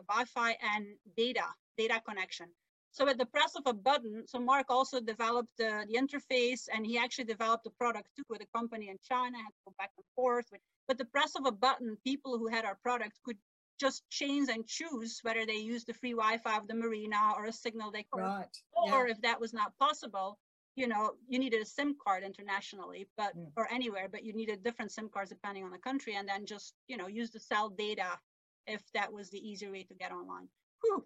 Wi-Fi 0.08 0.58
and 0.76 0.86
data, 1.16 1.46
data 1.78 2.02
connection. 2.08 2.48
So 2.92 3.08
at 3.08 3.18
the 3.18 3.26
press 3.26 3.56
of 3.56 3.64
a 3.66 3.74
button, 3.74 4.24
so 4.28 4.40
Mark 4.40 4.68
also 4.70 5.00
developed 5.00 5.52
the, 5.58 5.86
the 5.88 5.98
interface 5.98 6.68
and 6.74 6.86
he 6.86 6.98
actually 6.98 7.26
developed 7.26 7.64
the 7.64 7.70
product 7.72 8.08
too 8.16 8.24
with 8.30 8.42
a 8.42 8.58
company 8.58 8.90
in 8.90 8.98
China, 9.08 9.38
had 9.38 9.48
to 9.48 9.66
go 9.66 9.74
back 9.78 9.92
and 9.96 10.06
forth. 10.16 10.48
With, 10.52 10.62
but 10.88 10.98
the 10.98 11.06
press 11.06 11.34
of 11.36 11.46
a 11.46 11.52
button, 11.52 11.98
people 12.04 12.38
who 12.38 12.48
had 12.48 12.66
our 12.66 12.78
product 12.84 13.20
could 13.24 13.38
just 13.80 14.04
change 14.10 14.50
and 14.50 14.68
choose 14.68 15.20
whether 15.22 15.46
they 15.46 15.58
use 15.58 15.86
the 15.86 15.94
free 15.94 16.12
Wi-Fi 16.12 16.58
of 16.58 16.68
the 16.68 16.76
marina 16.76 17.34
or 17.38 17.46
a 17.46 17.54
signal 17.54 17.92
they 17.92 18.06
could. 18.12 18.22
Right. 18.22 18.58
Or 18.74 19.08
yeah. 19.08 19.14
if 19.14 19.22
that 19.22 19.40
was 19.40 19.54
not 19.54 19.78
possible, 19.80 20.38
you 20.80 20.88
know, 20.88 21.12
you 21.28 21.40
needed 21.40 21.62
a 21.62 21.66
SIM 21.66 21.98
card 22.02 22.24
internationally, 22.24 23.10
but 23.18 23.38
mm. 23.38 23.48
or 23.58 23.68
anywhere, 23.70 24.08
but 24.10 24.24
you 24.24 24.34
needed 24.34 24.64
different 24.64 24.94
SIM 24.94 25.10
cards 25.14 25.30
depending 25.30 25.66
on 25.66 25.72
the 25.72 25.78
country, 25.78 26.16
and 26.16 26.28
then 26.28 26.46
just 26.46 26.74
you 26.88 26.96
know 26.96 27.08
use 27.08 27.30
the 27.32 27.40
cell 27.40 27.70
data 27.70 28.18
if 28.66 28.82
that 28.94 29.12
was 29.12 29.30
the 29.30 29.38
easier 29.38 29.72
way 29.72 29.84
to 29.84 29.94
get 29.94 30.14
online. 30.14 30.48
Whew. 30.82 31.04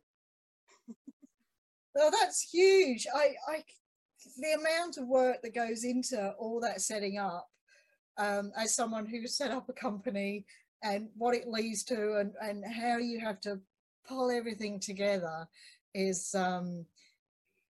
well, 1.95 2.11
that's 2.11 2.41
huge. 2.53 3.07
I 3.13 3.33
I 3.47 3.63
the 4.37 4.53
amount 4.53 4.97
of 4.97 5.07
work 5.07 5.41
that 5.41 5.55
goes 5.55 5.83
into 5.83 6.33
all 6.37 6.59
that 6.61 6.81
setting 6.81 7.17
up 7.17 7.49
um, 8.17 8.51
as 8.55 8.75
someone 8.75 9.07
who 9.07 9.25
set 9.25 9.49
up 9.49 9.67
a 9.69 9.73
company 9.73 10.45
and 10.83 11.09
what 11.17 11.35
it 11.35 11.47
leads 11.47 11.83
to 11.85 12.17
and, 12.19 12.33
and 12.41 12.63
how 12.63 12.97
you 12.97 13.19
have 13.19 13.41
to 13.41 13.59
pull 14.07 14.29
everything 14.29 14.79
together 14.79 15.47
is 15.93 16.33
um, 16.35 16.85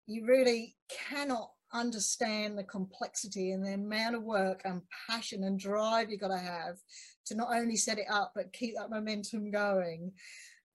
you 0.05 0.25
really 0.25 0.75
cannot 0.89 1.51
understand 1.79 2.57
the 2.57 2.63
complexity 2.63 3.51
and 3.51 3.65
the 3.65 3.73
amount 3.73 4.15
of 4.15 4.23
work 4.23 4.61
and 4.65 4.81
passion 5.09 5.43
and 5.43 5.59
drive 5.59 6.09
you've 6.09 6.19
got 6.19 6.29
to 6.29 6.37
have 6.37 6.77
to 7.25 7.35
not 7.35 7.49
only 7.53 7.75
set 7.75 7.99
it 7.99 8.07
up 8.09 8.31
but 8.35 8.53
keep 8.53 8.75
that 8.75 8.89
momentum 8.89 9.51
going. 9.51 10.11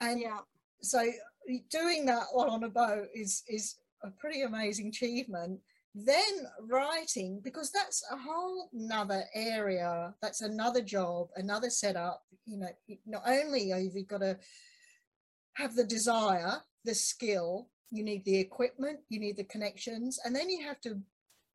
And 0.01 0.21
yeah. 0.21 0.39
so 0.83 1.05
doing 1.71 2.07
that 2.07 2.25
while 2.33 2.51
on 2.51 2.65
a 2.65 2.69
boat 2.69 3.09
is 3.15 3.43
is 3.49 3.77
a 4.05 4.11
pretty 4.11 4.43
amazing 4.43 4.89
achievement. 4.89 5.61
Then 5.95 6.47
writing 6.63 7.41
because 7.45 7.71
that's 7.71 8.03
a 8.11 8.17
whole 8.17 8.71
another 8.73 9.25
area 9.35 10.15
that's 10.23 10.41
another 10.41 10.81
job 10.81 11.29
another 11.37 11.69
setup 11.69 12.23
you 12.47 12.57
know 12.57 12.71
not 13.05 13.23
only 13.27 13.69
have 13.69 13.95
you 13.95 14.07
got 14.07 14.23
to 14.23 14.39
have 15.55 15.75
the 15.75 15.85
desire 15.85 16.63
the 16.87 16.95
skill 16.95 17.69
you 17.93 18.03
need 18.03 18.25
the 18.25 18.37
equipment 18.37 18.99
you 19.09 19.21
need 19.21 19.37
the 19.37 19.45
connections 19.45 20.19
and 20.25 20.35
then 20.35 20.49
you 20.49 20.67
have 20.67 20.81
to 20.81 21.01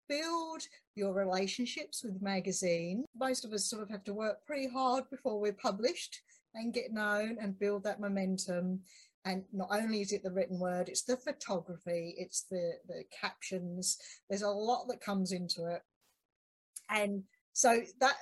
build 0.08 0.62
your 0.96 1.14
relationships 1.14 2.04
with 2.04 2.22
magazine. 2.22 3.06
Most 3.16 3.46
of 3.46 3.54
us 3.54 3.70
sort 3.70 3.84
of 3.84 3.90
have 3.90 4.04
to 4.06 4.14
work 4.14 4.46
pretty 4.46 4.68
hard 4.68 5.10
before 5.10 5.40
we're 5.40 5.54
published 5.54 6.22
and 6.56 6.74
get 6.74 6.92
known 6.92 7.38
and 7.42 7.60
build 7.60 7.84
that 7.84 8.00
momentum. 8.00 8.82
And 9.26 9.44
not 9.52 9.70
only 9.72 10.02
is 10.02 10.14
it 10.14 10.24
the 10.24 10.32
written 10.32 10.60
word 10.60 10.88
it's 10.90 11.04
the 11.04 11.18
photography 11.18 12.16
it's 12.18 12.44
the 12.50 12.74
the 12.88 13.04
captions. 13.12 13.98
There's 14.30 14.44
a 14.44 14.50
lot 14.50 14.88
that 14.88 15.02
comes 15.02 15.32
into 15.32 15.66
it. 15.66 15.82
And 16.90 17.24
so 17.54 17.82
that 18.00 18.16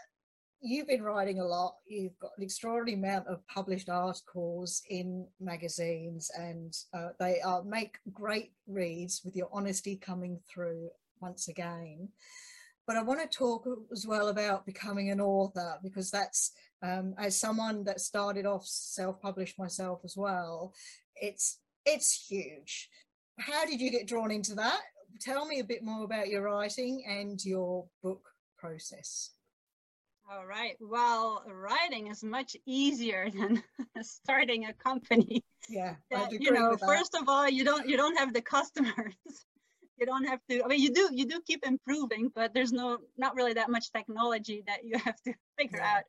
you've 0.65 0.87
been 0.87 1.03
writing 1.03 1.39
a 1.39 1.45
lot. 1.45 1.75
You've 1.85 2.17
got 2.19 2.31
an 2.37 2.43
extraordinary 2.43 2.99
amount 2.99 3.27
of 3.27 3.45
published 3.47 3.87
articles 3.87 4.81
in 4.89 5.27
magazines 5.39 6.31
and 6.37 6.75
uh, 6.93 7.09
they 7.19 7.39
are 7.41 7.63
make 7.63 7.97
great 8.11 8.51
reads 8.67 9.21
with 9.23 9.35
your 9.35 9.49
honesty 9.53 9.95
coming 9.95 10.39
through 10.51 10.89
once 11.21 11.47
again. 11.47 12.09
But 12.87 12.97
i 12.97 13.01
want 13.01 13.19
to 13.19 13.37
talk 13.37 13.67
as 13.91 14.05
well 14.05 14.27
about 14.27 14.65
becoming 14.65 15.09
an 15.09 15.21
author 15.21 15.77
because 15.83 16.11
that's 16.11 16.51
um, 16.83 17.15
as 17.17 17.39
someone 17.39 17.83
that 17.85 17.99
started 17.99 18.45
off 18.45 18.65
self-published 18.65 19.57
myself 19.57 20.01
as 20.03 20.15
well 20.15 20.73
it's 21.15 21.59
it's 21.85 22.27
huge. 22.27 22.89
How 23.37 23.65
did 23.65 23.79
you 23.79 23.91
get 23.91 24.07
drawn 24.07 24.31
into 24.31 24.55
that? 24.55 24.81
Tell 25.21 25.45
me 25.45 25.59
a 25.59 25.63
bit 25.63 25.83
more 25.83 26.03
about 26.03 26.29
your 26.29 26.41
writing 26.41 27.03
and 27.07 27.43
your 27.43 27.85
book 28.01 28.27
process 28.57 29.31
all 30.31 30.45
right. 30.45 30.75
Well 30.79 31.43
writing 31.47 32.07
is 32.07 32.23
much 32.23 32.55
easier 32.65 33.29
than 33.33 33.63
starting 34.01 34.65
a 34.65 34.73
company. 34.73 35.43
Yeah 35.69 35.95
uh, 36.13 36.27
that, 36.29 36.31
you 36.41 36.51
know 36.51 36.77
first 36.77 37.15
of 37.15 37.27
all 37.27 37.49
you 37.49 37.63
don't 37.63 37.87
you 37.87 37.97
don't 37.97 38.17
have 38.17 38.33
the 38.33 38.41
customers. 38.41 39.15
You 39.97 40.05
don't 40.05 40.25
have 40.25 40.41
to 40.49 40.61
i 40.61 40.67
mean 40.67 40.81
you 40.81 40.91
do 40.91 41.07
you 41.13 41.25
do 41.25 41.39
keep 41.47 41.65
improving 41.65 42.29
but 42.35 42.53
there's 42.53 42.73
no 42.73 42.97
not 43.17 43.33
really 43.33 43.53
that 43.53 43.69
much 43.69 43.93
technology 43.93 44.61
that 44.67 44.83
you 44.83 44.97
have 45.05 45.15
to 45.21 45.33
figure 45.57 45.79
yeah. 45.79 45.99
out. 45.99 46.03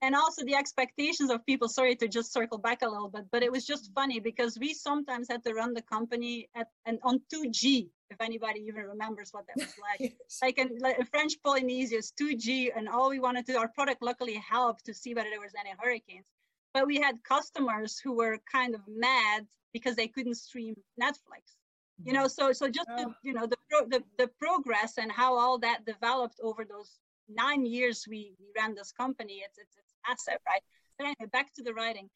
And 0.00 0.14
also 0.14 0.44
the 0.44 0.54
expectations 0.54 1.28
of 1.28 1.44
people 1.44 1.68
sorry 1.68 1.96
to 1.96 2.06
just 2.06 2.32
circle 2.32 2.58
back 2.58 2.82
a 2.82 2.88
little 2.88 3.08
bit 3.08 3.24
but 3.32 3.42
it 3.42 3.50
was 3.50 3.66
just 3.66 3.90
funny 3.96 4.20
because 4.20 4.56
we 4.60 4.72
sometimes 4.74 5.26
had 5.28 5.42
to 5.42 5.54
run 5.54 5.74
the 5.74 5.82
company 5.82 6.48
at 6.54 6.68
and 6.86 7.00
on 7.02 7.20
2g 7.34 7.88
if 8.12 8.20
anybody 8.20 8.60
even 8.60 8.82
remembers 8.82 9.30
what 9.32 9.44
that 9.46 9.56
was 9.56 9.74
like. 9.80 10.00
Yes. 10.00 10.12
like 10.42 10.58
in 10.58 10.78
like 10.80 10.96
french 11.10 11.34
polynesia 11.44 11.96
is 11.96 12.12
2g 12.20 12.70
and 12.76 12.88
all 12.88 13.10
we 13.10 13.20
wanted 13.20 13.46
to 13.46 13.56
our 13.56 13.68
product 13.68 14.02
luckily 14.02 14.34
helped 14.34 14.84
to 14.86 14.94
see 14.94 15.14
whether 15.14 15.30
there 15.30 15.40
was 15.40 15.54
any 15.58 15.72
hurricanes. 15.78 16.26
But 16.74 16.86
we 16.86 16.96
had 16.96 17.22
customers 17.24 17.98
who 18.02 18.12
were 18.14 18.38
kind 18.50 18.74
of 18.74 18.80
mad 18.88 19.46
because 19.72 19.96
they 19.96 20.08
couldn't 20.08 20.36
stream 20.36 20.74
netflix. 21.00 21.56
You 22.04 22.12
know 22.12 22.26
so 22.26 22.52
so 22.52 22.68
just 22.68 22.88
the, 22.88 23.14
you 23.22 23.32
know 23.32 23.46
the, 23.46 23.56
pro, 23.70 23.86
the 23.86 24.02
the 24.18 24.28
progress 24.38 24.98
and 24.98 25.10
how 25.10 25.38
all 25.38 25.58
that 25.60 25.84
developed 25.86 26.40
over 26.42 26.64
those 26.64 26.98
nine 27.28 27.64
years 27.64 28.04
we, 28.08 28.34
we 28.40 28.46
ran 28.56 28.74
this 28.74 28.92
company 28.92 29.42
it's, 29.46 29.58
it's 29.58 29.76
it's 29.78 29.94
massive 30.08 30.40
right? 30.48 30.62
But 30.98 31.04
anyway 31.04 31.30
back 31.32 31.52
to 31.54 31.62
the 31.62 31.74
writing. 31.74 32.08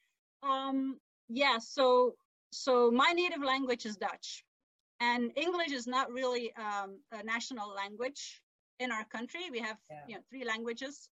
Um 0.43 0.99
yeah 1.29 1.59
so 1.59 2.15
so 2.51 2.91
my 2.91 3.13
native 3.13 3.43
language 3.43 3.87
is 3.87 3.97
dutch 3.97 4.45
and 5.01 5.33
english 5.37 5.73
is 5.73 5.87
not 5.87 6.11
really 6.11 6.53
um, 6.57 6.99
a 7.13 7.23
national 7.25 7.75
language 7.75 8.43
in 8.81 8.91
our 8.91 9.05
country 9.05 9.51
we 9.51 9.59
have 9.59 9.79
yeah. 9.91 10.01
you 10.09 10.15
know 10.15 10.21
three 10.31 10.45
languages 10.45 11.09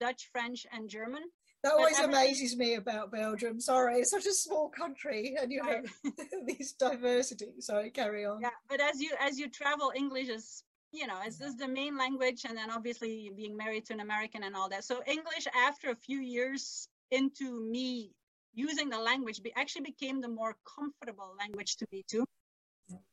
dutch 0.00 0.28
french 0.32 0.66
and 0.72 0.88
german 0.88 1.22
that 1.64 1.72
always 1.72 1.98
amazes 1.98 2.56
me 2.56 2.74
about 2.74 3.10
Belgium. 3.10 3.60
Sorry, 3.60 3.98
it's 3.98 4.12
such 4.12 4.26
a 4.26 4.32
small 4.32 4.68
country, 4.68 5.36
and 5.40 5.50
you 5.50 5.62
have 5.64 5.84
these 6.46 6.72
diversity. 6.74 7.46
Sorry, 7.58 7.90
carry 7.90 8.24
on. 8.24 8.40
Yeah, 8.40 8.50
but 8.68 8.80
as 8.80 9.00
you 9.00 9.10
as 9.20 9.38
you 9.40 9.48
travel, 9.48 9.92
English 9.96 10.28
is 10.28 10.62
you 10.92 11.08
know 11.08 11.18
it's 11.24 11.40
is 11.40 11.56
the 11.56 11.66
main 11.66 11.98
language, 11.98 12.44
and 12.48 12.56
then 12.56 12.70
obviously 12.70 13.32
being 13.36 13.56
married 13.56 13.86
to 13.86 13.92
an 13.92 14.00
American 14.00 14.44
and 14.44 14.54
all 14.54 14.68
that. 14.68 14.84
So 14.84 15.02
English, 15.06 15.48
after 15.66 15.90
a 15.90 15.96
few 15.96 16.20
years 16.20 16.88
into 17.10 17.60
me 17.68 18.12
using 18.54 18.88
the 18.88 18.98
language, 18.98 19.42
be, 19.42 19.52
actually 19.56 19.82
became 19.82 20.20
the 20.20 20.28
more 20.28 20.56
comfortable 20.76 21.34
language 21.40 21.76
to 21.78 21.86
me 21.90 22.04
too. 22.08 22.24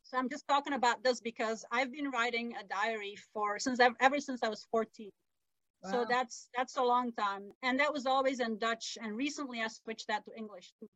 So 0.05 0.19
I'm 0.19 0.29
just 0.29 0.47
talking 0.47 0.73
about 0.73 1.03
this 1.03 1.19
because 1.19 1.65
I've 1.71 1.91
been 1.91 2.11
writing 2.11 2.53
a 2.55 2.63
diary 2.63 3.17
for 3.33 3.57
since 3.57 3.79
I've, 3.79 3.95
ever 3.99 4.19
since 4.19 4.43
I 4.43 4.49
was 4.49 4.67
14. 4.69 5.09
Wow. 5.83 5.91
So 5.91 6.05
that's 6.07 6.47
that's 6.55 6.77
a 6.77 6.83
long 6.83 7.11
time, 7.11 7.51
and 7.63 7.79
that 7.79 7.91
was 7.91 8.05
always 8.05 8.39
in 8.39 8.57
Dutch. 8.59 8.97
And 9.01 9.17
recently, 9.17 9.61
I 9.61 9.67
switched 9.67 10.07
that 10.07 10.23
to 10.25 10.31
English 10.37 10.73
too. 10.79 10.87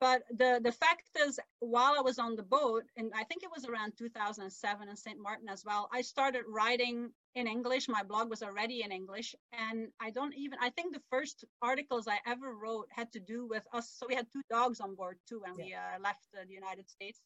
But 0.00 0.22
the 0.30 0.60
the 0.62 0.72
fact 0.72 1.04
is, 1.26 1.38
while 1.60 1.94
I 1.98 2.00
was 2.00 2.18
on 2.18 2.34
the 2.34 2.42
boat, 2.42 2.84
and 2.96 3.12
I 3.14 3.24
think 3.24 3.42
it 3.42 3.50
was 3.54 3.66
around 3.66 3.92
2007 3.98 4.88
in 4.88 4.96
St. 4.96 5.18
Martin 5.18 5.48
as 5.48 5.62
well, 5.64 5.88
I 5.92 6.00
started 6.00 6.44
writing 6.48 7.10
in 7.34 7.46
English. 7.46 7.88
My 7.88 8.02
blog 8.02 8.30
was 8.30 8.42
already 8.42 8.82
in 8.82 8.90
English, 8.90 9.34
and 9.52 9.88
I 10.00 10.10
don't 10.10 10.34
even. 10.34 10.58
I 10.62 10.70
think 10.70 10.94
the 10.94 11.02
first 11.10 11.44
articles 11.60 12.08
I 12.08 12.18
ever 12.26 12.54
wrote 12.54 12.88
had 12.90 13.12
to 13.12 13.20
do 13.20 13.46
with 13.46 13.64
us. 13.72 13.90
So 13.96 14.06
we 14.08 14.14
had 14.14 14.26
two 14.32 14.42
dogs 14.50 14.80
on 14.80 14.94
board 14.94 15.18
too 15.28 15.40
when 15.44 15.58
yeah. 15.58 15.64
we 15.64 15.74
uh, 15.74 16.00
left 16.02 16.26
uh, 16.34 16.44
the 16.48 16.54
United 16.54 16.88
States 16.88 17.20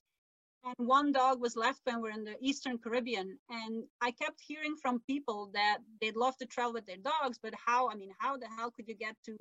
and 0.64 0.88
one 0.88 1.12
dog 1.12 1.40
was 1.40 1.56
left 1.56 1.80
when 1.84 2.00
we're 2.00 2.10
in 2.10 2.24
the 2.24 2.36
Eastern 2.40 2.78
Caribbean. 2.78 3.38
And 3.50 3.84
I 4.00 4.10
kept 4.10 4.40
hearing 4.40 4.76
from 4.80 5.00
people 5.06 5.50
that 5.52 5.78
they'd 6.00 6.16
love 6.16 6.36
to 6.38 6.46
travel 6.46 6.72
with 6.72 6.86
their 6.86 6.96
dogs, 6.96 7.38
but 7.42 7.54
how, 7.54 7.90
I 7.90 7.94
mean, 7.94 8.10
how 8.18 8.36
the 8.36 8.48
hell 8.56 8.70
could 8.70 8.88
you 8.88 8.94
get 8.94 9.16
to, 9.26 9.36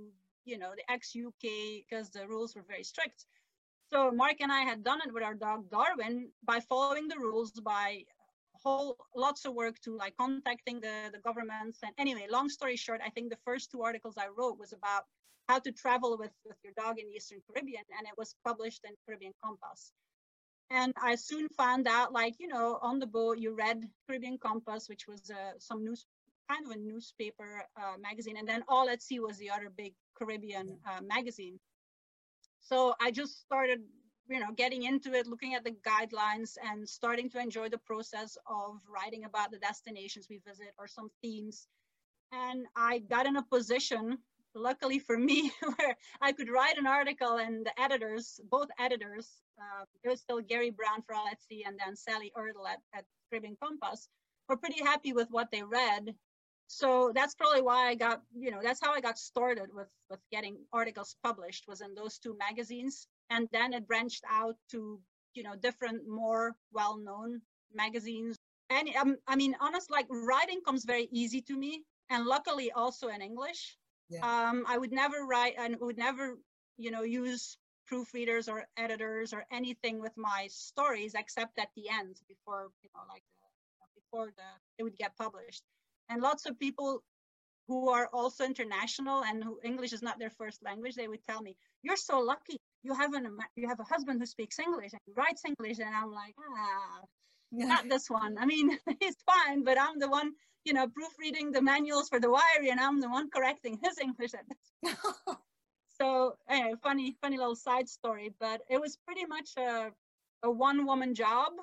you 0.45 0.57
know, 0.57 0.71
the 0.75 0.91
ex-UK 0.91 1.85
because 1.87 2.09
the 2.09 2.27
rules 2.27 2.55
were 2.55 2.65
very 2.67 2.83
strict. 2.83 3.25
So 3.91 4.11
Mark 4.11 4.37
and 4.41 4.51
I 4.51 4.61
had 4.61 4.83
done 4.83 4.99
it 5.05 5.13
with 5.13 5.23
our 5.23 5.33
dog 5.33 5.69
Darwin 5.69 6.29
by 6.43 6.59
following 6.59 7.07
the 7.07 7.17
rules, 7.17 7.51
by 7.51 8.03
whole 8.63 8.97
lots 9.15 9.45
of 9.45 9.53
work 9.53 9.79
to 9.81 9.95
like 9.95 10.15
contacting 10.17 10.81
the, 10.81 11.09
the 11.11 11.19
governments. 11.19 11.79
And 11.83 11.93
anyway, 11.97 12.27
long 12.29 12.49
story 12.49 12.75
short, 12.75 13.01
I 13.05 13.09
think 13.09 13.29
the 13.29 13.39
first 13.45 13.71
two 13.71 13.81
articles 13.81 14.15
I 14.17 14.27
wrote 14.35 14.57
was 14.59 14.73
about 14.73 15.03
how 15.47 15.59
to 15.59 15.71
travel 15.71 16.17
with, 16.17 16.31
with 16.45 16.57
your 16.63 16.73
dog 16.77 16.99
in 16.99 17.07
the 17.07 17.15
Eastern 17.15 17.39
Caribbean, 17.47 17.83
and 17.97 18.07
it 18.07 18.13
was 18.17 18.35
published 18.45 18.81
in 18.85 18.93
Caribbean 19.05 19.33
Compass. 19.43 19.91
And 20.69 20.93
I 21.01 21.15
soon 21.15 21.47
found 21.49 21.87
out, 21.87 22.11
like, 22.11 22.35
you 22.39 22.47
know, 22.47 22.79
on 22.81 22.99
the 22.99 23.05
boat, 23.05 23.37
you 23.37 23.53
read 23.55 23.87
Caribbean 24.07 24.37
Compass, 24.37 24.89
which 24.89 25.07
was 25.07 25.29
uh, 25.29 25.53
some 25.59 25.83
news, 25.83 26.05
kind 26.49 26.65
of 26.65 26.71
a 26.71 26.79
newspaper 26.79 27.63
uh, 27.77 27.97
magazine. 27.99 28.37
And 28.37 28.47
then 28.47 28.63
All 28.67 28.89
at 28.89 29.01
Sea 29.01 29.19
was 29.19 29.37
the 29.37 29.51
other 29.51 29.69
big 29.69 29.93
Caribbean 30.17 30.77
uh, 30.89 31.01
magazine. 31.01 31.59
So 32.61 32.95
I 32.99 33.11
just 33.11 33.41
started, 33.41 33.81
you 34.29 34.39
know, 34.39 34.51
getting 34.55 34.83
into 34.83 35.13
it, 35.13 35.27
looking 35.27 35.53
at 35.53 35.63
the 35.63 35.75
guidelines 35.85 36.57
and 36.71 36.87
starting 36.87 37.29
to 37.31 37.39
enjoy 37.39 37.69
the 37.69 37.77
process 37.77 38.37
of 38.47 38.79
writing 38.87 39.25
about 39.25 39.51
the 39.51 39.59
destinations 39.59 40.27
we 40.29 40.39
visit 40.47 40.73
or 40.79 40.87
some 40.87 41.09
themes. 41.21 41.67
And 42.31 42.65
I 42.75 42.99
got 42.99 43.27
in 43.27 43.35
a 43.35 43.43
position 43.43 44.17
luckily 44.55 44.99
for 44.99 45.17
me, 45.17 45.51
where 45.77 45.95
I 46.21 46.31
could 46.31 46.49
write 46.49 46.77
an 46.77 46.87
article 46.87 47.37
and 47.37 47.65
the 47.65 47.79
editors, 47.81 48.39
both 48.49 48.69
editors, 48.79 49.29
uh, 49.59 49.85
it 50.03 50.09
was 50.09 50.21
still 50.21 50.41
Gary 50.41 50.69
Brown 50.69 51.01
for 51.01 51.15
at 51.15 51.39
and 51.65 51.77
then 51.79 51.95
Sally 51.95 52.31
Erdle 52.35 52.67
at, 52.67 52.79
at 52.93 53.05
Caribbean 53.29 53.57
Compass, 53.61 54.07
were 54.47 54.57
pretty 54.57 54.83
happy 54.83 55.13
with 55.13 55.29
what 55.31 55.49
they 55.51 55.63
read. 55.63 56.13
So 56.67 57.11
that's 57.13 57.35
probably 57.35 57.61
why 57.61 57.87
I 57.87 57.95
got, 57.95 58.21
you 58.35 58.49
know, 58.49 58.59
that's 58.63 58.79
how 58.81 58.93
I 58.93 59.01
got 59.01 59.19
started 59.19 59.69
with, 59.73 59.89
with 60.09 60.19
getting 60.31 60.57
articles 60.71 61.15
published 61.23 61.65
was 61.67 61.81
in 61.81 61.93
those 61.93 62.17
two 62.17 62.35
magazines. 62.37 63.07
And 63.29 63.47
then 63.51 63.73
it 63.73 63.87
branched 63.87 64.23
out 64.29 64.55
to, 64.71 64.99
you 65.33 65.43
know, 65.43 65.55
different, 65.55 66.07
more 66.07 66.55
well-known 66.71 67.41
magazines. 67.73 68.37
And 68.69 68.89
um, 68.99 69.17
I 69.27 69.35
mean, 69.35 69.55
honest, 69.59 69.91
like 69.91 70.07
writing 70.09 70.61
comes 70.65 70.85
very 70.85 71.07
easy 71.11 71.41
to 71.41 71.55
me. 71.55 71.83
And 72.09 72.25
luckily 72.25 72.71
also 72.71 73.07
in 73.09 73.21
English. 73.21 73.77
Yeah. 74.09 74.21
Um, 74.21 74.65
I 74.67 74.77
would 74.77 74.91
never 74.91 75.25
write 75.25 75.55
and 75.57 75.77
would 75.79 75.97
never, 75.97 76.35
you 76.77 76.91
know, 76.91 77.03
use 77.03 77.57
proofreaders 77.91 78.47
or 78.51 78.65
editors 78.77 79.33
or 79.33 79.45
anything 79.51 79.99
with 80.01 80.13
my 80.15 80.47
stories 80.49 81.13
except 81.15 81.59
at 81.59 81.69
the 81.75 81.89
end 81.89 82.19
before, 82.27 82.69
you 82.81 82.89
know, 82.93 83.01
like 83.09 83.23
the 83.37 84.01
before 84.01 84.27
the 84.27 84.49
it 84.77 84.83
would 84.83 84.97
get 84.97 85.15
published. 85.17 85.63
And 86.09 86.21
lots 86.21 86.45
of 86.45 86.59
people 86.59 87.03
who 87.67 87.89
are 87.89 88.09
also 88.11 88.43
international 88.45 89.23
and 89.23 89.43
who 89.43 89.59
English 89.63 89.93
is 89.93 90.01
not 90.01 90.19
their 90.19 90.29
first 90.29 90.61
language, 90.63 90.95
they 90.95 91.07
would 91.07 91.23
tell 91.23 91.41
me, 91.41 91.55
"You're 91.81 91.95
so 91.97 92.19
lucky. 92.19 92.57
You 92.83 92.93
have 92.93 93.13
an 93.13 93.37
you 93.55 93.67
have 93.69 93.79
a 93.79 93.83
husband 93.83 94.19
who 94.19 94.25
speaks 94.25 94.59
English 94.59 94.91
and 94.93 95.17
writes 95.17 95.43
English." 95.45 95.79
And 95.79 95.95
I'm 95.95 96.11
like, 96.11 96.35
ah, 96.39 97.01
yeah. 97.51 97.65
not 97.65 97.87
this 97.89 98.09
one. 98.09 98.37
I 98.37 98.45
mean, 98.45 98.77
it's 99.01 99.21
fine, 99.23 99.63
but 99.63 99.79
I'm 99.79 99.99
the 99.99 100.09
one, 100.09 100.33
you 100.65 100.73
know, 100.73 100.87
proofreading 100.87 101.51
the 101.51 101.61
manuals 101.61 102.09
for 102.09 102.19
the 102.19 102.27
Wirie, 102.27 102.71
and 102.71 102.79
I'm 102.79 102.99
the 102.99 103.09
one 103.09 103.29
correcting 103.29 103.79
his 103.83 103.97
English 103.99 104.31
so 106.01 106.35
anyway, 106.49 106.73
funny, 106.81 107.15
funny 107.21 107.37
little 107.37 107.55
side 107.55 107.89
story. 107.89 108.33
But 108.39 108.61
it 108.69 108.79
was 108.79 108.97
pretty 109.05 109.25
much 109.25 109.51
a 109.57 109.91
a 110.43 110.51
one 110.51 110.85
woman 110.85 111.15
job 111.15 111.53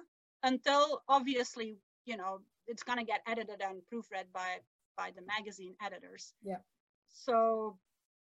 until 0.42 1.02
obviously, 1.08 1.76
you 2.06 2.16
know, 2.16 2.40
it's 2.66 2.82
gonna 2.82 3.04
get 3.04 3.22
edited 3.26 3.60
and 3.62 3.82
proofread 3.92 4.26
by 4.32 4.58
by 4.96 5.10
the 5.16 5.22
magazine 5.22 5.74
editors. 5.82 6.34
Yeah. 6.42 6.58
So 7.08 7.78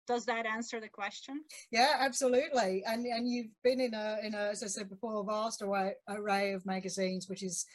does 0.06 0.24
that 0.24 0.46
answer 0.46 0.80
the 0.80 0.88
question 0.88 1.42
yeah 1.72 1.94
absolutely 1.98 2.82
and 2.86 3.04
and 3.06 3.28
you've 3.28 3.50
been 3.64 3.80
in 3.80 3.92
a 3.92 4.18
in 4.22 4.34
a 4.34 4.50
as 4.50 4.62
i 4.62 4.66
said 4.66 4.88
before 4.88 5.20
a 5.20 5.24
vast 5.24 5.62
array, 5.62 5.94
array 6.08 6.52
of 6.52 6.64
magazines 6.64 7.28
which 7.28 7.42
is 7.42 7.66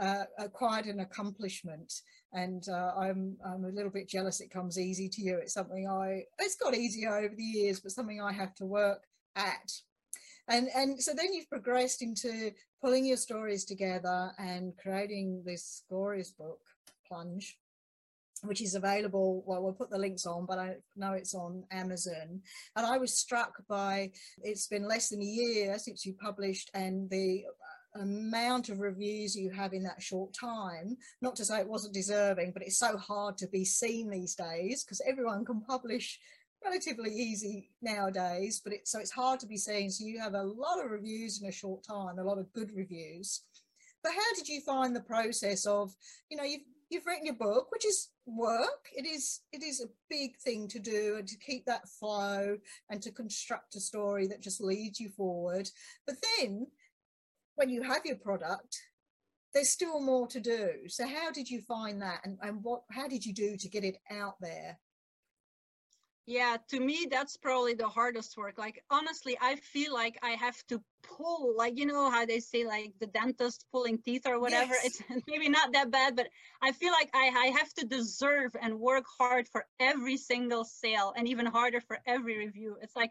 uh, 0.00 0.24
quite 0.52 0.86
an 0.86 1.00
accomplishment 1.00 1.92
and 2.32 2.68
uh, 2.68 2.92
I'm 2.96 3.36
I'm 3.44 3.64
a 3.64 3.68
little 3.68 3.90
bit 3.90 4.08
jealous 4.08 4.40
it 4.40 4.50
comes 4.50 4.78
easy 4.78 5.08
to 5.08 5.22
you 5.22 5.36
it's 5.36 5.54
something 5.54 5.88
I 5.88 6.24
it's 6.38 6.56
got 6.56 6.74
easier 6.74 7.16
over 7.16 7.34
the 7.34 7.42
years 7.42 7.80
but 7.80 7.92
something 7.92 8.20
I 8.20 8.32
have 8.32 8.54
to 8.56 8.64
work 8.64 9.04
at 9.36 9.72
and 10.48 10.68
and 10.74 11.00
so 11.00 11.12
then 11.14 11.32
you've 11.32 11.50
progressed 11.50 12.02
into 12.02 12.52
pulling 12.82 13.04
your 13.04 13.16
stories 13.16 13.64
together 13.64 14.32
and 14.38 14.72
creating 14.82 15.42
this 15.44 15.82
glorious 15.88 16.30
book 16.30 16.60
plunge 17.06 17.58
which 18.42 18.62
is 18.62 18.74
available. 18.74 19.42
Well, 19.46 19.62
we'll 19.62 19.72
put 19.72 19.90
the 19.90 19.98
links 19.98 20.26
on, 20.26 20.46
but 20.46 20.58
I 20.58 20.76
know 20.96 21.12
it's 21.12 21.34
on 21.34 21.64
Amazon. 21.70 22.40
And 22.76 22.86
I 22.86 22.98
was 22.98 23.18
struck 23.18 23.62
by 23.68 24.12
it's 24.42 24.66
been 24.66 24.88
less 24.88 25.10
than 25.10 25.20
a 25.20 25.24
year 25.24 25.78
since 25.78 26.06
you 26.06 26.14
published, 26.14 26.70
and 26.74 27.08
the 27.10 27.44
amount 27.94 28.68
of 28.68 28.80
reviews 28.80 29.36
you 29.36 29.50
have 29.50 29.72
in 29.72 29.82
that 29.84 30.02
short 30.02 30.32
time. 30.32 30.96
Not 31.20 31.36
to 31.36 31.44
say 31.44 31.60
it 31.60 31.68
wasn't 31.68 31.94
deserving, 31.94 32.52
but 32.52 32.62
it's 32.62 32.78
so 32.78 32.96
hard 32.96 33.36
to 33.38 33.48
be 33.48 33.64
seen 33.64 34.10
these 34.10 34.34
days 34.34 34.84
because 34.84 35.02
everyone 35.06 35.44
can 35.44 35.60
publish 35.60 36.18
relatively 36.62 37.10
easy 37.10 37.70
nowadays 37.80 38.60
but 38.62 38.74
it's 38.74 38.92
so 38.92 38.98
it's 38.98 39.10
hard 39.10 39.40
to 39.40 39.46
be 39.46 39.56
seen 39.56 39.90
so 39.90 40.04
you 40.04 40.20
have 40.20 40.34
a 40.34 40.42
lot 40.42 40.78
of 40.78 40.90
reviews 40.90 41.40
in 41.40 41.48
a 41.48 41.52
short 41.52 41.82
time 41.82 42.18
a 42.18 42.22
lot 42.22 42.36
of 42.36 42.52
good 42.52 42.70
reviews 42.74 43.44
but 44.02 44.12
how 44.12 44.34
did 44.36 44.46
you 44.46 44.60
find 44.60 44.94
the 44.94 45.00
process 45.00 45.64
of 45.64 45.90
you 46.28 46.36
know 46.36 46.44
you've 46.44 46.60
you've 46.90 47.06
written 47.06 47.24
your 47.24 47.36
book, 47.36 47.70
which 47.70 47.86
is 47.86 48.08
work. 48.26 48.88
It 48.92 49.06
is 49.06 49.40
it 49.52 49.62
is 49.62 49.80
a 49.80 49.88
big 50.10 50.36
thing 50.38 50.68
to 50.68 50.78
do 50.78 51.16
and 51.18 51.28
to 51.28 51.38
keep 51.38 51.64
that 51.66 51.88
flow 51.88 52.58
and 52.90 53.00
to 53.02 53.12
construct 53.12 53.76
a 53.76 53.80
story 53.80 54.26
that 54.26 54.42
just 54.42 54.60
leads 54.60 55.00
you 55.00 55.08
forward. 55.08 55.70
But 56.06 56.16
then 56.38 56.66
when 57.60 57.68
you 57.68 57.82
have 57.82 58.06
your 58.06 58.16
product, 58.16 58.74
there's 59.52 59.68
still 59.68 60.00
more 60.00 60.26
to 60.28 60.40
do. 60.40 60.88
So 60.88 61.06
how 61.06 61.30
did 61.30 61.50
you 61.50 61.60
find 61.60 62.00
that 62.00 62.20
and, 62.24 62.38
and 62.40 62.64
what 62.64 62.82
how 62.90 63.06
did 63.06 63.24
you 63.26 63.34
do 63.34 63.56
to 63.58 63.68
get 63.68 63.84
it 63.84 63.98
out 64.10 64.36
there? 64.40 64.78
yeah 66.26 66.56
to 66.68 66.78
me 66.78 67.08
that's 67.10 67.36
probably 67.36 67.74
the 67.74 67.88
hardest 67.88 68.36
work 68.36 68.56
like 68.58 68.84
honestly 68.90 69.36
i 69.40 69.56
feel 69.56 69.92
like 69.92 70.18
i 70.22 70.30
have 70.30 70.56
to 70.68 70.80
pull 71.02 71.54
like 71.56 71.78
you 71.78 71.86
know 71.86 72.10
how 72.10 72.24
they 72.26 72.38
say 72.38 72.64
like 72.64 72.92
the 73.00 73.06
dentist 73.06 73.64
pulling 73.72 73.98
teeth 73.98 74.26
or 74.26 74.38
whatever 74.38 74.74
yes. 74.74 75.00
it's 75.08 75.24
maybe 75.26 75.48
not 75.48 75.72
that 75.72 75.90
bad 75.90 76.14
but 76.14 76.28
i 76.62 76.70
feel 76.72 76.92
like 76.92 77.10
I, 77.14 77.32
I 77.36 77.46
have 77.58 77.72
to 77.78 77.86
deserve 77.86 78.54
and 78.60 78.78
work 78.78 79.04
hard 79.18 79.48
for 79.48 79.66
every 79.80 80.16
single 80.16 80.62
sale 80.64 81.12
and 81.16 81.26
even 81.26 81.46
harder 81.46 81.80
for 81.80 81.98
every 82.06 82.38
review 82.38 82.76
it's 82.80 82.94
like. 82.94 83.10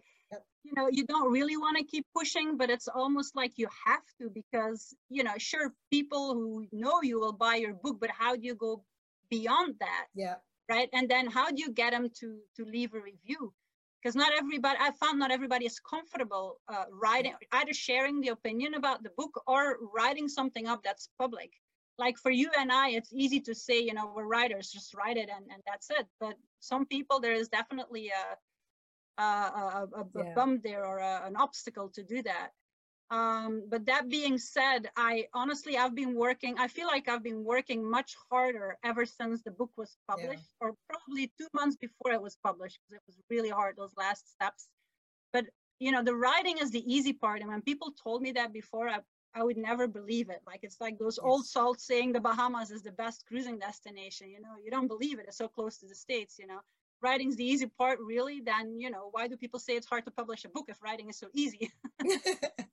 You 0.64 0.74
know 0.76 0.88
you 0.92 1.06
don't 1.06 1.32
really 1.32 1.58
want 1.58 1.78
to 1.78 1.84
keep 1.84 2.06
pushing 2.16 2.58
but 2.58 2.70
it's 2.70 2.88
almost 2.88 3.36
like 3.36 3.54
you 3.56 3.68
have 3.86 4.04
to 4.22 4.30
because 4.30 4.94
you 5.10 5.24
know 5.24 5.34
sure 5.38 5.74
people 5.92 6.34
who 6.34 6.68
know 6.72 7.02
you 7.02 7.20
will 7.20 7.34
buy 7.34 7.56
your 7.56 7.74
book 7.74 7.98
but 8.00 8.10
how 8.10 8.36
do 8.36 8.42
you 8.44 8.56
go 8.56 8.84
beyond 9.30 9.76
that? 9.80 10.08
Yeah. 10.16 10.36
Right? 10.70 10.90
And 10.94 11.10
then 11.10 11.28
how 11.28 11.50
do 11.50 11.62
you 11.62 11.72
get 11.72 11.92
them 11.92 12.10
to 12.20 12.40
to 12.58 12.66
leave 12.66 12.94
a 12.94 13.00
review? 13.00 13.54
Because 14.02 14.16
not 14.16 14.32
everybody 14.38 14.78
i 14.80 14.92
found 14.92 15.20
not 15.20 15.32
everybody 15.32 15.66
is 15.66 15.80
comfortable 15.80 16.62
uh, 16.70 16.86
writing 16.90 17.34
either 17.52 17.74
sharing 17.74 18.22
the 18.22 18.30
opinion 18.30 18.76
about 18.76 19.04
the 19.04 19.10
book 19.18 19.44
or 19.46 19.78
writing 19.94 20.28
something 20.28 20.68
up 20.68 20.84
that's 20.84 21.10
public. 21.20 21.52
Like 21.98 22.18
for 22.18 22.32
you 22.32 22.50
and 22.58 22.72
i 22.72 22.90
it's 22.92 23.12
easy 23.12 23.42
to 23.42 23.56
say 23.56 23.80
you 23.80 23.94
know 23.94 24.12
we're 24.16 24.26
writers 24.36 24.72
just 24.72 24.94
write 24.94 25.18
it 25.18 25.30
and, 25.36 25.46
and 25.52 25.62
that's 25.66 25.90
it. 25.90 26.06
But 26.20 26.36
some 26.60 26.86
people 26.86 27.20
there 27.20 27.34
is 27.34 27.50
definitely 27.50 28.10
a 28.10 28.38
a, 29.18 29.22
a, 29.22 29.88
a 29.96 30.06
yeah. 30.16 30.34
bump 30.36 30.64
there 30.64 30.86
or 30.86 31.00
a, 31.00 31.24
an 31.26 31.36
obstacle 31.36 31.90
to 31.90 32.04
do 32.04 32.22
that 32.24 32.52
um, 33.12 33.64
but 33.68 33.88
that 33.88 34.08
being 34.08 34.38
said, 34.38 34.90
I 34.96 35.28
honestly, 35.34 35.78
I've 35.78 35.96
been 35.96 36.14
working, 36.14 36.60
I 36.60 36.68
feel 36.68 36.86
like 36.86 37.10
I've 37.10 37.24
been 37.24 37.44
working 37.44 37.90
much 37.90 38.16
harder 38.30 38.78
ever 38.84 39.06
since 39.06 39.42
the 39.42 39.50
book 39.50 39.72
was 39.78 39.98
published, 40.08 40.46
yeah. 40.62 40.68
or 40.68 40.76
probably 40.88 41.32
two 41.40 41.48
months 41.54 41.76
before 41.76 42.12
it 42.14 42.22
was 42.22 42.38
published, 42.44 42.78
because 42.80 42.98
it 42.98 43.02
was 43.08 43.18
really 43.30 43.50
hard, 43.50 43.78
those 43.78 43.96
last 43.98 44.32
steps. 44.32 44.68
But, 45.34 45.46
you 45.80 45.92
know, 45.92 46.04
the 46.04 46.16
writing 46.16 46.60
is 46.60 46.70
the 46.70 46.84
easy 46.86 47.14
part. 47.14 47.42
And 47.42 47.50
when 47.50 47.64
people 47.64 47.94
told 48.04 48.22
me 48.22 48.34
that 48.34 48.54
before, 48.54 48.88
I, 48.90 49.00
I 49.34 49.44
would 49.44 49.58
never 49.58 49.88
believe 49.88 50.30
it. 50.30 50.42
Like, 50.46 50.60
it's 50.62 50.80
like 50.80 51.00
those 51.00 51.18
yes. 51.18 51.26
old 51.26 51.48
salts 51.48 51.88
saying 51.88 52.14
the 52.14 52.20
Bahamas 52.20 52.70
is 52.70 52.84
the 52.84 52.92
best 52.92 53.26
cruising 53.28 53.58
destination. 53.58 54.30
You 54.30 54.42
know, 54.42 54.54
you 54.64 54.70
don't 54.70 54.88
believe 54.88 55.18
it. 55.18 55.26
It's 55.28 55.38
so 55.38 55.48
close 55.48 55.80
to 55.80 55.88
the 55.88 55.96
States, 55.96 56.38
you 56.38 56.46
know 56.46 56.60
writing's 57.02 57.36
the 57.36 57.46
easy 57.46 57.66
part 57.66 58.00
really 58.00 58.42
then 58.42 58.80
you 58.80 58.90
know 58.90 59.10
why 59.12 59.28
do 59.28 59.38
people 59.38 59.60
say 59.60 59.74
it's 59.76 59.88
hard 59.88 60.06
to 60.06 60.12
publish 60.12 60.46
a 60.46 60.50
book 60.50 60.66
if 60.68 60.82
writing 60.82 61.10
is 61.10 61.18
so 61.18 61.28
easy? 61.34 61.72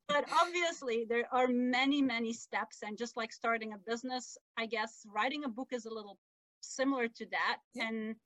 But 0.08 0.24
obviously 0.42 1.04
there 1.08 1.26
are 1.32 1.48
many 1.48 2.00
many 2.02 2.32
steps 2.32 2.82
and 2.82 2.96
just 2.96 3.16
like 3.16 3.32
starting 3.32 3.72
a 3.72 3.78
business 3.78 4.38
i 4.56 4.66
guess 4.66 5.06
writing 5.14 5.44
a 5.44 5.48
book 5.48 5.68
is 5.72 5.84
a 5.86 5.92
little 5.92 6.18
similar 6.60 7.08
to 7.08 7.26
that. 7.26 7.58
Yeah. 7.74 7.88
and 7.88 8.16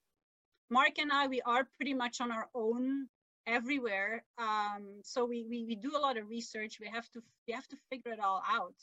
mark 0.71 0.99
and 0.99 1.13
i 1.13 1.27
we 1.27 1.41
are 1.43 1.69
pretty 1.77 1.95
much 1.95 2.21
on 2.21 2.31
our 2.31 2.49
own 2.55 3.09
everywhere 3.47 4.25
um, 4.39 5.01
so 5.03 5.25
we, 5.25 5.45
we 5.49 5.65
we 5.65 5.75
do 5.75 5.97
a 5.97 5.99
lot 6.07 6.17
of 6.17 6.29
research. 6.29 6.79
We 6.81 6.89
have 6.89 7.11
to 7.13 7.23
we 7.47 7.53
have 7.55 7.67
to 7.69 7.77
figure 7.91 8.13
it 8.13 8.21
all 8.21 8.43
out. 8.49 8.75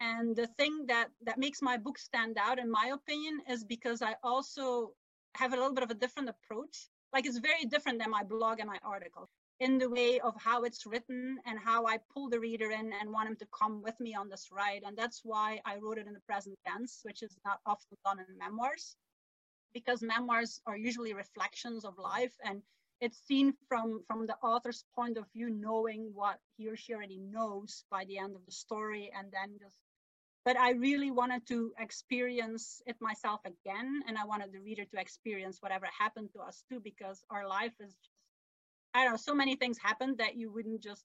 And 0.00 0.36
the 0.36 0.48
thing 0.58 0.86
that 0.88 1.08
that 1.22 1.38
makes 1.38 1.62
my 1.62 1.76
book 1.76 1.98
stand 1.98 2.36
out 2.38 2.58
in 2.58 2.70
my 2.70 2.92
opinion 2.92 3.40
is 3.48 3.64
because 3.64 4.02
i 4.02 4.14
also 4.22 4.92
have 5.36 5.52
a 5.52 5.56
little 5.56 5.74
bit 5.74 5.84
of 5.84 5.90
a 5.90 5.94
different 5.94 6.28
approach. 6.28 6.88
Like 7.12 7.26
it's 7.26 7.38
very 7.38 7.64
different 7.64 8.00
than 8.00 8.10
my 8.10 8.22
blog 8.24 8.60
and 8.60 8.68
my 8.68 8.78
article 8.84 9.28
in 9.60 9.78
the 9.78 9.88
way 9.88 10.18
of 10.20 10.34
how 10.36 10.64
it's 10.64 10.84
written 10.84 11.38
and 11.46 11.58
how 11.58 11.86
I 11.86 11.98
pull 12.12 12.28
the 12.28 12.40
reader 12.40 12.70
in 12.70 12.92
and 13.00 13.12
want 13.12 13.28
him 13.28 13.36
to 13.36 13.46
come 13.58 13.82
with 13.82 13.98
me 14.00 14.14
on 14.14 14.28
this 14.28 14.48
ride. 14.50 14.82
And 14.84 14.96
that's 14.96 15.20
why 15.22 15.60
I 15.64 15.76
wrote 15.76 15.98
it 15.98 16.06
in 16.06 16.12
the 16.12 16.20
present 16.20 16.58
tense, 16.66 17.00
which 17.04 17.22
is 17.22 17.36
not 17.44 17.60
often 17.64 17.96
done 18.04 18.18
in 18.18 18.38
memoirs, 18.38 18.96
because 19.72 20.02
memoirs 20.02 20.60
are 20.66 20.76
usually 20.76 21.14
reflections 21.14 21.84
of 21.84 21.98
life 21.98 22.34
and 22.44 22.62
it's 23.00 23.20
seen 23.26 23.52
from 23.68 24.02
from 24.06 24.26
the 24.26 24.36
author's 24.36 24.84
point 24.94 25.18
of 25.18 25.24
view 25.32 25.50
knowing 25.50 26.10
what 26.14 26.38
he 26.56 26.68
or 26.68 26.76
she 26.76 26.94
already 26.94 27.18
knows 27.18 27.84
by 27.90 28.04
the 28.06 28.18
end 28.18 28.34
of 28.34 28.46
the 28.46 28.52
story 28.52 29.10
and 29.18 29.30
then 29.32 29.58
just 29.60 29.76
but 30.44 30.58
I 30.58 30.72
really 30.72 31.10
wanted 31.10 31.46
to 31.48 31.72
experience 31.78 32.82
it 32.86 32.96
myself 33.00 33.40
again. 33.46 34.02
And 34.06 34.18
I 34.18 34.24
wanted 34.24 34.52
the 34.52 34.60
reader 34.60 34.84
to 34.84 35.00
experience 35.00 35.58
whatever 35.60 35.86
happened 35.98 36.30
to 36.34 36.40
us 36.40 36.64
too, 36.70 36.80
because 36.80 37.24
our 37.30 37.48
life 37.48 37.72
is 37.80 37.94
just, 37.94 38.10
I 38.92 39.04
don't 39.04 39.12
know, 39.12 39.16
so 39.16 39.34
many 39.34 39.56
things 39.56 39.78
happened 39.78 40.18
that 40.18 40.36
you 40.36 40.52
wouldn't 40.52 40.82
just 40.82 41.04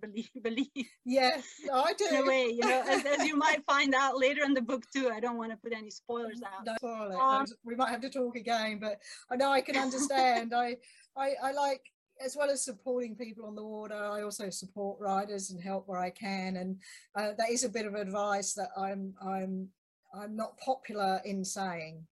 believe 0.00 0.28
believe 0.42 0.68
yes 1.04 1.42
i 1.72 1.92
do 1.94 2.06
in 2.06 2.16
a 2.16 2.24
way 2.24 2.44
you 2.44 2.60
know 2.60 2.84
as, 2.88 3.04
as, 3.04 3.26
you 3.26 3.36
might 3.36 3.64
find 3.66 3.92
out 3.92 4.16
later 4.16 4.44
in 4.44 4.54
the 4.54 4.62
book 4.62 4.84
too 4.94 5.10
i 5.10 5.18
don't 5.18 5.36
want 5.36 5.50
to 5.50 5.56
put 5.56 5.72
any 5.72 5.90
spoilers 5.90 6.40
out 6.44 6.64
don't 6.64 6.78
spoil 6.78 7.10
it. 7.10 7.16
Um, 7.16 7.44
we 7.64 7.74
might 7.74 7.90
have 7.90 8.00
to 8.02 8.08
talk 8.08 8.36
again 8.36 8.78
but 8.80 9.00
i 9.30 9.36
know 9.36 9.50
i 9.50 9.60
can 9.60 9.76
understand 9.76 10.54
I, 10.54 10.76
I 11.16 11.34
i 11.42 11.50
like 11.50 11.82
as 12.24 12.36
well 12.36 12.50
as 12.50 12.64
supporting 12.64 13.16
people 13.16 13.46
on 13.46 13.54
the 13.54 13.64
water, 13.64 13.94
I 13.94 14.22
also 14.22 14.50
support 14.50 15.00
riders 15.00 15.50
and 15.50 15.60
help 15.60 15.88
where 15.88 16.00
I 16.00 16.10
can. 16.10 16.56
And 16.56 16.76
uh, 17.16 17.32
that 17.38 17.50
is 17.50 17.64
a 17.64 17.68
bit 17.68 17.86
of 17.86 17.94
advice 17.94 18.52
that 18.54 18.70
I'm 18.76 19.14
I'm 19.24 19.68
I'm 20.14 20.36
not 20.36 20.58
popular 20.58 21.20
in 21.24 21.44
saying. 21.44 22.06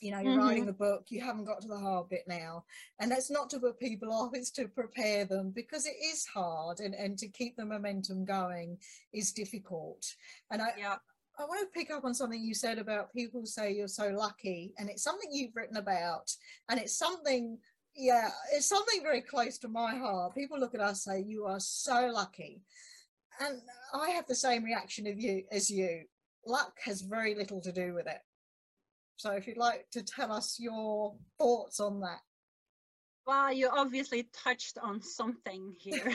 You 0.00 0.10
know, 0.10 0.18
you're 0.18 0.32
mm-hmm. 0.32 0.42
writing 0.42 0.66
the 0.66 0.72
book, 0.72 1.04
you 1.10 1.20
haven't 1.20 1.44
got 1.44 1.60
to 1.60 1.68
the 1.68 1.78
hard 1.78 2.08
bit 2.08 2.24
now. 2.26 2.64
And 2.98 3.08
that's 3.08 3.30
not 3.30 3.48
to 3.50 3.60
put 3.60 3.78
people 3.78 4.12
off, 4.12 4.32
it's 4.34 4.50
to 4.52 4.66
prepare 4.66 5.24
them 5.24 5.52
because 5.54 5.86
it 5.86 5.94
is 6.04 6.26
hard 6.26 6.80
and, 6.80 6.92
and 6.94 7.16
to 7.18 7.28
keep 7.28 7.56
the 7.56 7.64
momentum 7.64 8.24
going 8.24 8.78
is 9.12 9.32
difficult. 9.32 10.04
And 10.50 10.60
I, 10.60 10.68
yeah. 10.76 10.96
I 11.38 11.44
want 11.44 11.60
to 11.60 11.78
pick 11.78 11.90
up 11.90 12.04
on 12.04 12.14
something 12.14 12.42
you 12.42 12.52
said 12.52 12.78
about 12.78 13.12
people 13.14 13.46
say 13.46 13.72
you're 13.72 13.88
so 13.88 14.08
lucky, 14.08 14.74
and 14.78 14.90
it's 14.90 15.02
something 15.02 15.30
you've 15.32 15.56
written 15.56 15.78
about, 15.78 16.30
and 16.68 16.78
it's 16.78 16.98
something 16.98 17.56
yeah, 17.94 18.30
it's 18.52 18.66
something 18.66 19.02
very 19.02 19.20
close 19.20 19.58
to 19.58 19.68
my 19.68 19.96
heart. 19.96 20.34
People 20.34 20.58
look 20.58 20.74
at 20.74 20.80
us 20.80 21.06
and 21.06 21.16
say, 21.16 21.28
"You 21.28 21.46
are 21.46 21.60
so 21.60 22.10
lucky," 22.12 22.62
and 23.40 23.60
I 23.92 24.10
have 24.10 24.26
the 24.26 24.34
same 24.34 24.64
reaction 24.64 25.06
of 25.06 25.18
you 25.18 25.44
as 25.50 25.70
you. 25.70 26.06
luck 26.44 26.76
has 26.84 27.02
very 27.02 27.36
little 27.36 27.60
to 27.60 27.70
do 27.70 27.94
with 27.94 28.08
it. 28.08 28.20
So 29.14 29.30
if 29.30 29.46
you'd 29.46 29.56
like 29.56 29.88
to 29.92 30.02
tell 30.02 30.32
us 30.32 30.58
your 30.58 31.14
thoughts 31.38 31.78
on 31.78 32.00
that. 32.00 32.20
Well, 33.24 33.52
you 33.52 33.68
obviously 33.68 34.28
touched 34.32 34.78
on 34.78 35.00
something 35.00 35.72
here. 35.78 36.12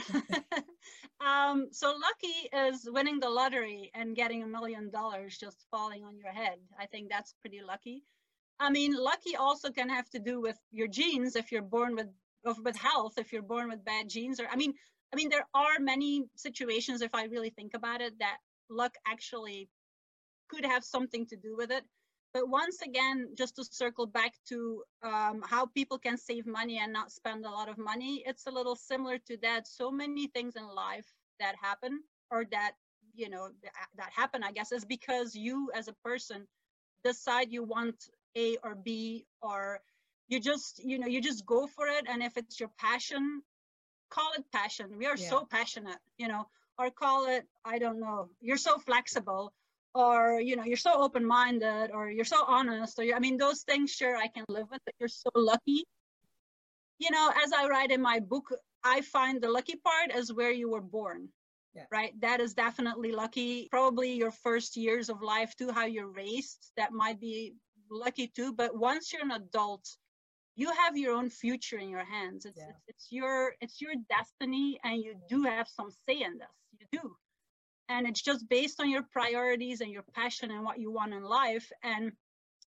um, 1.25 1.69
so 1.71 1.95
lucky 1.95 2.67
is 2.69 2.89
winning 2.91 3.21
the 3.21 3.29
lottery 3.29 3.91
and 3.93 4.15
getting 4.15 4.43
a 4.43 4.47
million 4.47 4.89
dollars 4.89 5.37
just 5.37 5.65
falling 5.71 6.03
on 6.03 6.17
your 6.17 6.33
head. 6.33 6.59
I 6.77 6.85
think 6.85 7.09
that's 7.09 7.33
pretty 7.39 7.61
lucky. 7.65 8.03
I 8.59 8.69
mean, 8.69 8.95
lucky 8.95 9.35
also 9.35 9.71
can 9.71 9.89
have 9.89 10.09
to 10.11 10.19
do 10.19 10.41
with 10.41 10.57
your 10.71 10.87
genes 10.87 11.35
if 11.35 11.51
you're 11.51 11.61
born 11.61 11.95
with 11.95 12.07
with 12.63 12.77
health, 12.77 13.13
if 13.17 13.33
you're 13.33 13.41
born 13.41 13.69
with 13.69 13.83
bad 13.83 14.07
genes, 14.09 14.39
or 14.39 14.47
I 14.49 14.55
mean, 14.55 14.73
I 15.13 15.15
mean, 15.15 15.29
there 15.29 15.47
are 15.53 15.79
many 15.79 16.25
situations, 16.35 17.01
if 17.01 17.13
I 17.13 17.25
really 17.25 17.49
think 17.49 17.73
about 17.73 18.01
it, 18.01 18.13
that 18.19 18.37
luck 18.69 18.95
actually 19.05 19.69
could 20.49 20.65
have 20.65 20.83
something 20.83 21.25
to 21.27 21.35
do 21.35 21.55
with 21.57 21.71
it. 21.71 21.83
But 22.33 22.49
once 22.49 22.81
again, 22.81 23.29
just 23.37 23.55
to 23.55 23.65
circle 23.65 24.05
back 24.05 24.33
to 24.49 24.83
um, 25.01 25.41
how 25.45 25.65
people 25.65 25.97
can 25.97 26.17
save 26.17 26.45
money 26.45 26.77
and 26.77 26.93
not 26.93 27.11
spend 27.11 27.45
a 27.45 27.49
lot 27.49 27.69
of 27.69 27.77
money, 27.77 28.23
it's 28.25 28.47
a 28.47 28.51
little 28.51 28.75
similar 28.75 29.17
to 29.27 29.37
that. 29.41 29.67
So 29.67 29.91
many 29.91 30.27
things 30.27 30.55
in 30.55 30.67
life 30.67 31.05
that 31.39 31.55
happen 31.61 32.01
or 32.29 32.45
that, 32.51 32.73
you 33.15 33.29
know, 33.29 33.49
that 33.97 34.11
happen, 34.13 34.43
I 34.43 34.51
guess, 34.51 34.71
is 34.71 34.85
because 34.85 35.35
you 35.35 35.71
as 35.73 35.87
a 35.87 35.95
person 36.03 36.47
decide 37.03 37.51
you 37.51 37.63
want 37.63 37.95
A 38.37 38.57
or 38.63 38.75
B 38.75 39.25
or 39.41 39.81
you 40.27 40.39
just, 40.39 40.83
you 40.83 40.99
know, 40.99 41.07
you 41.07 41.21
just 41.21 41.45
go 41.45 41.67
for 41.67 41.87
it. 41.87 42.05
And 42.07 42.21
if 42.21 42.37
it's 42.37 42.59
your 42.59 42.69
passion, 42.77 43.41
call 44.09 44.31
it 44.37 44.43
passion. 44.53 44.97
We 44.97 45.05
are 45.05 45.17
yeah. 45.17 45.29
so 45.29 45.47
passionate, 45.49 45.99
you 46.17 46.27
know, 46.27 46.47
or 46.77 46.91
call 46.91 47.27
it, 47.27 47.45
I 47.65 47.79
don't 47.79 47.99
know, 47.99 48.29
you're 48.41 48.57
so 48.57 48.77
flexible 48.77 49.53
or 49.97 50.39
you 50.39 50.55
know 50.55 50.63
you're 50.63 50.77
so 50.77 50.93
open-minded 50.93 51.89
or 51.91 52.09
you're 52.09 52.25
so 52.25 52.43
honest 52.45 52.99
or 52.99 53.03
i 53.15 53.19
mean 53.19 53.37
those 53.37 53.61
things 53.63 53.91
sure 53.91 54.15
i 54.15 54.27
can 54.27 54.45
live 54.47 54.67
with 54.69 54.81
but 54.85 54.93
you're 54.99 55.09
so 55.09 55.29
lucky 55.35 55.83
you 56.99 57.09
know 57.09 57.31
as 57.43 57.51
i 57.51 57.67
write 57.67 57.91
in 57.91 58.01
my 58.01 58.19
book 58.19 58.53
i 58.83 59.01
find 59.01 59.41
the 59.41 59.49
lucky 59.49 59.75
part 59.83 60.15
is 60.15 60.31
where 60.31 60.51
you 60.51 60.69
were 60.69 60.81
born 60.81 61.27
yeah. 61.73 61.85
right 61.91 62.13
that 62.21 62.39
is 62.39 62.53
definitely 62.53 63.11
lucky 63.11 63.67
probably 63.71 64.13
your 64.13 64.31
first 64.31 64.77
years 64.77 65.09
of 65.09 65.21
life 65.21 65.55
too 65.55 65.71
how 65.71 65.85
you're 65.85 66.11
raised 66.11 66.71
that 66.77 66.91
might 66.91 67.19
be 67.19 67.53
lucky 67.91 68.27
too 68.27 68.53
but 68.53 68.75
once 68.77 69.11
you're 69.11 69.23
an 69.23 69.31
adult 69.31 69.87
you 70.57 70.71
have 70.71 70.97
your 70.97 71.15
own 71.15 71.29
future 71.29 71.77
in 71.77 71.87
your 71.87 72.03
hands. 72.03 72.45
It's, 72.45 72.57
yeah. 72.57 72.69
it's, 72.69 72.81
it's 72.87 73.07
your 73.11 73.53
it's 73.61 73.79
your 73.79 73.93
destiny 74.09 74.79
and 74.83 75.01
you 75.01 75.13
do 75.29 75.43
have 75.43 75.67
some 75.67 75.91
say 76.09 76.21
in 76.21 76.39
this. 76.39 76.47
You 76.79 76.99
do. 76.99 77.15
And 77.89 78.07
it's 78.07 78.21
just 78.21 78.49
based 78.49 78.81
on 78.81 78.89
your 78.89 79.03
priorities 79.03 79.81
and 79.81 79.91
your 79.91 80.03
passion 80.15 80.51
and 80.51 80.65
what 80.65 80.79
you 80.79 80.91
want 80.91 81.13
in 81.13 81.23
life. 81.23 81.71
And 81.83 82.11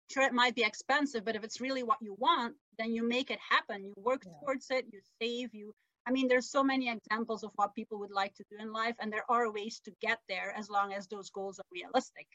sure 0.09 0.23
it 0.23 0.33
might 0.33 0.55
be 0.55 0.63
expensive 0.63 1.25
but 1.25 1.37
if 1.37 1.45
it's 1.45 1.61
really 1.61 1.83
what 1.83 1.99
you 2.01 2.17
want 2.19 2.55
then 2.79 2.93
you 2.93 3.07
make 3.07 3.31
it 3.31 3.39
happen. 3.49 3.85
You 3.85 3.93
work 3.97 4.23
yeah. 4.25 4.33
towards 4.41 4.67
it 4.71 4.87
you 4.93 5.01
save 5.21 5.55
you 5.55 5.73
i 6.07 6.11
mean 6.11 6.27
there's 6.27 6.51
so 6.51 6.65
many 6.65 6.91
examples 6.91 7.45
of 7.45 7.51
what 7.55 7.75
people 7.75 7.99
would 8.01 8.11
like 8.11 8.35
to 8.35 8.45
do 8.51 8.57
in 8.59 8.73
life 8.73 8.97
and 9.01 9.13
there 9.13 9.25
are 9.29 9.53
ways 9.53 9.81
to 9.85 9.93
get 10.01 10.19
there 10.29 10.53
as 10.57 10.69
long 10.69 10.93
as 10.93 11.07
those 11.07 11.31
goals 11.31 11.61
are 11.61 11.71
realistic 11.73 12.27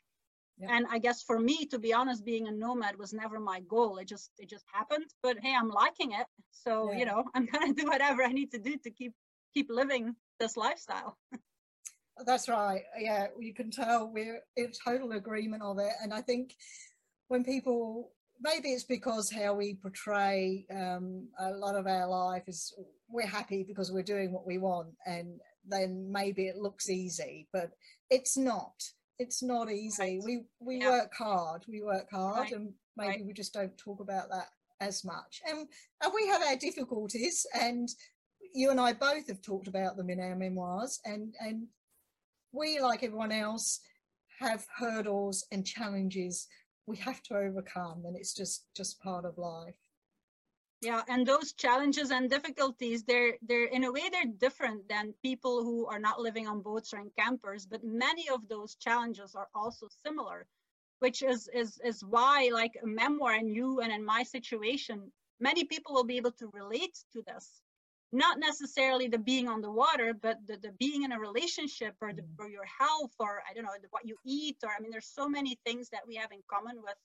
yeah. 0.58 0.68
and 0.72 0.86
i 0.90 0.98
guess 0.98 1.24
for 1.24 1.40
me 1.40 1.66
to 1.66 1.80
be 1.80 1.94
honest 1.94 2.26
being 2.26 2.48
a 2.48 2.52
nomad 2.52 2.98
was 2.98 3.14
never 3.14 3.40
my 3.40 3.60
goal 3.62 3.98
it 3.98 4.08
just 4.08 4.32
it 4.38 4.50
just 4.50 4.66
happened 4.72 5.06
but 5.22 5.38
hey 5.42 5.54
i'm 5.54 5.70
liking 5.70 6.12
it 6.14 6.28
so 6.52 6.92
yeah. 6.92 7.00
you 7.00 7.06
know 7.06 7.24
i'm 7.36 7.46
gonna 7.46 7.74
do 7.74 7.86
whatever 7.86 8.24
i 8.24 8.32
need 8.32 8.52
to 8.52 8.60
do 8.60 8.78
to 8.78 8.90
keep 8.90 9.14
keep 9.54 9.68
living 9.70 10.16
this 10.40 10.58
lifestyle 10.58 11.18
That's 12.24 12.48
right. 12.48 12.82
Yeah, 12.98 13.28
you 13.40 13.54
can 13.54 13.72
tell 13.72 14.10
we're 14.10 14.42
in 14.56 14.72
total 14.86 15.12
agreement 15.14 15.64
of 15.64 15.80
it. 15.80 15.92
And 16.02 16.14
I 16.14 16.22
think 16.22 16.56
when 17.28 17.44
people, 17.44 18.12
maybe 18.40 18.70
it's 18.70 18.86
because 18.86 19.30
how 19.30 19.54
we 19.56 19.76
portray 19.76 20.66
um, 20.72 21.28
a 21.40 21.52
lot 21.52 21.76
of 21.76 21.88
our 21.88 22.08
life 22.08 22.44
is 22.48 22.74
we're 23.10 23.28
happy 23.28 23.66
because 23.68 23.92
we're 23.92 24.04
doing 24.04 24.32
what 24.32 24.48
we 24.48 24.58
want. 24.58 24.90
And 25.06 25.40
then 25.68 26.10
maybe 26.12 26.48
it 26.48 26.58
looks 26.58 26.90
easy, 26.90 27.48
but 27.52 27.72
it's 28.10 28.38
not. 28.38 28.76
It's 29.18 29.42
not 29.42 29.72
easy. 29.72 30.20
Right. 30.20 30.24
We 30.24 30.44
we 30.60 30.82
yeah. 30.82 30.92
work 30.92 31.14
hard. 31.14 31.64
We 31.68 31.82
work 31.82 32.08
hard, 32.12 32.40
right. 32.40 32.52
and 32.52 32.74
maybe 32.98 33.10
right. 33.10 33.26
we 33.26 33.34
just 33.34 33.54
don't 33.54 33.78
talk 33.78 34.00
about 34.00 34.30
that 34.30 34.48
as 34.82 35.04
much. 35.04 35.42
And 35.48 35.68
and 36.04 36.14
we 36.14 36.28
have 36.28 36.42
our 36.42 36.58
difficulties, 36.58 37.46
and 37.54 37.90
you 38.54 38.72
and 38.72 38.80
I 38.80 38.94
both 38.94 39.28
have 39.28 39.42
talked 39.42 39.68
about 39.68 39.98
them 39.98 40.10
in 40.10 40.20
our 40.20 40.36
memoirs, 40.36 41.00
and 41.06 41.34
and 41.40 41.68
we, 42.52 42.80
like 42.80 43.04
everyone 43.04 43.32
else, 43.32 43.80
have 44.40 44.66
hurdles 44.78 45.46
and 45.52 45.66
challenges 45.66 46.48
we 46.88 46.98
have 46.98 47.22
to 47.24 47.36
overcome, 47.36 48.04
and 48.06 48.16
it's 48.16 48.34
just 48.34 48.66
just 48.76 49.02
part 49.02 49.26
of 49.26 49.38
life. 49.38 49.76
Yeah, 50.82 51.02
and 51.08 51.26
those 51.26 51.54
challenges 51.54 52.12
and 52.12 52.30
difficulties, 52.30 53.04
they're 53.04 53.38
they're 53.42 53.68
in 53.68 53.86
a 53.86 53.92
way 53.92 54.10
they're 54.12 54.34
different 54.38 54.88
than 54.88 55.14
people 55.24 55.64
who 55.64 55.88
are 55.88 56.00
not 56.00 56.20
living 56.20 56.48
on 56.48 56.62
boats 56.62 56.94
or 56.94 57.00
in 57.00 57.12
campers, 57.18 57.66
but 57.66 57.84
many 57.84 58.30
of 58.30 58.48
those 58.48 58.76
challenges 58.76 59.36
are 59.36 59.48
also 59.56 59.88
similar, 60.06 60.46
which 61.00 61.24
is 61.24 61.50
is 61.54 61.80
is 61.84 62.04
why 62.04 62.50
like 62.54 62.74
a 62.84 62.88
memoir 62.88 63.34
and 63.34 63.50
you 63.50 63.80
and 63.80 63.92
in 63.92 64.06
my 64.06 64.24
situation, 64.24 65.12
many 65.40 65.64
people 65.64 65.94
will 65.94 66.04
be 66.04 66.18
able 66.18 66.34
to 66.34 66.52
relate 66.54 66.98
to 67.14 67.24
this 67.26 67.62
not 68.16 68.40
necessarily 68.40 69.08
the 69.08 69.18
being 69.18 69.50
on 69.50 69.62
the 69.62 69.72
water, 69.72 70.14
but 70.14 70.38
the, 70.48 70.58
the 70.58 70.72
being 70.80 71.04
in 71.04 71.12
a 71.12 71.20
relationship 71.20 71.96
or, 72.02 72.14
the, 72.14 72.22
mm. 72.22 72.28
or 72.40 72.50
your 72.50 72.66
health 72.66 73.12
or 73.20 73.42
I 73.50 73.54
don't 73.54 73.66
know, 73.66 73.72
what 73.90 74.08
you 74.08 74.16
eat 74.26 74.58
or 74.64 74.70
I 74.70 74.82
mean, 74.82 74.92
there's 74.92 75.12
so 75.14 75.28
many 75.28 75.60
things 75.66 75.90
that 75.90 76.08
we 76.08 76.16
have 76.16 76.32
in 76.32 76.40
common 76.50 76.78
with 76.78 76.96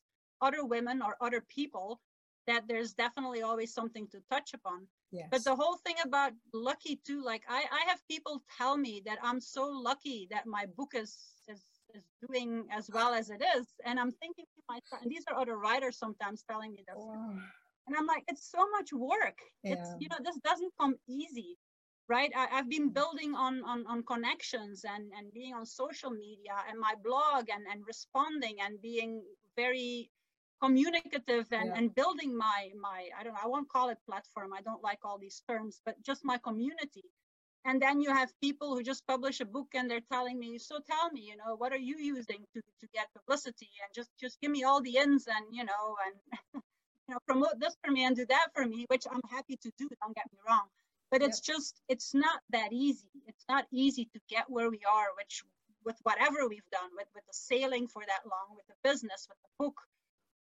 other 0.40 0.64
women 0.64 1.02
or 1.02 1.16
other 1.20 1.42
people 1.48 2.00
that 2.47 2.64
there's 2.68 2.93
definitely 2.93 3.43
always 3.43 3.72
something 3.72 4.07
to 4.09 4.18
touch 4.30 4.55
upon. 4.55 4.86
Yes. 5.12 5.28
But 5.30 5.45
the 5.45 5.55
whole 5.55 5.76
thing 5.78 5.97
about 6.05 6.32
lucky 6.55 7.01
too, 7.07 7.22
like 7.22 7.43
I, 7.49 7.64
I 7.70 7.88
have 7.88 8.01
people 8.09 8.43
tell 8.57 8.76
me 8.76 9.03
that 9.07 9.18
I'm 9.22 9.41
so 9.41 9.66
lucky 9.66 10.28
that 10.30 10.47
my 10.47 10.66
book 10.76 10.93
is, 10.95 11.16
is 11.49 11.64
is 11.93 12.05
doing 12.28 12.66
as 12.70 12.88
well 12.93 13.12
as 13.12 13.30
it 13.30 13.43
is. 13.57 13.66
And 13.84 13.99
I'm 13.99 14.12
thinking 14.12 14.45
to 14.45 14.62
myself, 14.68 15.03
and 15.03 15.11
these 15.11 15.24
are 15.28 15.36
other 15.36 15.59
writers 15.59 15.99
sometimes 15.99 16.45
telling 16.49 16.72
me 16.72 16.84
this. 16.86 16.97
Oh 16.99 17.34
and 17.91 17.97
i'm 17.99 18.07
like 18.07 18.24
it's 18.28 18.51
so 18.51 18.70
much 18.70 18.93
work 18.93 19.38
yeah. 19.62 19.74
it's 19.74 19.91
you 19.99 20.09
know 20.09 20.16
this 20.24 20.38
doesn't 20.45 20.72
come 20.80 20.95
easy 21.09 21.57
right 22.09 22.32
I, 22.36 22.47
have 22.57 22.68
been 22.68 22.91
mm-hmm. 22.91 23.01
building 23.01 23.34
on, 23.34 23.62
on 23.64 23.84
on 23.86 24.03
connections 24.05 24.84
and 24.84 25.11
and 25.16 25.32
being 25.32 25.55
on 25.55 25.66
social 25.66 26.11
media 26.11 26.57
and 26.68 26.78
my 26.78 26.95
blog 27.05 27.49
and 27.55 27.64
and 27.70 27.82
responding 27.86 28.57
and 28.64 28.80
being 28.80 29.22
very 29.57 30.11
communicative 30.62 31.46
and 31.52 31.68
yeah. 31.68 31.76
and 31.76 31.94
building 31.94 32.36
my 32.36 32.70
my 32.80 33.08
i 33.18 33.22
don't 33.22 33.34
know 33.34 33.40
i 33.42 33.46
won't 33.46 33.68
call 33.68 33.88
it 33.88 33.98
platform 34.08 34.52
i 34.52 34.61
don't 34.62 34.82
like 34.82 34.98
all 35.04 35.18
these 35.18 35.42
terms 35.48 35.80
but 35.84 36.00
just 36.02 36.24
my 36.24 36.38
community 36.38 37.04
and 37.64 37.80
then 37.80 38.00
you 38.00 38.11
have 38.11 38.30
people 38.40 38.74
who 38.74 38.82
just 38.82 39.06
publish 39.06 39.40
a 39.40 39.44
book 39.44 39.68
and 39.74 39.90
they're 39.90 40.08
telling 40.12 40.38
me 40.38 40.58
so 40.58 40.78
tell 40.86 41.11
me 41.11 41.22
you 41.30 41.36
know 41.36 41.54
what 41.56 41.72
are 41.72 41.84
you 41.90 41.96
using 41.98 42.42
to 42.52 42.61
to 42.80 42.86
get 42.94 43.06
publicity 43.14 43.70
and 43.82 43.94
just 43.94 44.11
just 44.20 44.40
give 44.40 44.50
me 44.50 44.64
all 44.64 44.80
the 44.82 44.96
ins 44.96 45.26
and 45.26 45.46
you 45.52 45.64
know 45.64 45.84
and 46.06 46.62
you 47.11 47.14
know, 47.14 47.20
promote 47.26 47.58
this 47.58 47.76
for 47.84 47.90
me 47.90 48.04
and 48.04 48.14
do 48.14 48.24
that 48.26 48.48
for 48.54 48.64
me, 48.64 48.86
which 48.88 49.04
I'm 49.11 49.20
happy 49.28 49.56
to 49.56 49.72
do, 49.76 49.88
don't 50.00 50.14
get 50.14 50.26
me 50.32 50.38
wrong. 50.48 50.66
But 51.11 51.22
it's 51.22 51.42
yeah. 51.42 51.54
just, 51.54 51.74
it's 51.88 52.14
not 52.14 52.38
that 52.50 52.72
easy. 52.72 53.11
It's 53.26 53.44
not 53.48 53.66
easy 53.72 54.04
to 54.14 54.20
get 54.28 54.44
where 54.48 54.70
we 54.70 54.80
are, 54.88 55.08
which 55.18 55.42
with 55.84 55.96
whatever 56.04 56.46
we've 56.48 56.70
done, 56.70 56.90
with, 56.96 57.08
with 57.14 57.26
the 57.26 57.32
sailing 57.32 57.88
for 57.88 58.02
that 58.06 58.30
long, 58.30 58.54
with 58.54 58.66
the 58.68 58.78
business, 58.88 59.26
with 59.28 59.38
the 59.42 59.64
book, 59.64 59.80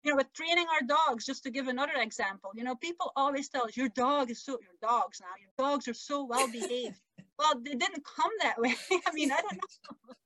you 0.03 0.11
know, 0.11 0.17
with 0.17 0.33
training 0.33 0.67
our 0.73 0.87
dogs, 0.87 1.27
just 1.27 1.43
to 1.45 1.51
give 1.51 1.69
another 1.69 1.93
example, 1.97 2.51
you 2.55 2.65
know, 2.65 2.75
people 2.75 3.13
always 3.17 3.49
tell 3.49 3.65
us 3.65 3.77
your 3.77 3.89
dog 3.91 4.31
is 4.31 4.43
so, 4.43 4.53
your 4.53 4.79
dogs 4.81 5.21
now, 5.21 5.35
your 5.39 5.51
dogs 5.59 5.87
are 5.89 5.95
so 5.95 6.25
well 6.25 6.51
behaved. 6.51 7.01
well, 7.39 7.55
they 7.63 7.75
didn't 7.75 8.05
come 8.05 8.31
that 8.43 8.59
way. 8.59 8.75
I 9.07 9.13
mean, 9.13 9.31
I 9.33 9.41
don't 9.41 9.55
know. 9.55 10.15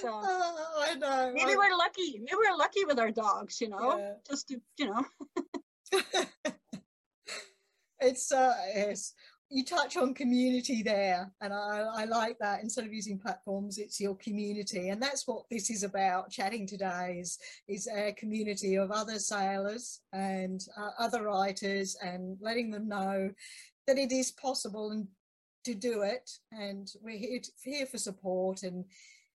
So 0.00 0.08
oh, 0.12 0.84
I 0.84 0.96
know. 0.96 1.32
Maybe 1.32 1.54
we're 1.56 1.76
lucky. 1.76 2.18
Maybe 2.18 2.34
we're 2.34 2.56
lucky 2.58 2.84
with 2.84 2.98
our 2.98 3.12
dogs, 3.12 3.60
you 3.60 3.68
know, 3.68 3.96
yeah. 3.96 4.14
just 4.28 4.48
to, 4.48 4.60
you 4.76 4.86
know. 4.86 5.04
it's 8.00 8.32
uh 8.32 8.54
yes. 8.74 9.14
You 9.54 9.66
touch 9.66 9.98
on 9.98 10.14
community 10.14 10.82
there, 10.82 11.30
and 11.42 11.52
I, 11.52 11.84
I 11.94 12.04
like 12.06 12.38
that. 12.38 12.62
Instead 12.62 12.86
of 12.86 12.92
using 12.94 13.18
platforms, 13.18 13.76
it's 13.76 14.00
your 14.00 14.14
community, 14.16 14.88
and 14.88 15.02
that's 15.02 15.28
what 15.28 15.44
this 15.50 15.68
is 15.68 15.82
about. 15.82 16.30
Chatting 16.30 16.66
today 16.66 17.18
is 17.20 17.38
is 17.68 17.86
a 17.86 18.14
community 18.14 18.76
of 18.76 18.90
other 18.90 19.18
sailors 19.18 20.00
and 20.14 20.64
uh, 20.74 20.92
other 20.98 21.24
writers, 21.24 21.98
and 22.02 22.38
letting 22.40 22.70
them 22.70 22.88
know 22.88 23.28
that 23.86 23.98
it 23.98 24.10
is 24.10 24.30
possible 24.30 24.90
and 24.90 25.06
to 25.64 25.74
do 25.74 26.00
it. 26.00 26.30
And 26.50 26.90
we're 27.02 27.18
here 27.18 27.40
to, 27.40 27.50
here 27.62 27.84
for 27.84 27.98
support 27.98 28.62
and 28.62 28.86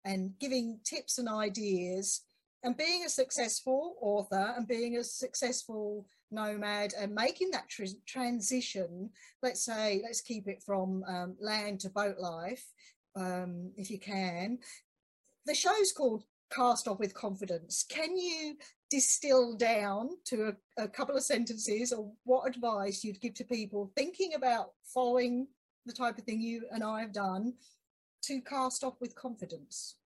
and 0.06 0.32
giving 0.40 0.80
tips 0.82 1.18
and 1.18 1.28
ideas 1.28 2.22
and 2.62 2.74
being 2.74 3.04
a 3.04 3.10
successful 3.10 3.96
author 4.00 4.54
and 4.56 4.66
being 4.66 4.96
a 4.96 5.04
successful 5.04 6.06
nomad 6.30 6.92
and 6.98 7.14
making 7.14 7.50
that 7.50 7.68
tr- 7.68 7.84
transition 8.06 9.10
let's 9.42 9.64
say 9.64 10.00
let's 10.04 10.20
keep 10.20 10.48
it 10.48 10.62
from 10.62 11.04
um, 11.08 11.36
land 11.40 11.80
to 11.80 11.88
boat 11.90 12.18
life 12.18 12.64
um, 13.14 13.70
if 13.76 13.90
you 13.90 13.98
can 13.98 14.58
the 15.46 15.54
show's 15.54 15.92
called 15.92 16.24
Cast 16.52 16.88
Off 16.88 16.98
with 16.98 17.14
Confidence. 17.14 17.84
Can 17.88 18.16
you 18.16 18.56
distill 18.90 19.56
down 19.56 20.10
to 20.26 20.54
a, 20.78 20.84
a 20.84 20.88
couple 20.88 21.16
of 21.16 21.22
sentences 21.22 21.92
or 21.92 22.12
what 22.24 22.48
advice 22.48 23.02
you'd 23.02 23.20
give 23.20 23.34
to 23.34 23.44
people 23.44 23.90
thinking 23.96 24.34
about 24.34 24.72
following 24.84 25.46
the 25.86 25.92
type 25.92 26.18
of 26.18 26.24
thing 26.24 26.40
you 26.40 26.64
and 26.72 26.84
I 26.84 27.00
have 27.00 27.12
done 27.12 27.54
to 28.24 28.40
cast 28.40 28.84
off 28.84 28.94
with 29.00 29.14
confidence? 29.14 29.96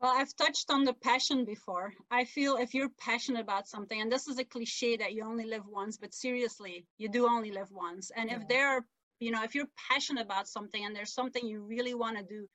Well, 0.00 0.12
I've 0.14 0.36
touched 0.36 0.70
on 0.70 0.84
the 0.84 0.92
passion 0.92 1.44
before. 1.44 1.94
I 2.10 2.24
feel 2.24 2.56
if 2.56 2.74
you're 2.74 2.90
passionate 3.00 3.40
about 3.40 3.66
something, 3.66 4.00
and 4.00 4.12
this 4.12 4.28
is 4.28 4.38
a 4.38 4.44
cliche 4.44 4.96
that 4.98 5.14
you 5.14 5.24
only 5.24 5.46
live 5.46 5.66
once, 5.66 5.96
but 5.96 6.12
seriously, 6.12 6.86
you 6.98 7.08
do 7.08 7.26
only 7.26 7.50
live 7.50 7.70
once. 7.70 8.10
And 8.14 8.28
yeah. 8.28 8.36
if 8.36 8.46
there 8.46 8.68
are, 8.68 8.84
you 9.20 9.30
know, 9.30 9.42
if 9.42 9.54
you're 9.54 9.70
passionate 9.90 10.24
about 10.24 10.48
something 10.48 10.84
and 10.84 10.94
there's 10.94 11.14
something 11.14 11.46
you 11.46 11.62
really 11.62 11.94
want 11.94 12.18
to 12.18 12.22
do, 12.22 12.46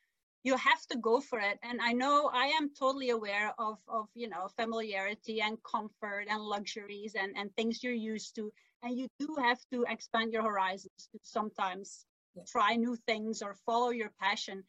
you 0.44 0.56
have 0.56 0.86
to 0.92 0.98
go 0.98 1.20
for 1.20 1.40
it. 1.40 1.58
And 1.64 1.80
I 1.82 1.94
know 1.94 2.30
I 2.32 2.48
am 2.48 2.70
totally 2.78 3.10
aware 3.10 3.54
of, 3.58 3.78
of 3.88 4.06
you 4.14 4.30
know, 4.30 4.48
familiarity 4.56 5.42
and 5.42 5.58
comfort 5.64 6.26
and 6.30 6.42
luxuries 6.44 7.16
and, 7.20 7.36
and 7.36 7.50
things 7.56 7.84
you're 7.84 7.94
used 7.94 8.36
to. 8.36 8.52
And 8.84 8.98
you 8.98 9.08
do 9.20 9.36
have 9.40 9.60
to 9.72 9.86
expand 9.90 10.32
your 10.32 10.44
horizons 10.44 11.10
to 11.12 11.20
sometimes 11.24 12.06
yeah. 12.36 12.44
try 12.48 12.76
new 12.76 12.96
things 13.08 13.42
or 13.42 13.56
follow 13.66 13.90
your 13.90 14.12
passion 14.20 14.64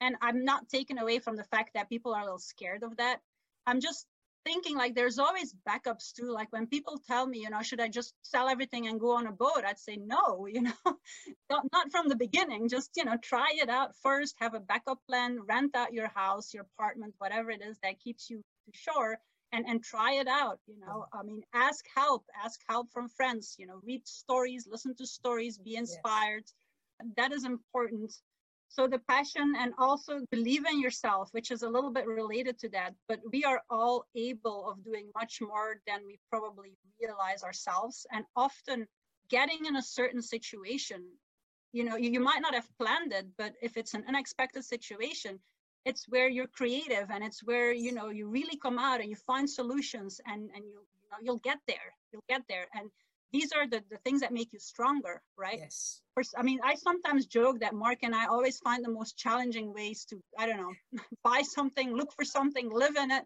and 0.00 0.16
i'm 0.22 0.44
not 0.44 0.68
taken 0.68 0.98
away 0.98 1.18
from 1.18 1.36
the 1.36 1.44
fact 1.44 1.70
that 1.74 1.88
people 1.88 2.14
are 2.14 2.20
a 2.20 2.24
little 2.24 2.38
scared 2.38 2.82
of 2.82 2.96
that. 2.96 3.20
I'm 3.66 3.80
just 3.80 4.06
thinking 4.44 4.76
like 4.76 4.94
there's 4.94 5.18
always 5.18 5.54
backups 5.68 6.12
too. 6.14 6.30
Like 6.32 6.50
when 6.52 6.66
people 6.66 6.98
tell 7.06 7.26
me 7.26 7.40
you 7.40 7.50
know 7.50 7.62
should 7.62 7.80
i 7.80 7.88
just 7.88 8.14
sell 8.22 8.48
everything 8.48 8.86
and 8.88 9.00
go 9.00 9.16
on 9.16 9.26
a 9.26 9.32
boat? 9.32 9.62
I'd 9.66 9.78
say 9.78 9.96
no 9.96 10.46
you 10.54 10.62
know 10.62 10.96
not, 11.50 11.64
not 11.72 11.90
from 11.90 12.08
the 12.08 12.16
beginning. 12.16 12.68
Just 12.68 12.90
you 12.96 13.04
know 13.04 13.16
try 13.22 13.48
it 13.54 13.68
out 13.68 13.96
first. 14.02 14.36
Have 14.38 14.54
a 14.54 14.60
backup 14.60 15.00
plan. 15.08 15.38
Rent 15.46 15.76
out 15.76 15.92
your 15.92 16.08
house 16.08 16.54
your 16.54 16.64
apartment 16.64 17.14
whatever 17.18 17.50
it 17.50 17.62
is 17.62 17.78
that 17.82 18.00
keeps 18.00 18.30
you 18.30 18.38
to 18.38 18.72
shore 18.78 19.18
and 19.52 19.66
and 19.68 19.82
try 19.82 20.14
it 20.14 20.28
out 20.28 20.60
you 20.66 20.78
know. 20.80 21.06
I 21.12 21.22
mean 21.22 21.42
ask 21.52 21.84
help. 21.94 22.24
Ask 22.44 22.60
help 22.68 22.90
from 22.92 23.08
friends 23.08 23.56
you 23.58 23.66
know 23.66 23.80
read 23.84 24.06
stories 24.06 24.66
listen 24.70 24.94
to 24.96 25.06
stories 25.06 25.58
be 25.58 25.76
inspired. 25.76 26.44
Yes. 26.46 27.08
that 27.16 27.32
is 27.32 27.44
important 27.44 28.12
so 28.68 28.86
the 28.86 28.98
passion 29.08 29.54
and 29.58 29.72
also 29.78 30.20
believe 30.30 30.64
in 30.66 30.80
yourself 30.80 31.28
which 31.32 31.50
is 31.50 31.62
a 31.62 31.68
little 31.68 31.90
bit 31.90 32.06
related 32.06 32.58
to 32.58 32.68
that 32.68 32.94
but 33.08 33.20
we 33.32 33.44
are 33.44 33.62
all 33.70 34.04
able 34.14 34.70
of 34.70 34.84
doing 34.84 35.08
much 35.14 35.40
more 35.40 35.80
than 35.86 36.00
we 36.06 36.18
probably 36.30 36.72
realize 37.00 37.42
ourselves. 37.42 38.06
And 38.12 38.24
often 38.36 38.86
getting 39.30 39.66
in 39.66 39.76
a 39.76 39.82
certain 39.82 40.22
situation 40.22 41.04
you 41.72 41.84
know 41.84 41.96
you, 41.96 42.10
you 42.10 42.20
might 42.20 42.40
not 42.40 42.54
have 42.54 42.68
planned 42.78 43.12
it 43.12 43.26
but 43.36 43.52
if 43.62 43.76
it's 43.76 43.94
an 43.94 44.04
unexpected 44.08 44.64
situation 44.64 45.38
it's 45.84 46.08
where 46.08 46.28
you're 46.28 46.46
creative 46.46 47.10
and 47.10 47.22
it's 47.24 47.42
where 47.44 47.72
you 47.72 47.92
know 47.92 48.08
you 48.08 48.28
really 48.28 48.56
come 48.56 48.78
out 48.78 49.00
and 49.00 49.10
you 49.10 49.16
find 49.16 49.48
solutions 49.48 50.20
and 50.26 50.50
and 50.54 50.64
you, 50.64 50.80
you 51.02 51.08
know 51.10 51.18
you'll 51.22 51.38
get 51.38 51.58
there. 51.66 51.94
You'll 52.12 52.24
get 52.28 52.42
there. 52.48 52.66
And 52.74 52.90
these 53.32 53.52
are 53.52 53.66
the, 53.66 53.82
the 53.90 53.98
things 53.98 54.20
that 54.20 54.32
make 54.32 54.52
you 54.52 54.58
stronger, 54.58 55.20
right? 55.36 55.58
Yes. 55.58 56.00
First, 56.14 56.34
I 56.36 56.42
mean, 56.42 56.60
I 56.64 56.74
sometimes 56.74 57.26
joke 57.26 57.60
that 57.60 57.74
Mark 57.74 57.98
and 58.02 58.14
I 58.14 58.26
always 58.26 58.58
find 58.58 58.84
the 58.84 58.90
most 58.90 59.16
challenging 59.16 59.72
ways 59.74 60.04
to, 60.06 60.22
I 60.38 60.46
don't 60.46 60.56
know, 60.56 60.72
buy 61.24 61.42
something, 61.42 61.94
look 61.94 62.12
for 62.12 62.24
something, 62.24 62.70
live 62.70 62.96
in 62.96 63.10
it. 63.10 63.24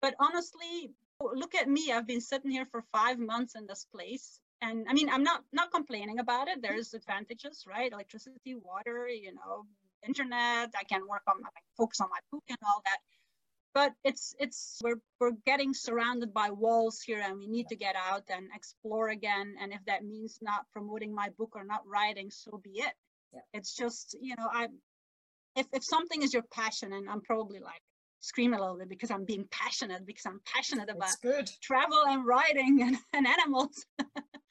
But 0.00 0.14
honestly, 0.20 0.92
look 1.20 1.54
at 1.54 1.68
me. 1.68 1.92
I've 1.92 2.06
been 2.06 2.20
sitting 2.20 2.50
here 2.50 2.66
for 2.66 2.82
five 2.92 3.18
months 3.18 3.54
in 3.54 3.66
this 3.66 3.86
place. 3.92 4.40
And 4.62 4.86
I 4.88 4.92
mean, 4.92 5.08
I'm 5.10 5.24
not 5.24 5.42
not 5.52 5.72
complaining 5.72 6.18
about 6.20 6.48
it. 6.48 6.62
There's 6.62 6.94
advantages, 6.94 7.64
right? 7.66 7.92
Electricity, 7.92 8.54
water, 8.54 9.08
you 9.08 9.34
know, 9.34 9.66
internet. 10.06 10.72
I 10.78 10.84
can 10.84 11.06
work 11.08 11.22
on, 11.28 11.36
can 11.36 11.64
focus 11.76 12.00
on 12.00 12.08
my 12.10 12.20
book 12.30 12.44
and 12.48 12.58
all 12.66 12.80
that 12.84 12.98
but 13.74 13.92
it's 14.04 14.34
it's 14.38 14.80
we're 14.82 15.00
we're 15.20 15.32
getting 15.44 15.74
surrounded 15.74 16.32
by 16.32 16.50
walls 16.50 17.00
here 17.04 17.20
and 17.22 17.36
we 17.38 17.46
need 17.48 17.68
to 17.68 17.76
get 17.76 17.96
out 17.96 18.22
and 18.30 18.48
explore 18.54 19.08
again. 19.08 19.56
And 19.60 19.72
if 19.72 19.80
that 19.86 20.04
means 20.04 20.38
not 20.40 20.66
promoting 20.72 21.14
my 21.14 21.28
book 21.36 21.52
or 21.54 21.64
not 21.64 21.82
writing 21.86 22.30
so 22.30 22.60
be 22.62 22.78
it. 22.78 22.94
Yeah. 23.34 23.40
it's 23.52 23.74
just 23.74 24.16
you 24.20 24.36
know 24.36 24.48
i 24.52 24.68
if 25.56 25.66
if 25.72 25.84
something 25.84 26.22
is 26.22 26.32
your 26.32 26.44
passion 26.52 26.92
and 26.92 27.08
i'm 27.10 27.20
probably 27.20 27.58
like 27.58 27.82
scream 28.20 28.54
a 28.54 28.60
little 28.60 28.78
bit 28.78 28.88
because 28.88 29.10
i'm 29.10 29.24
being 29.24 29.46
passionate 29.50 30.06
because 30.06 30.24
i'm 30.26 30.40
passionate 30.54 30.88
about 30.88 31.10
travel 31.60 32.02
and 32.06 32.24
writing 32.24 32.80
and, 32.82 32.96
and 33.12 33.26
animals 33.26 33.84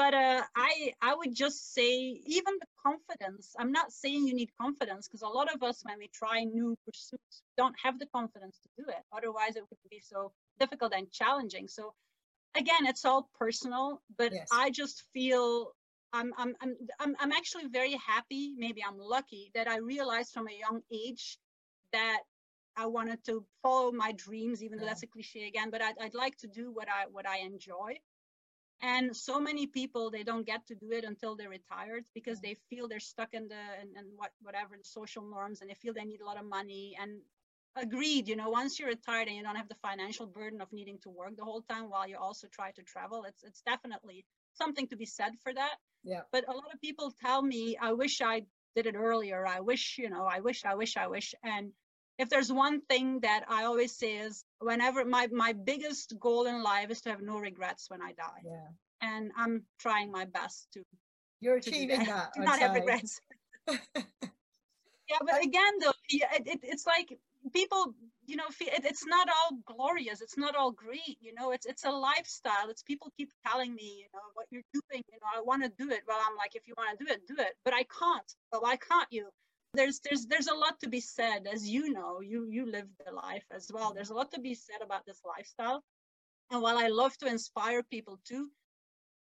but 0.00 0.14
uh, 0.14 0.42
I 0.56 0.94
I 1.02 1.14
would 1.14 1.34
just 1.34 1.74
say 1.74 1.92
even 2.36 2.54
the 2.58 2.70
confidence. 2.86 3.54
I'm 3.58 3.70
not 3.70 3.92
saying 3.92 4.26
you 4.26 4.34
need 4.34 4.50
confidence 4.58 5.06
because 5.06 5.20
a 5.20 5.28
lot 5.38 5.52
of 5.54 5.62
us 5.62 5.82
when 5.84 5.98
we 5.98 6.08
try 6.08 6.44
new 6.44 6.74
pursuits 6.86 7.42
don't 7.58 7.74
have 7.84 7.98
the 7.98 8.06
confidence 8.06 8.56
to 8.62 8.68
do 8.78 8.88
it. 8.88 9.02
Otherwise, 9.12 9.56
it 9.56 9.64
would 9.68 9.90
be 9.90 10.00
so 10.00 10.32
difficult 10.58 10.94
and 10.94 11.10
challenging. 11.12 11.68
So 11.68 11.92
again, 12.54 12.86
it's 12.86 13.04
all 13.04 13.28
personal. 13.38 14.00
But 14.16 14.32
yes. 14.32 14.48
I 14.50 14.70
just 14.70 15.04
feel 15.12 15.72
I'm, 16.14 16.32
I'm 16.38 16.54
I'm 16.62 16.72
I'm 16.98 17.14
I'm 17.20 17.32
actually 17.32 17.66
very 17.66 17.96
happy. 18.14 18.54
Maybe 18.56 18.82
I'm 18.82 18.98
lucky 18.98 19.50
that 19.54 19.68
I 19.68 19.78
realized 19.94 20.32
from 20.32 20.48
a 20.48 20.60
young 20.64 20.80
age 20.90 21.36
that 21.92 22.20
I 22.74 22.86
wanted 22.86 23.22
to 23.26 23.44
follow 23.62 23.92
my 23.92 24.12
dreams, 24.12 24.64
even 24.64 24.78
though 24.78 24.86
that's 24.86 25.02
a 25.02 25.12
cliche 25.14 25.46
again. 25.46 25.68
But 25.70 25.82
I'd, 25.82 25.98
I'd 26.00 26.14
like 26.24 26.38
to 26.38 26.46
do 26.46 26.72
what 26.72 26.88
I 26.88 27.00
what 27.12 27.28
I 27.28 27.40
enjoy 27.40 28.00
and 28.82 29.14
so 29.16 29.40
many 29.40 29.66
people 29.66 30.10
they 30.10 30.22
don't 30.22 30.46
get 30.46 30.66
to 30.66 30.74
do 30.74 30.90
it 30.92 31.04
until 31.04 31.36
they're 31.36 31.50
retired 31.50 32.04
because 32.14 32.40
they 32.40 32.56
feel 32.68 32.88
they're 32.88 33.00
stuck 33.00 33.34
in 33.34 33.48
the 33.48 33.62
and, 33.80 34.06
what 34.16 34.30
whatever 34.42 34.76
the 34.76 34.84
social 34.84 35.22
norms 35.22 35.60
and 35.60 35.70
they 35.70 35.74
feel 35.74 35.92
they 35.92 36.04
need 36.04 36.20
a 36.20 36.26
lot 36.26 36.38
of 36.38 36.44
money. 36.44 36.96
And 37.00 37.20
agreed 37.76 38.26
you 38.26 38.34
know 38.34 38.50
once 38.50 38.78
you're 38.80 38.88
retired 38.88 39.28
and 39.28 39.36
you 39.36 39.44
don't 39.44 39.54
have 39.54 39.68
the 39.68 39.76
financial 39.76 40.26
burden 40.26 40.60
of 40.60 40.72
needing 40.72 40.98
to 40.98 41.08
work 41.08 41.36
the 41.36 41.44
whole 41.44 41.62
time 41.62 41.88
while 41.88 42.08
you 42.08 42.16
also 42.16 42.48
try 42.48 42.72
to 42.72 42.82
travel 42.82 43.24
it's 43.28 43.44
it's 43.44 43.60
definitely 43.60 44.24
something 44.54 44.88
to 44.88 44.96
be 44.96 45.06
said 45.06 45.32
for 45.42 45.54
that. 45.54 45.76
Yeah. 46.02 46.22
But 46.32 46.48
a 46.48 46.52
lot 46.52 46.74
of 46.74 46.80
people 46.80 47.12
tell 47.24 47.40
me 47.42 47.76
i 47.80 47.92
wish 47.92 48.20
i 48.22 48.42
did 48.74 48.86
it 48.86 48.96
earlier. 48.96 49.46
I 49.46 49.60
wish 49.60 49.98
you 49.98 50.10
know 50.10 50.24
i 50.24 50.40
wish 50.40 50.64
i 50.64 50.74
wish 50.74 50.96
i 50.96 51.06
wish. 51.06 51.34
And 51.44 51.72
if 52.20 52.28
there's 52.28 52.52
one 52.52 52.82
thing 52.82 53.20
that 53.20 53.44
I 53.48 53.64
always 53.64 53.96
say 53.96 54.18
is 54.18 54.44
whenever 54.58 55.04
my 55.06 55.26
my 55.32 55.54
biggest 55.54 56.14
goal 56.20 56.44
in 56.46 56.62
life 56.62 56.90
is 56.90 57.00
to 57.02 57.10
have 57.10 57.22
no 57.22 57.38
regrets 57.38 57.88
when 57.88 58.02
I 58.02 58.12
die. 58.12 58.42
Yeah. 58.44 58.68
And 59.00 59.32
I'm 59.36 59.64
trying 59.78 60.12
my 60.12 60.26
best 60.26 60.68
to. 60.74 60.82
You're 61.40 61.56
achieving 61.56 62.04
that. 62.04 62.32
that 62.34 62.36
not 62.50 62.58
have 62.58 62.74
regrets. 62.74 63.18
yeah, 63.68 65.20
but 65.20 65.42
again, 65.42 65.74
though, 65.80 65.94
it, 66.10 66.46
it, 66.46 66.60
it's 66.62 66.86
like 66.86 67.18
people, 67.54 67.94
you 68.26 68.36
know, 68.36 68.44
it, 68.60 68.84
it's 68.84 69.06
not 69.06 69.26
all 69.28 69.56
glorious. 69.64 70.20
It's 70.20 70.36
not 70.36 70.54
all 70.54 70.72
great. 70.72 71.16
You 71.22 71.32
know, 71.32 71.52
it's 71.52 71.64
it's 71.64 71.86
a 71.86 71.90
lifestyle. 71.90 72.68
It's 72.68 72.82
people 72.82 73.10
keep 73.16 73.30
telling 73.46 73.74
me, 73.74 73.88
you 74.02 74.08
know, 74.12 74.26
what 74.34 74.46
you're 74.50 74.68
doing. 74.74 75.02
You 75.08 75.18
know, 75.22 75.30
I 75.34 75.40
want 75.40 75.62
to 75.62 75.70
do 75.70 75.90
it. 75.90 76.02
Well, 76.06 76.20
I'm 76.20 76.36
like, 76.36 76.54
if 76.54 76.68
you 76.68 76.74
want 76.76 76.98
to 76.98 77.02
do 77.02 77.10
it, 77.10 77.26
do 77.26 77.36
it. 77.38 77.54
But 77.64 77.72
I 77.72 77.84
can't. 77.84 78.30
Well, 78.52 78.60
why 78.60 78.76
can't 78.76 79.08
you? 79.10 79.30
There's 79.74 80.00
there's 80.00 80.26
there's 80.26 80.48
a 80.48 80.54
lot 80.54 80.80
to 80.80 80.88
be 80.88 81.00
said 81.00 81.46
as 81.52 81.68
you 81.68 81.92
know 81.92 82.20
you 82.20 82.48
you 82.50 82.70
live 82.70 82.88
the 83.06 83.12
life 83.12 83.44
as 83.50 83.70
well. 83.72 83.92
There's 83.94 84.10
a 84.10 84.14
lot 84.14 84.32
to 84.32 84.40
be 84.40 84.54
said 84.54 84.82
about 84.82 85.06
this 85.06 85.20
lifestyle. 85.24 85.82
And 86.50 86.62
while 86.62 86.78
i 86.78 86.88
love 86.88 87.16
to 87.18 87.28
inspire 87.28 87.82
people 87.82 88.18
too 88.24 88.50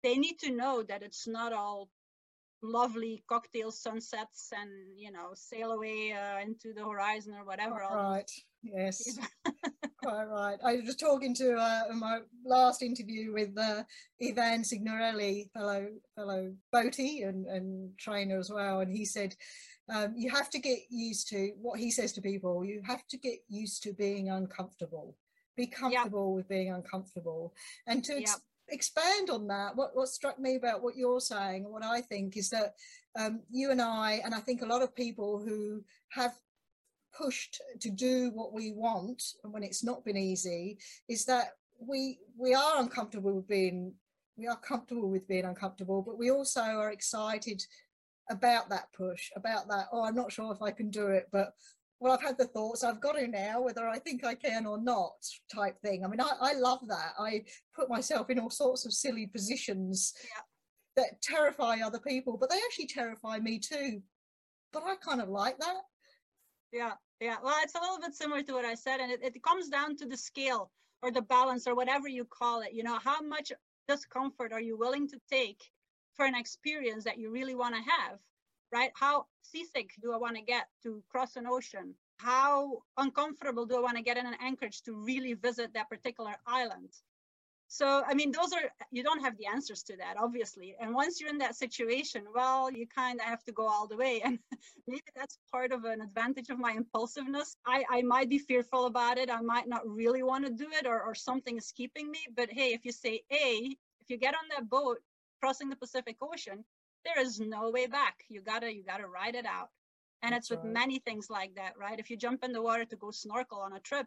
they 0.03 0.17
need 0.17 0.39
to 0.39 0.51
know 0.51 0.83
that 0.83 1.03
it's 1.03 1.27
not 1.27 1.53
all 1.53 1.89
lovely 2.61 3.23
cocktail 3.29 3.71
sunsets 3.71 4.51
and 4.59 4.69
you 4.97 5.11
know 5.11 5.29
sail 5.33 5.71
away 5.71 6.11
uh, 6.11 6.39
into 6.41 6.73
the 6.73 6.83
horizon 6.83 7.33
or 7.33 7.45
whatever 7.45 7.75
right. 7.93 8.29
Yes. 8.61 9.17
Quite 10.03 10.25
right. 10.25 10.57
I 10.65 10.81
was 10.85 10.95
talking 10.95 11.33
to 11.35 11.55
uh, 11.55 11.83
my 11.93 12.19
last 12.45 12.81
interview 12.81 13.31
with 13.33 13.57
uh, 13.57 13.83
ivan 14.21 14.63
signorelli 14.63 15.49
fellow 15.53 15.87
fellow 16.15 16.53
boaty 16.73 17.27
and, 17.27 17.45
and 17.45 17.97
trainer 17.97 18.37
as 18.37 18.49
well. 18.49 18.79
And 18.79 18.91
he 18.91 19.05
said 19.05 19.35
um, 19.89 20.13
you 20.15 20.29
have 20.29 20.49
to 20.49 20.59
get 20.59 20.79
used 20.89 21.27
to 21.29 21.51
what 21.61 21.79
he 21.79 21.91
says 21.91 22.13
to 22.13 22.21
people 22.21 22.63
you 22.63 22.81
have 22.85 23.05
to 23.07 23.17
get 23.17 23.39
used 23.47 23.83
to 23.83 23.93
being 23.93 24.29
uncomfortable 24.29 25.15
be 25.57 25.67
comfortable 25.67 26.29
yep. 26.29 26.35
with 26.35 26.47
being 26.47 26.71
uncomfortable 26.71 27.53
and 27.87 28.03
to 28.03 28.17
ex- 28.17 28.31
yep. 28.31 28.39
expand 28.69 29.29
on 29.29 29.47
that 29.47 29.75
what, 29.75 29.95
what 29.95 30.07
struck 30.07 30.39
me 30.39 30.55
about 30.55 30.81
what 30.81 30.95
you're 30.95 31.19
saying 31.19 31.63
and 31.63 31.73
what 31.73 31.83
i 31.83 32.01
think 32.01 32.37
is 32.37 32.49
that 32.49 32.73
um, 33.19 33.41
you 33.49 33.71
and 33.71 33.81
i 33.81 34.21
and 34.23 34.33
i 34.33 34.39
think 34.39 34.61
a 34.61 34.65
lot 34.65 34.81
of 34.81 34.95
people 34.95 35.43
who 35.43 35.83
have 36.09 36.33
pushed 37.17 37.61
to 37.79 37.89
do 37.89 38.31
what 38.33 38.53
we 38.53 38.71
want 38.71 39.21
and 39.43 39.51
when 39.51 39.63
it's 39.63 39.83
not 39.83 40.05
been 40.05 40.17
easy 40.17 40.77
is 41.07 41.25
that 41.25 41.53
we 41.79 42.19
we 42.37 42.53
are 42.53 42.79
uncomfortable 42.79 43.33
with 43.33 43.47
being 43.47 43.93
we 44.37 44.47
are 44.47 44.57
comfortable 44.57 45.09
with 45.09 45.27
being 45.27 45.45
uncomfortable 45.45 46.01
but 46.01 46.17
we 46.17 46.31
also 46.31 46.61
are 46.61 46.91
excited 46.91 47.61
about 48.29 48.69
that 48.69 48.91
push, 48.93 49.29
about 49.35 49.67
that, 49.69 49.87
oh, 49.91 50.03
I'm 50.03 50.15
not 50.15 50.31
sure 50.31 50.53
if 50.53 50.61
I 50.61 50.71
can 50.71 50.89
do 50.89 51.07
it, 51.07 51.27
but 51.31 51.53
well, 51.99 52.13
I've 52.13 52.21
had 52.21 52.37
the 52.37 52.45
thoughts, 52.45 52.83
I've 52.83 53.01
got 53.01 53.13
to 53.13 53.27
now, 53.27 53.61
whether 53.61 53.87
I 53.87 53.99
think 53.99 54.23
I 54.23 54.33
can 54.33 54.65
or 54.65 54.81
not, 54.81 55.15
type 55.53 55.77
thing. 55.81 56.05
I 56.05 56.07
mean, 56.07 56.21
I, 56.21 56.31
I 56.39 56.53
love 56.53 56.79
that. 56.87 57.13
I 57.19 57.43
put 57.75 57.89
myself 57.89 58.29
in 58.29 58.39
all 58.39 58.49
sorts 58.49 58.85
of 58.85 58.93
silly 58.93 59.27
positions 59.27 60.13
yeah. 60.23 61.03
that 61.03 61.21
terrify 61.21 61.79
other 61.83 61.99
people, 61.99 62.37
but 62.37 62.49
they 62.49 62.55
actually 62.55 62.87
terrify 62.87 63.39
me 63.39 63.59
too. 63.59 64.01
But 64.71 64.83
I 64.85 64.95
kind 64.95 65.21
of 65.21 65.27
like 65.27 65.57
that. 65.59 65.81
Yeah, 66.71 66.93
Yeah, 67.19 67.35
well, 67.43 67.57
it's 67.63 67.75
a 67.75 67.81
little 67.81 67.99
bit 67.99 68.13
similar 68.13 68.43
to 68.43 68.53
what 68.53 68.63
I 68.65 68.75
said, 68.75 69.01
and 69.01 69.11
it, 69.11 69.19
it 69.21 69.43
comes 69.43 69.67
down 69.67 69.97
to 69.97 70.05
the 70.05 70.17
scale 70.17 70.71
or 71.01 71.11
the 71.11 71.21
balance 71.23 71.67
or 71.67 71.75
whatever 71.75 72.07
you 72.07 72.23
call 72.23 72.61
it. 72.61 72.73
You 72.73 72.83
know, 72.83 72.99
how 73.03 73.21
much 73.21 73.51
discomfort 73.89 74.53
are 74.53 74.61
you 74.61 74.77
willing 74.77 75.07
to 75.09 75.19
take 75.29 75.61
for 76.15 76.25
an 76.25 76.35
experience 76.35 77.03
that 77.03 77.17
you 77.17 77.31
really 77.31 77.55
want 77.55 77.75
to 77.75 77.81
have, 77.81 78.19
right? 78.71 78.91
How 78.95 79.25
seasick 79.41 79.91
do 80.01 80.13
I 80.13 80.17
want 80.17 80.35
to 80.35 80.41
get 80.41 80.67
to 80.83 81.03
cross 81.09 81.35
an 81.35 81.47
ocean? 81.47 81.95
How 82.17 82.83
uncomfortable 82.97 83.65
do 83.65 83.77
I 83.77 83.81
want 83.81 83.97
to 83.97 84.03
get 84.03 84.17
in 84.17 84.25
an 84.25 84.35
anchorage 84.41 84.81
to 84.83 84.93
really 84.93 85.33
visit 85.33 85.73
that 85.73 85.89
particular 85.89 86.35
island? 86.45 86.89
So, 87.71 88.03
I 88.05 88.15
mean, 88.15 88.31
those 88.31 88.51
are, 88.51 88.71
you 88.91 89.03
don't 89.03 89.23
have 89.23 89.37
the 89.37 89.45
answers 89.45 89.83
to 89.83 89.97
that, 89.97 90.15
obviously. 90.17 90.75
And 90.79 90.91
once 90.91 91.21
you're 91.21 91.29
in 91.29 91.37
that 91.37 91.55
situation, 91.55 92.23
well, 92.33 92.71
you 92.71 92.87
kind 92.87 93.19
of 93.19 93.27
have 93.27 93.43
to 93.43 93.51
go 93.51 93.67
all 93.67 93.87
the 93.87 93.95
way. 93.95 94.21
And 94.25 94.39
maybe 94.87 95.03
that's 95.15 95.37
part 95.51 95.71
of 95.71 95.85
an 95.85 96.01
advantage 96.01 96.49
of 96.49 96.57
my 96.57 96.71
impulsiveness. 96.71 97.55
I, 97.67 97.85
I 97.87 98.01
might 98.01 98.27
be 98.27 98.39
fearful 98.39 98.87
about 98.87 99.19
it. 99.19 99.29
I 99.29 99.41
might 99.41 99.67
not 99.67 99.87
really 99.87 100.23
want 100.23 100.45
to 100.47 100.51
do 100.51 100.67
it 100.73 100.87
or, 100.87 100.99
or 100.99 101.13
something 101.13 101.57
is 101.57 101.71
keeping 101.71 102.09
me. 102.09 102.19
But 102.35 102.49
hey, 102.51 102.73
if 102.73 102.85
you 102.85 102.91
say 102.91 103.21
A, 103.31 103.77
if 104.01 104.09
you 104.09 104.17
get 104.17 104.33
on 104.33 104.49
that 104.49 104.67
boat 104.67 104.97
crossing 105.41 105.69
the 105.69 105.75
Pacific 105.75 106.17
Ocean, 106.21 106.63
there 107.05 107.19
is 107.23 107.39
no 107.39 107.69
way 107.71 107.87
back. 107.87 108.23
You 108.29 108.41
gotta, 108.41 108.73
you 108.73 108.83
gotta 108.83 109.07
ride 109.07 109.35
it 109.35 109.45
out. 109.45 109.69
And 110.21 110.33
that's 110.33 110.45
it's 110.45 110.51
with 110.51 110.65
right. 110.65 110.73
many 110.73 110.99
things 110.99 111.29
like 111.29 111.55
that, 111.55 111.73
right? 111.79 111.99
If 111.99 112.09
you 112.09 112.17
jump 112.17 112.43
in 112.43 112.51
the 112.51 112.61
water 112.61 112.85
to 112.85 112.95
go 112.95 113.11
snorkel 113.11 113.59
on 113.59 113.73
a 113.73 113.79
trip, 113.79 114.05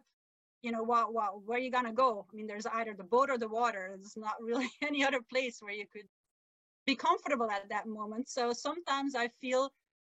you 0.63 0.71
know 0.71 0.81
what 0.81 1.13
what 1.13 1.43
where 1.45 1.57
are 1.57 1.61
you 1.61 1.69
gonna 1.69 1.93
go 1.93 2.25
i 2.31 2.35
mean 2.35 2.47
there's 2.47 2.65
either 2.65 2.93
the 2.93 3.03
boat 3.03 3.29
or 3.29 3.37
the 3.37 3.47
water 3.47 3.93
there's 3.95 4.17
not 4.17 4.35
really 4.41 4.69
any 4.81 5.05
other 5.05 5.19
place 5.29 5.57
where 5.59 5.73
you 5.73 5.85
could 5.93 6.07
be 6.87 6.95
comfortable 6.95 7.51
at 7.51 7.69
that 7.69 7.85
moment 7.85 8.27
so 8.27 8.51
sometimes 8.53 9.13
i 9.15 9.29
feel 9.41 9.71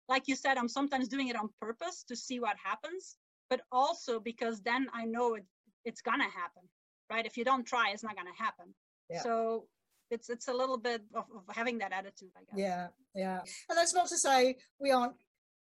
like 0.09 0.23
you 0.27 0.37
said 0.37 0.57
i'm 0.57 0.69
sometimes 0.69 1.09
doing 1.09 1.29
it 1.29 1.37
on 1.37 1.49
purpose 1.61 2.05
to 2.09 2.17
see 2.17 2.41
what 2.41 2.57
happens 2.63 3.17
but 3.51 3.61
also 3.71 4.19
because 4.19 4.61
then 4.63 4.87
i 4.95 5.05
know 5.05 5.35
it, 5.35 5.45
it's 5.85 6.01
gonna 6.01 6.25
happen 6.25 6.63
right 7.11 7.27
if 7.27 7.37
you 7.37 7.45
don't 7.45 7.67
try 7.67 7.91
it's 7.91 8.05
not 8.05 8.17
gonna 8.17 8.31
happen 8.39 8.73
yeah. 9.11 9.21
so 9.23 9.67
it's 10.11 10.31
it's 10.31 10.49
a 10.49 10.53
little 10.53 10.79
bit 10.79 11.03
of, 11.15 11.25
of 11.35 11.55
having 11.55 11.79
that 11.79 11.93
attitude 11.93 12.31
i 12.37 12.41
guess 12.41 12.59
yeah 12.59 12.87
yeah 13.15 13.41
and 13.69 13.79
that's 13.79 13.95
not 13.95 14.09
to 14.09 14.19
say 14.19 14.57
we 14.81 14.91
aren't 14.91 15.15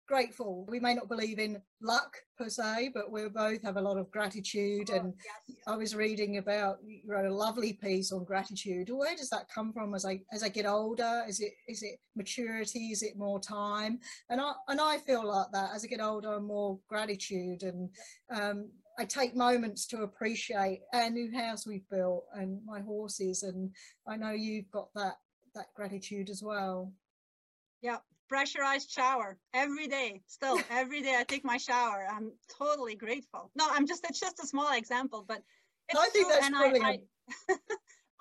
grateful. 0.07 0.64
We 0.68 0.80
may 0.80 0.94
not 0.94 1.09
believe 1.09 1.38
in 1.38 1.61
luck 1.82 2.16
per 2.38 2.49
se, 2.49 2.92
but 2.94 3.11
we 3.11 3.28
both 3.28 3.62
have 3.62 3.76
a 3.76 3.80
lot 3.80 3.99
of 3.99 4.11
gratitude. 4.11 4.88
Oh, 4.92 4.97
and 4.97 5.14
yes. 5.49 5.59
I 5.66 5.76
was 5.76 5.94
reading 5.94 6.38
about 6.38 6.78
you 6.84 7.01
wrote 7.07 7.26
a 7.26 7.34
lovely 7.34 7.72
piece 7.72 8.12
on 8.12 8.24
gratitude. 8.24 8.88
Where 8.90 9.16
does 9.16 9.30
that 9.30 9.49
come 9.53 9.72
from 9.72 9.94
as 9.94 10.05
I 10.05 10.20
as 10.32 10.42
I 10.42 10.49
get 10.49 10.66
older? 10.66 11.24
Is 11.28 11.40
it 11.40 11.53
is 11.68 11.82
it 11.82 11.99
maturity? 12.14 12.90
Is 12.90 13.03
it 13.03 13.16
more 13.16 13.40
time? 13.40 13.99
And 14.30 14.40
I 14.40 14.53
and 14.68 14.80
I 14.80 14.99
feel 14.99 15.26
like 15.26 15.49
that 15.53 15.70
as 15.74 15.84
I 15.84 15.88
get 15.88 16.01
older, 16.01 16.40
more 16.40 16.78
gratitude 16.88 17.62
and 17.62 17.90
um, 18.30 18.70
I 18.99 19.05
take 19.05 19.36
moments 19.36 19.86
to 19.88 20.03
appreciate 20.03 20.80
our 20.92 21.11
new 21.11 21.30
house 21.36 21.66
we've 21.66 21.88
built 21.90 22.24
and 22.34 22.61
my 22.64 22.80
horses. 22.80 23.42
And 23.42 23.70
I 24.07 24.16
know 24.16 24.30
you've 24.30 24.70
got 24.70 24.88
that 24.94 25.16
that 25.55 25.66
gratitude 25.74 26.30
as 26.30 26.42
well. 26.42 26.92
Yeah, 27.82 27.99
pressurized 28.28 28.90
shower 28.90 29.38
every 29.55 29.86
day 29.86 30.20
still 30.26 30.59
every 30.70 31.03
day 31.03 31.14
i 31.18 31.22
take 31.22 31.44
my 31.44 31.57
shower 31.57 32.07
i'm 32.12 32.32
totally 32.59 32.94
grateful 32.94 33.51
no 33.55 33.66
i'm 33.70 33.86
just 33.86 34.05
it's 34.09 34.20
just 34.20 34.42
a 34.42 34.47
small 34.47 34.72
example 34.72 35.24
but 35.26 35.42
i 35.97 36.09
think 36.09 36.28
that's 36.28 36.47
and 36.47 36.57
brilliant. 36.57 36.84
I, 36.84 37.53
I, 37.53 37.57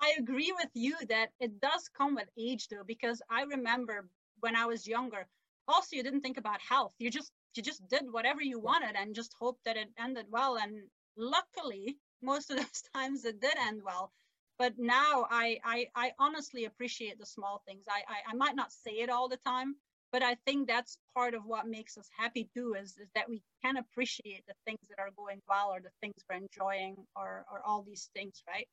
I 0.00 0.14
agree 0.18 0.52
with 0.56 0.70
you 0.74 0.94
that 1.08 1.30
it 1.40 1.60
does 1.60 1.88
come 1.96 2.14
with 2.14 2.28
age 2.38 2.68
though 2.68 2.84
because 2.86 3.20
i 3.30 3.42
remember 3.42 4.08
when 4.40 4.54
i 4.54 4.64
was 4.64 4.86
younger 4.86 5.26
also 5.66 5.96
you 5.96 6.02
didn't 6.02 6.20
think 6.20 6.38
about 6.38 6.60
health 6.60 6.92
you 6.98 7.10
just 7.10 7.32
you 7.56 7.62
just 7.62 7.86
did 7.88 8.12
whatever 8.12 8.42
you 8.42 8.60
wanted 8.60 8.96
and 8.96 9.14
just 9.14 9.34
hoped 9.40 9.64
that 9.64 9.76
it 9.76 9.88
ended 9.98 10.26
well. 10.30 10.56
And 10.58 10.88
luckily 11.16 11.98
most 12.22 12.50
of 12.50 12.56
those 12.58 12.82
times 12.94 13.24
it 13.24 13.40
did 13.40 13.56
end 13.58 13.82
well. 13.84 14.12
But 14.58 14.78
now 14.78 15.26
I, 15.30 15.58
I 15.64 15.86
i 15.94 16.12
honestly 16.18 16.64
appreciate 16.66 17.18
the 17.18 17.26
small 17.26 17.62
things. 17.66 17.84
I, 17.88 18.02
I 18.08 18.32
i 18.32 18.34
might 18.34 18.56
not 18.56 18.72
say 18.72 18.92
it 19.04 19.10
all 19.10 19.28
the 19.28 19.38
time 19.38 19.76
but 20.12 20.22
i 20.22 20.36
think 20.46 20.66
that's 20.68 20.98
part 21.14 21.34
of 21.34 21.44
what 21.44 21.66
makes 21.68 21.98
us 21.98 22.08
happy 22.16 22.48
too 22.54 22.74
is, 22.80 22.96
is 22.98 23.08
that 23.14 23.28
we 23.28 23.42
can 23.64 23.76
appreciate 23.78 24.44
the 24.48 24.54
things 24.66 24.80
that 24.88 25.00
are 25.00 25.10
going 25.16 25.40
well 25.48 25.70
or 25.74 25.80
the 25.80 25.90
things 26.00 26.14
we're 26.30 26.36
enjoying 26.36 26.96
or, 27.16 27.44
or 27.52 27.62
all 27.66 27.82
these 27.82 28.10
things 28.14 28.42
right? 28.48 28.68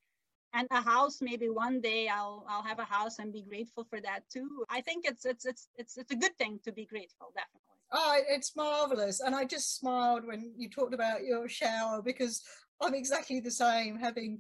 And 0.54 0.68
a 0.72 0.82
house 0.82 1.20
maybe 1.22 1.50
one 1.50 1.82
day 1.82 2.08
i'll 2.10 2.46
i'll 2.50 2.64
have 2.64 2.80
a 2.80 2.86
house 2.86 3.20
and 3.20 3.34
be 3.34 3.44
grateful 3.44 3.86
for 3.90 4.02
that 4.02 4.22
too. 4.32 4.66
I 4.70 4.82
think 4.82 5.06
it's 5.06 5.26
it's 5.26 5.46
it's 5.46 5.68
it's, 5.78 5.98
it's 5.98 6.12
a 6.12 6.16
good 6.18 6.38
thing 6.38 6.60
to 6.66 6.72
be 6.74 6.86
grateful 6.86 7.30
definitely 7.36 7.63
oh 7.94 8.18
it's 8.30 8.56
marvelous 8.56 9.20
and 9.20 9.36
i 9.36 9.44
just 9.44 9.78
smiled 9.78 10.26
when 10.26 10.52
you 10.58 10.70
talked 10.70 10.94
about 10.94 11.24
your 11.24 11.48
shower 11.48 12.02
because 12.02 12.42
i'm 12.82 12.94
exactly 12.94 13.40
the 13.40 13.52
same 13.52 13.98
having 13.98 14.40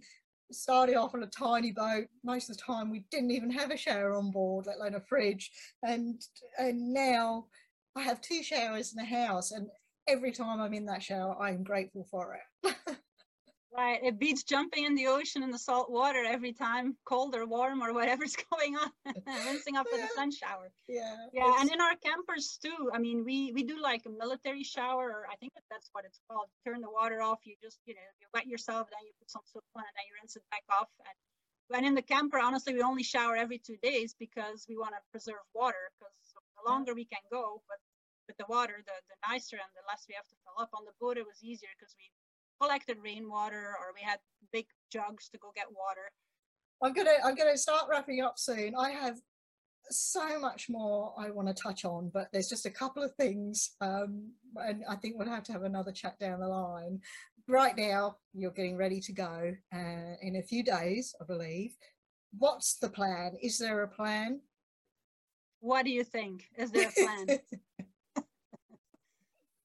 started 0.53 0.95
off 0.95 1.13
on 1.13 1.23
a 1.23 1.27
tiny 1.27 1.71
boat. 1.71 2.05
Most 2.23 2.49
of 2.49 2.57
the 2.57 2.63
time, 2.63 2.89
we 2.89 3.05
didn't 3.11 3.31
even 3.31 3.49
have 3.51 3.71
a 3.71 3.77
shower 3.77 4.15
on 4.15 4.31
board, 4.31 4.65
let 4.65 4.77
alone 4.77 4.95
a 4.95 5.01
fridge. 5.01 5.51
And 5.83 6.21
and 6.57 6.93
now 6.93 7.47
I 7.95 8.01
have 8.01 8.21
two 8.21 8.43
showers 8.43 8.93
in 8.93 8.97
the 8.97 9.17
house, 9.17 9.51
and 9.51 9.67
every 10.07 10.31
time 10.31 10.61
I'm 10.61 10.73
in 10.73 10.85
that 10.85 11.03
shower, 11.03 11.41
I'm 11.41 11.63
grateful 11.63 12.07
for 12.09 12.39
it. 12.63 12.75
Right. 13.75 13.99
It 14.03 14.19
beats 14.19 14.43
jumping 14.43 14.85
in 14.85 14.93
the 14.93 15.07
ocean 15.07 15.41
in 15.41 15.49
the 15.49 15.57
salt 15.57 15.89
water 15.89 16.23
every 16.23 16.53
time, 16.53 16.95
cold 17.05 17.33
or 17.33 17.47
warm 17.47 17.81
or 17.81 17.91
whatever's 17.91 18.35
going 18.51 18.77
on, 18.77 18.91
rinsing 19.47 19.77
up 19.77 19.87
with 19.91 20.03
a 20.03 20.13
sun 20.13 20.31
shower. 20.31 20.69
Yeah. 20.87 21.15
Yeah. 21.33 21.57
And 21.59 21.71
in 21.71 21.81
our 21.81 21.95
campers 21.95 22.59
too. 22.61 22.91
I 22.93 22.99
mean, 22.99 23.25
we 23.25 23.51
we 23.51 23.63
do 23.63 23.81
like 23.81 24.05
a 24.05 24.09
military 24.09 24.63
shower, 24.63 25.09
or 25.09 25.25
I 25.25 25.35
think 25.37 25.53
that 25.55 25.63
that's 25.71 25.89
what 25.91 26.05
it's 26.05 26.19
called. 26.29 26.49
Turn 26.63 26.81
the 26.81 26.91
water 26.91 27.21
off. 27.23 27.39
You 27.45 27.55
just 27.63 27.79
you 27.85 27.95
know 27.95 28.07
you 28.21 28.27
wet 28.33 28.45
yourself, 28.45 28.89
then 28.91 29.01
you 29.07 29.13
put 29.17 29.31
some 29.31 29.41
soap 29.45 29.65
on, 29.75 29.81
and 29.81 29.95
then 29.97 30.05
you 30.05 30.13
rinse 30.21 30.35
it 30.35 30.43
back 30.51 30.63
off. 30.69 30.89
And 30.99 31.17
when 31.69 31.83
in 31.83 31.95
the 31.95 32.05
camper, 32.05 32.37
honestly, 32.37 32.73
we 32.75 32.83
only 32.83 33.03
shower 33.03 33.35
every 33.35 33.57
two 33.57 33.77
days 33.81 34.13
because 34.13 34.65
we 34.69 34.77
want 34.77 34.93
to 34.93 35.01
preserve 35.09 35.41
water. 35.55 35.89
Because 35.97 36.13
the 36.61 36.69
longer 36.69 36.93
we 36.93 37.05
can 37.05 37.25
go, 37.31 37.63
but 37.67 37.81
with 38.27 38.37
the 38.37 38.45
water, 38.47 38.85
the 38.85 38.97
the 39.09 39.17
nicer 39.25 39.57
and 39.57 39.71
the 39.73 39.81
less 39.89 40.05
we 40.05 40.13
have 40.13 40.29
to 40.29 40.37
fill 40.45 40.61
up. 40.61 40.69
On 40.77 40.85
the 40.85 40.93
boat, 41.01 41.17
it 41.17 41.25
was 41.25 41.41
easier 41.41 41.73
because 41.73 41.97
we 41.97 42.13
collected 42.63 42.97
rainwater 43.03 43.75
or 43.79 43.93
we 43.93 44.01
had 44.01 44.19
big 44.51 44.65
jugs 44.91 45.29
to 45.29 45.37
go 45.37 45.51
get 45.55 45.65
water. 45.71 46.11
I'm 46.81 46.93
gonna 46.93 47.17
I'm 47.23 47.35
gonna 47.35 47.57
start 47.57 47.85
wrapping 47.89 48.21
up 48.21 48.37
soon. 48.37 48.73
I 48.75 48.91
have 48.91 49.17
so 49.89 50.39
much 50.39 50.67
more 50.69 51.13
I 51.17 51.29
want 51.29 51.47
to 51.49 51.53
touch 51.53 51.85
on, 51.85 52.09
but 52.13 52.27
there's 52.31 52.49
just 52.49 52.65
a 52.65 52.71
couple 52.71 53.03
of 53.03 53.13
things, 53.15 53.71
um, 53.81 54.31
and 54.55 54.83
I 54.89 54.95
think 54.95 55.15
we'll 55.17 55.29
have 55.29 55.43
to 55.43 55.51
have 55.51 55.63
another 55.63 55.91
chat 55.91 56.17
down 56.19 56.39
the 56.39 56.47
line. 56.47 56.99
Right 57.47 57.75
now, 57.77 58.15
you're 58.33 58.51
getting 58.51 58.77
ready 58.77 59.01
to 59.01 59.11
go 59.11 59.53
uh, 59.73 60.13
in 60.21 60.37
a 60.37 60.41
few 60.41 60.63
days, 60.63 61.13
I 61.21 61.25
believe. 61.25 61.75
What's 62.37 62.79
the 62.79 62.89
plan? 62.89 63.33
Is 63.41 63.57
there 63.57 63.83
a 63.83 63.87
plan? 63.87 64.39
What 65.59 65.83
do 65.83 65.91
you 65.91 66.03
think? 66.05 66.45
Is 66.57 66.71
there 66.71 66.89
a 66.89 66.91
plan? 66.91 67.39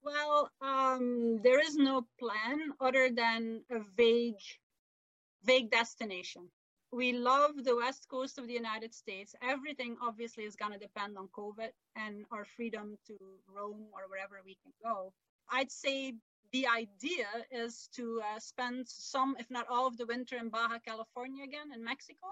Well, 0.08 0.50
um, 0.62 1.40
there 1.42 1.60
is 1.60 1.76
no 1.76 2.06
plan 2.18 2.72
other 2.80 3.10
than 3.10 3.62
a 3.70 3.80
vague, 3.94 4.40
vague 5.44 5.70
destination. 5.70 6.48
We 6.90 7.12
love 7.12 7.62
the 7.62 7.76
west 7.76 8.08
coast 8.08 8.38
of 8.38 8.46
the 8.46 8.54
United 8.54 8.94
States. 8.94 9.34
Everything 9.42 9.98
obviously 10.00 10.44
is 10.44 10.56
going 10.56 10.72
to 10.72 10.78
depend 10.78 11.18
on 11.18 11.28
COVID 11.36 11.72
and 11.94 12.24
our 12.32 12.46
freedom 12.46 12.96
to 13.06 13.18
roam 13.54 13.84
or 13.92 14.08
wherever 14.08 14.40
we 14.42 14.56
can 14.62 14.72
go. 14.82 15.12
I'd 15.50 15.70
say 15.70 16.14
the 16.52 16.66
idea 16.66 17.28
is 17.50 17.90
to 17.96 18.22
uh, 18.24 18.38
spend 18.38 18.88
some, 18.88 19.36
if 19.38 19.50
not 19.50 19.66
all, 19.68 19.86
of 19.86 19.98
the 19.98 20.06
winter 20.06 20.38
in 20.38 20.48
Baja 20.48 20.78
California 20.78 21.44
again 21.44 21.68
in 21.74 21.84
Mexico 21.84 22.28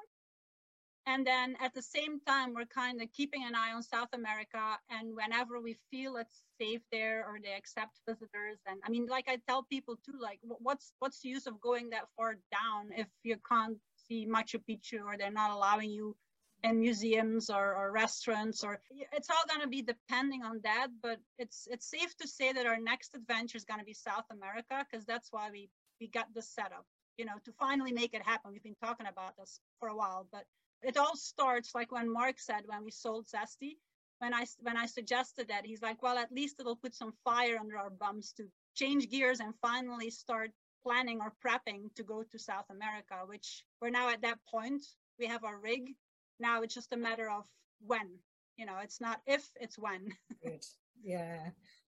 and 1.06 1.24
then 1.24 1.56
at 1.60 1.72
the 1.72 1.82
same 1.82 2.20
time, 2.26 2.52
we're 2.52 2.66
kind 2.66 3.00
of 3.00 3.12
keeping 3.12 3.44
an 3.44 3.54
eye 3.54 3.72
on 3.72 3.82
South 3.82 4.08
America. 4.12 4.58
And 4.90 5.14
whenever 5.14 5.60
we 5.60 5.76
feel 5.90 6.16
it's 6.16 6.42
safe 6.60 6.82
there 6.90 7.24
or 7.26 7.38
they 7.42 7.52
accept 7.52 8.00
visitors, 8.08 8.58
and 8.66 8.80
I 8.84 8.90
mean, 8.90 9.06
like 9.06 9.26
I 9.28 9.38
tell 9.48 9.62
people 9.62 9.96
too, 10.04 10.18
like 10.20 10.40
what's 10.42 10.92
what's 10.98 11.20
the 11.20 11.28
use 11.28 11.46
of 11.46 11.60
going 11.60 11.90
that 11.90 12.08
far 12.16 12.34
down 12.50 12.90
if 12.96 13.06
you 13.22 13.36
can't 13.48 13.78
see 14.08 14.26
Machu 14.26 14.60
Picchu 14.68 15.04
or 15.04 15.16
they're 15.16 15.30
not 15.30 15.52
allowing 15.52 15.90
you 15.90 16.16
in 16.64 16.80
museums 16.80 17.50
or, 17.50 17.74
or 17.74 17.92
restaurants 17.92 18.64
or 18.64 18.80
it's 19.12 19.28
all 19.30 19.44
going 19.48 19.60
to 19.60 19.68
be 19.68 19.82
depending 19.82 20.42
on 20.42 20.58
that 20.64 20.88
but 21.02 21.18
it's 21.38 21.68
it's 21.70 21.88
safe 21.88 22.16
to 22.16 22.26
say 22.26 22.50
that 22.50 22.66
our 22.66 22.78
next 22.80 23.14
adventure 23.14 23.58
is 23.58 23.64
going 23.64 23.78
to 23.78 23.84
be 23.84 23.92
south 23.92 24.24
america 24.30 24.84
because 24.90 25.04
that's 25.04 25.28
why 25.30 25.50
we 25.52 25.68
we 26.00 26.08
got 26.08 26.26
this 26.34 26.48
set 26.48 26.72
up 26.72 26.86
you 27.18 27.26
know 27.26 27.34
to 27.44 27.52
finally 27.58 27.92
make 27.92 28.14
it 28.14 28.22
happen 28.22 28.50
we've 28.50 28.62
been 28.62 28.74
talking 28.82 29.06
about 29.06 29.36
this 29.36 29.60
for 29.78 29.88
a 29.88 29.96
while 29.96 30.26
but 30.32 30.44
it 30.82 30.96
all 30.96 31.16
starts 31.16 31.74
like 31.74 31.92
when 31.92 32.12
Mark 32.12 32.38
said 32.38 32.62
when 32.66 32.84
we 32.84 32.90
sold 32.90 33.26
Zesty. 33.26 33.76
When 34.18 34.32
I 34.32 34.46
when 34.60 34.76
I 34.76 34.86
suggested 34.86 35.48
that, 35.48 35.66
he's 35.66 35.82
like, 35.82 36.02
well, 36.02 36.16
at 36.16 36.32
least 36.32 36.56
it'll 36.58 36.76
put 36.76 36.94
some 36.94 37.12
fire 37.24 37.58
under 37.58 37.76
our 37.76 37.90
bums 37.90 38.32
to 38.38 38.44
change 38.74 39.10
gears 39.10 39.40
and 39.40 39.54
finally 39.60 40.10
start 40.10 40.50
planning 40.82 41.20
or 41.20 41.32
prepping 41.44 41.94
to 41.96 42.02
go 42.02 42.22
to 42.30 42.38
South 42.38 42.66
America. 42.70 43.16
Which 43.26 43.64
we're 43.80 43.90
now 43.90 44.08
at 44.10 44.22
that 44.22 44.38
point. 44.50 44.82
We 45.18 45.26
have 45.26 45.44
our 45.44 45.58
rig. 45.58 45.94
Now 46.40 46.62
it's 46.62 46.74
just 46.74 46.92
a 46.92 46.96
matter 46.96 47.30
of 47.30 47.44
when. 47.80 48.18
You 48.56 48.66
know, 48.66 48.76
it's 48.82 49.00
not 49.00 49.20
if, 49.26 49.46
it's 49.60 49.78
when. 49.78 50.12
Good. 50.44 50.64
Yeah, 51.04 51.50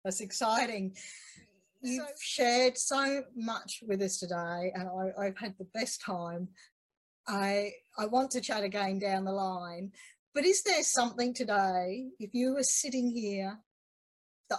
that's 0.05 0.21
exciting 0.21 0.95
you've 1.83 2.07
so, 2.07 2.15
shared 2.21 2.79
so 2.79 3.23
much 3.35 3.83
with 3.87 4.03
us 4.03 4.19
today, 4.19 4.73
and 4.75 4.89
I, 4.89 5.27
I've 5.27 5.39
had 5.39 5.55
the 5.59 5.67
best 5.73 6.03
time. 6.05 6.49
I 7.27 7.73
I 7.99 8.07
want 8.07 8.31
to 8.33 8.41
chat 8.41 8.65
again 8.65 8.99
down 8.99 9.25
the 9.25 9.33
line, 9.33 9.93
but 10.35 10.45
is 10.45 10.63
there 10.63 10.83
something 10.83 11.35
today, 11.35 12.11
if 12.19 12.31
you 12.35 12.55
were 12.55 12.63
sitting 12.63 13.11
here, 13.11 13.59
that 14.49 14.59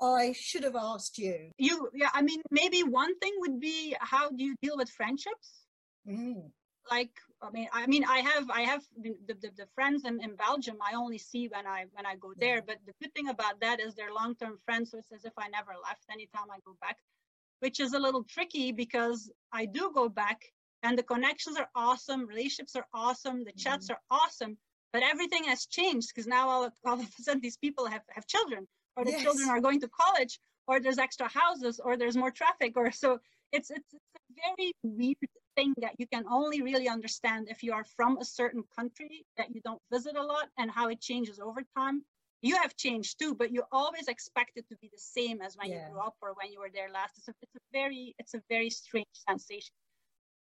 I 0.00 0.32
should 0.32 0.64
have 0.64 0.76
asked 0.76 1.18
you? 1.18 1.50
You, 1.58 1.90
yeah, 1.94 2.10
I 2.14 2.22
mean, 2.22 2.40
maybe 2.50 2.82
one 2.82 3.18
thing 3.18 3.32
would 3.38 3.60
be 3.60 3.96
how 4.00 4.30
do 4.30 4.44
you 4.44 4.54
deal 4.62 4.76
with 4.76 4.88
friendships? 4.90 5.66
Mm. 6.08 6.50
Like, 6.90 7.10
I 7.42 7.50
mean, 7.50 7.68
I 7.72 7.86
mean, 7.86 8.04
I 8.04 8.18
have, 8.18 8.50
I 8.50 8.60
have 8.62 8.82
the, 9.00 9.16
the, 9.26 9.34
the 9.56 9.66
friends 9.74 10.04
in, 10.04 10.22
in 10.22 10.36
Belgium. 10.36 10.76
I 10.80 10.94
only 10.94 11.18
see 11.18 11.48
when 11.48 11.66
I 11.66 11.86
when 11.92 12.06
I 12.06 12.14
go 12.16 12.32
there. 12.36 12.62
But 12.62 12.78
the 12.86 12.92
good 13.02 13.12
thing 13.14 13.28
about 13.28 13.60
that 13.62 13.80
is 13.80 13.94
they're 13.94 14.12
long 14.12 14.36
term 14.36 14.58
friends, 14.64 14.90
so 14.90 14.98
it's 14.98 15.10
as 15.10 15.24
if 15.24 15.32
I 15.38 15.48
never 15.48 15.72
left. 15.82 16.04
Anytime 16.12 16.50
I 16.52 16.58
go 16.64 16.76
back, 16.80 16.98
which 17.60 17.80
is 17.80 17.94
a 17.94 17.98
little 17.98 18.22
tricky 18.24 18.70
because 18.70 19.32
I 19.52 19.64
do 19.64 19.90
go 19.94 20.08
back, 20.08 20.42
and 20.84 20.96
the 20.96 21.02
connections 21.02 21.56
are 21.56 21.68
awesome, 21.74 22.26
relationships 22.26 22.76
are 22.76 22.86
awesome, 22.94 23.42
the 23.44 23.52
chats 23.52 23.88
mm. 23.88 23.94
are 23.94 24.00
awesome 24.10 24.56
but 24.94 25.02
everything 25.02 25.42
has 25.44 25.66
changed 25.66 26.08
because 26.14 26.28
now 26.28 26.48
all, 26.48 26.70
all 26.86 26.94
of 26.94 27.00
a 27.00 27.22
sudden 27.22 27.40
these 27.42 27.58
people 27.58 27.84
have, 27.84 28.02
have 28.08 28.26
children 28.28 28.66
or 28.96 29.04
the 29.04 29.10
yes. 29.10 29.22
children 29.22 29.50
are 29.50 29.60
going 29.60 29.80
to 29.80 29.88
college 29.88 30.38
or 30.68 30.78
there's 30.80 30.98
extra 30.98 31.28
houses 31.28 31.80
or 31.84 31.96
there's 31.96 32.16
more 32.16 32.30
traffic 32.30 32.76
or 32.76 32.90
so 32.92 33.18
it's, 33.52 33.70
it's 33.70 33.92
it's 33.92 34.14
a 34.30 34.54
very 34.56 34.72
weird 34.82 35.16
thing 35.56 35.74
that 35.78 35.94
you 35.98 36.06
can 36.06 36.24
only 36.30 36.62
really 36.62 36.88
understand 36.88 37.48
if 37.50 37.62
you 37.64 37.72
are 37.72 37.84
from 37.96 38.16
a 38.18 38.24
certain 38.24 38.62
country 38.78 39.26
that 39.36 39.52
you 39.52 39.60
don't 39.64 39.82
visit 39.92 40.16
a 40.16 40.22
lot 40.22 40.46
and 40.58 40.70
how 40.70 40.88
it 40.88 41.00
changes 41.00 41.40
over 41.40 41.62
time 41.76 42.02
you 42.40 42.56
have 42.56 42.76
changed 42.76 43.18
too 43.18 43.34
but 43.34 43.52
you 43.52 43.64
always 43.72 44.06
expect 44.06 44.52
it 44.54 44.68
to 44.68 44.76
be 44.80 44.88
the 44.92 45.04
same 45.18 45.42
as 45.42 45.56
when 45.56 45.70
yeah. 45.70 45.74
you 45.74 45.92
grew 45.92 46.00
up 46.00 46.14
or 46.22 46.34
when 46.40 46.52
you 46.52 46.60
were 46.60 46.70
there 46.72 46.90
last 46.92 47.18
it's 47.18 47.28
a, 47.28 47.34
it's 47.42 47.54
a 47.56 47.64
very 47.72 48.14
it's 48.20 48.34
a 48.34 48.42
very 48.48 48.70
strange 48.70 49.14
sensation 49.28 49.74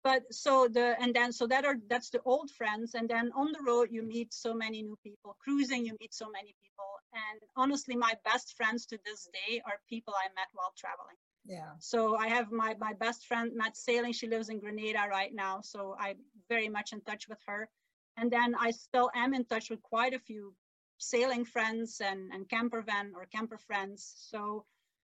but 0.03 0.23
so 0.33 0.67
the 0.67 0.95
and 0.99 1.13
then 1.13 1.31
so 1.31 1.45
that 1.47 1.65
are 1.65 1.75
that's 1.89 2.09
the 2.09 2.21
old 2.25 2.49
friends. 2.51 2.95
And 2.95 3.09
then 3.09 3.31
on 3.35 3.51
the 3.51 3.63
road 3.65 3.89
you 3.91 4.01
meet 4.03 4.33
so 4.33 4.53
many 4.53 4.81
new 4.81 4.97
people. 5.03 5.37
Cruising 5.43 5.85
you 5.85 5.95
meet 5.99 6.13
so 6.13 6.27
many 6.29 6.55
people. 6.61 6.91
And 7.13 7.41
honestly 7.55 7.95
my 7.95 8.13
best 8.25 8.55
friends 8.57 8.85
to 8.87 8.99
this 9.05 9.27
day 9.33 9.61
are 9.65 9.79
people 9.89 10.13
i 10.17 10.27
met 10.35 10.47
while 10.53 10.73
traveling. 10.77 11.17
Yeah. 11.45 11.73
So 11.79 12.15
i 12.15 12.27
have 12.27 12.51
my 12.51 12.75
my 12.79 12.93
best 12.93 13.25
friend 13.27 13.51
met 13.55 13.77
sailing 13.77 14.13
she 14.13 14.27
lives 14.27 14.49
in 14.49 14.59
grenada 14.59 15.05
right 15.09 15.33
now. 15.33 15.61
So 15.61 15.95
i'm 15.99 16.17
very 16.49 16.69
much 16.69 16.93
in 16.93 17.01
touch 17.01 17.27
with 17.27 17.39
her. 17.47 17.69
And 18.17 18.31
then 18.31 18.55
i 18.59 18.71
still 18.71 19.09
am 19.15 19.33
in 19.33 19.45
touch 19.45 19.69
with 19.69 19.81
quite 19.81 20.13
a 20.13 20.19
few 20.19 20.53
sailing 20.97 21.45
friends 21.45 22.01
and 22.01 22.31
and 22.33 22.49
camper 22.49 22.81
van 22.81 23.13
or 23.15 23.25
camper 23.25 23.57
friends. 23.57 24.13
So 24.31 24.65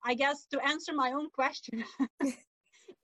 i 0.05 0.15
guess 0.15 0.47
to 0.53 0.61
answer 0.65 0.93
my 0.93 1.13
own 1.13 1.29
question 1.31 1.85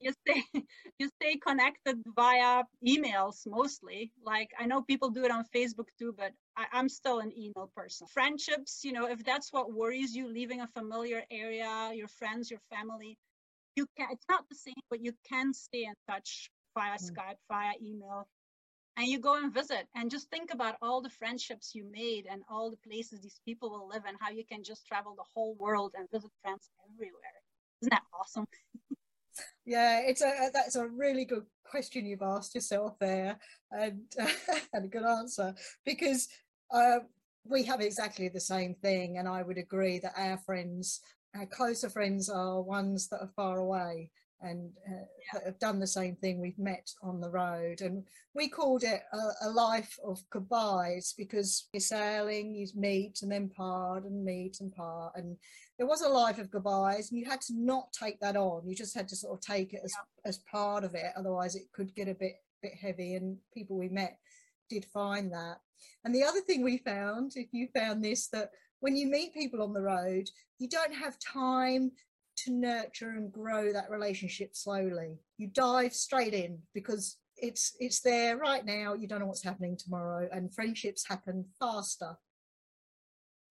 you 0.03 0.13
stay 0.27 0.43
you 0.99 1.09
stay 1.21 1.37
connected 1.37 1.97
via 2.15 2.63
emails 2.87 3.47
mostly. 3.47 4.11
Like 4.25 4.51
i 4.59 4.65
know 4.65 4.81
people 4.81 5.09
do 5.09 5.23
it 5.23 5.31
on 5.31 5.45
facebook 5.55 5.87
too 5.99 6.13
but 6.17 6.31
I, 6.57 6.65
i'm 6.73 6.89
still 6.89 7.19
an 7.19 7.31
email 7.37 7.69
person. 7.75 8.07
Friendships 8.07 8.81
you 8.83 8.93
know 8.93 9.05
if 9.07 9.23
that's 9.23 9.51
what 9.51 9.73
worries 9.73 10.15
you 10.15 10.27
leaving 10.27 10.61
a 10.61 10.67
familiar 10.67 11.23
area 11.31 11.91
your 11.93 12.07
friends 12.07 12.51
your 12.51 12.61
family 12.69 13.17
you 13.75 13.85
can 13.97 14.07
it's 14.11 14.25
not 14.29 14.47
the 14.49 14.55
same 14.55 14.83
but 14.89 15.03
you 15.03 15.13
can 15.29 15.53
stay 15.53 15.83
in 15.85 15.93
touch 16.09 16.49
via 16.75 16.97
mm. 16.97 17.11
skype 17.11 17.39
via 17.49 17.73
email 17.81 18.27
and 18.97 19.07
you 19.07 19.19
go 19.19 19.35
and 19.35 19.53
visit 19.53 19.87
and 19.95 20.11
just 20.11 20.29
think 20.29 20.53
about 20.53 20.75
all 20.81 21.01
the 21.01 21.09
friendships 21.09 21.73
you 21.73 21.85
made 21.91 22.27
and 22.29 22.43
all 22.49 22.69
the 22.69 22.77
places 22.89 23.21
these 23.21 23.39
people 23.45 23.69
will 23.71 23.87
live 23.87 24.03
and 24.07 24.17
how 24.19 24.29
you 24.29 24.43
can 24.45 24.63
just 24.63 24.85
travel 24.85 25.15
the 25.15 25.23
whole 25.33 25.55
world 25.55 25.93
and 25.97 26.09
visit 26.11 26.29
friends 26.41 26.69
everywhere. 26.93 27.41
Isn't 27.81 27.91
that 27.91 28.03
awesome 28.17 28.45
yeah 29.65 29.99
it's 29.99 30.21
a 30.21 30.49
that's 30.53 30.75
a 30.75 30.87
really 30.87 31.25
good 31.25 31.45
question 31.63 32.05
you've 32.05 32.21
asked 32.21 32.53
yourself 32.53 32.97
there 32.99 33.37
and 33.71 34.01
uh, 34.21 34.27
and 34.73 34.85
a 34.85 34.87
good 34.87 35.03
answer 35.03 35.53
because 35.85 36.27
uh, 36.71 36.99
we 37.45 37.63
have 37.63 37.81
exactly 37.81 38.29
the 38.29 38.39
same 38.39 38.75
thing 38.75 39.17
and 39.17 39.27
i 39.27 39.41
would 39.41 39.57
agree 39.57 39.99
that 39.99 40.13
our 40.17 40.37
friends 40.37 41.01
our 41.35 41.45
closer 41.45 41.89
friends 41.89 42.29
are 42.29 42.61
ones 42.61 43.07
that 43.09 43.21
are 43.21 43.31
far 43.35 43.59
away 43.59 44.09
and 44.43 44.71
uh, 44.87 45.05
yeah. 45.33 45.39
have 45.45 45.59
done 45.59 45.79
the 45.79 45.87
same 45.87 46.15
thing 46.15 46.39
we've 46.39 46.59
met 46.59 46.91
on 47.01 47.19
the 47.19 47.29
road 47.29 47.81
and 47.81 48.03
we 48.35 48.47
called 48.47 48.83
it 48.83 49.01
a, 49.13 49.47
a, 49.47 49.49
life 49.49 49.97
of 50.05 50.21
goodbyes 50.29 51.13
because 51.17 51.67
you're 51.73 51.81
sailing 51.81 52.53
you 52.53 52.67
meet 52.75 53.19
and 53.21 53.31
then 53.31 53.49
part 53.49 54.03
and 54.03 54.23
meet 54.23 54.57
and 54.59 54.75
part 54.75 55.13
and 55.15 55.37
there 55.77 55.87
was 55.87 56.01
a 56.01 56.09
life 56.09 56.37
of 56.39 56.51
goodbyes 56.51 57.09
and 57.09 57.19
you 57.19 57.25
had 57.25 57.41
to 57.41 57.53
not 57.55 57.91
take 57.93 58.19
that 58.19 58.35
on 58.35 58.67
you 58.67 58.75
just 58.75 58.95
had 58.95 59.07
to 59.07 59.15
sort 59.15 59.33
of 59.33 59.41
take 59.41 59.73
it 59.73 59.81
as, 59.83 59.93
yeah. 59.95 60.29
as 60.29 60.39
part 60.39 60.83
of 60.83 60.93
it 60.93 61.13
otherwise 61.15 61.55
it 61.55 61.71
could 61.73 61.93
get 61.95 62.07
a 62.07 62.15
bit 62.15 62.35
bit 62.61 62.73
heavy 62.73 63.15
and 63.15 63.37
people 63.53 63.77
we 63.77 63.89
met 63.89 64.17
did 64.69 64.85
find 64.93 65.31
that 65.31 65.57
and 66.03 66.13
the 66.13 66.23
other 66.23 66.41
thing 66.41 66.63
we 66.63 66.77
found 66.77 67.33
if 67.35 67.47
you 67.51 67.67
found 67.75 68.03
this 68.03 68.27
that 68.27 68.51
when 68.79 68.95
you 68.95 69.07
meet 69.07 69.33
people 69.33 69.61
on 69.61 69.73
the 69.73 69.81
road 69.81 70.29
you 70.59 70.67
don't 70.67 70.93
have 70.93 71.17
time 71.19 71.91
to 72.45 72.51
nurture 72.51 73.11
and 73.11 73.31
grow 73.31 73.73
that 73.73 73.89
relationship 73.89 74.55
slowly. 74.55 75.19
You 75.37 75.47
dive 75.47 75.93
straight 75.93 76.33
in 76.33 76.59
because 76.73 77.17
it's 77.37 77.75
it's 77.79 78.01
there 78.01 78.37
right 78.37 78.65
now. 78.65 78.93
You 78.93 79.07
don't 79.07 79.19
know 79.19 79.25
what's 79.25 79.43
happening 79.43 79.77
tomorrow, 79.77 80.29
and 80.31 80.53
friendships 80.53 81.07
happen 81.07 81.45
faster. 81.59 82.17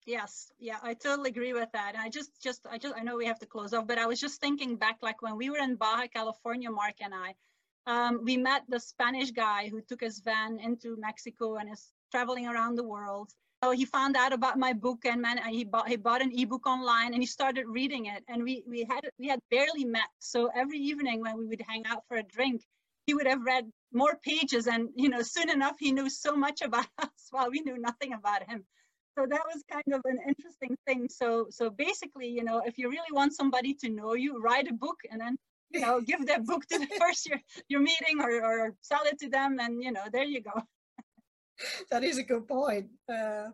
Yes, 0.05 0.51
yeah, 0.59 0.79
I 0.83 0.95
totally 0.95 1.29
agree 1.29 1.53
with 1.53 1.71
that. 1.71 1.95
I 1.97 2.09
just, 2.09 2.41
just, 2.41 2.67
I 2.69 2.77
just, 2.77 2.93
I 2.97 3.03
know 3.03 3.15
we 3.15 3.25
have 3.25 3.39
to 3.39 3.45
close 3.45 3.73
off, 3.73 3.87
but 3.87 3.97
I 3.97 4.05
was 4.05 4.19
just 4.19 4.41
thinking 4.41 4.75
back, 4.75 4.97
like 5.01 5.21
when 5.21 5.37
we 5.37 5.49
were 5.49 5.59
in 5.59 5.75
Baja 5.75 6.07
California, 6.13 6.69
Mark 6.69 6.95
and 6.99 7.13
I, 7.15 7.35
um, 7.85 8.19
we 8.23 8.35
met 8.35 8.63
the 8.67 8.79
Spanish 8.79 9.31
guy 9.31 9.69
who 9.69 9.81
took 9.81 10.01
his 10.01 10.19
van 10.19 10.59
into 10.59 10.97
Mexico 10.97 11.55
and 11.55 11.71
is 11.71 11.93
traveling 12.11 12.47
around 12.47 12.75
the 12.75 12.83
world. 12.83 13.31
He 13.71 13.85
found 13.85 14.15
out 14.15 14.33
about 14.33 14.57
my 14.57 14.73
book 14.73 15.05
and 15.05 15.21
man, 15.21 15.37
he 15.49 15.63
bought 15.63 15.87
he 15.87 15.95
bought 15.95 16.21
an 16.21 16.31
ebook 16.33 16.65
online 16.67 17.13
and 17.13 17.21
he 17.21 17.27
started 17.27 17.65
reading 17.67 18.05
it. 18.05 18.23
And 18.27 18.43
we 18.43 18.63
we 18.67 18.85
had 18.89 19.09
we 19.19 19.27
had 19.27 19.39
barely 19.49 19.85
met. 19.85 20.09
So 20.19 20.49
every 20.53 20.79
evening 20.79 21.21
when 21.21 21.37
we 21.37 21.45
would 21.45 21.61
hang 21.67 21.85
out 21.85 22.03
for 22.07 22.17
a 22.17 22.23
drink, 22.23 22.61
he 23.05 23.13
would 23.13 23.27
have 23.27 23.41
read 23.43 23.69
more 23.91 24.17
pages. 24.23 24.67
And 24.67 24.89
you 24.95 25.09
know, 25.09 25.21
soon 25.21 25.49
enough 25.49 25.75
he 25.79 25.91
knew 25.91 26.09
so 26.09 26.35
much 26.35 26.61
about 26.61 26.87
us 27.01 27.27
while 27.31 27.49
we 27.49 27.61
knew 27.61 27.77
nothing 27.77 28.13
about 28.13 28.49
him. 28.49 28.65
So 29.17 29.27
that 29.29 29.41
was 29.53 29.63
kind 29.71 29.93
of 29.93 30.01
an 30.05 30.19
interesting 30.27 30.75
thing. 30.87 31.07
So 31.09 31.47
so 31.49 31.69
basically, 31.69 32.27
you 32.27 32.43
know, 32.43 32.61
if 32.65 32.77
you 32.77 32.89
really 32.89 33.11
want 33.11 33.33
somebody 33.33 33.75
to 33.81 33.89
know 33.89 34.13
you, 34.13 34.41
write 34.41 34.67
a 34.69 34.73
book 34.73 34.99
and 35.11 35.21
then 35.21 35.37
you 35.73 35.79
know 35.79 36.01
give 36.01 36.25
that 36.27 36.45
book 36.45 36.65
to 36.67 36.79
the 36.79 36.87
first 36.99 37.25
your 37.25 37.39
your 37.67 37.81
meeting 37.81 38.19
or, 38.19 38.31
or 38.43 38.75
sell 38.81 39.03
it 39.05 39.19
to 39.19 39.29
them 39.29 39.59
and 39.59 39.83
you 39.83 39.91
know 39.91 40.03
there 40.11 40.23
you 40.23 40.41
go 40.41 40.61
that 41.91 42.03
is 42.03 42.17
a 42.17 42.23
good 42.23 42.47
point. 42.47 42.87
Uh, 43.11 43.49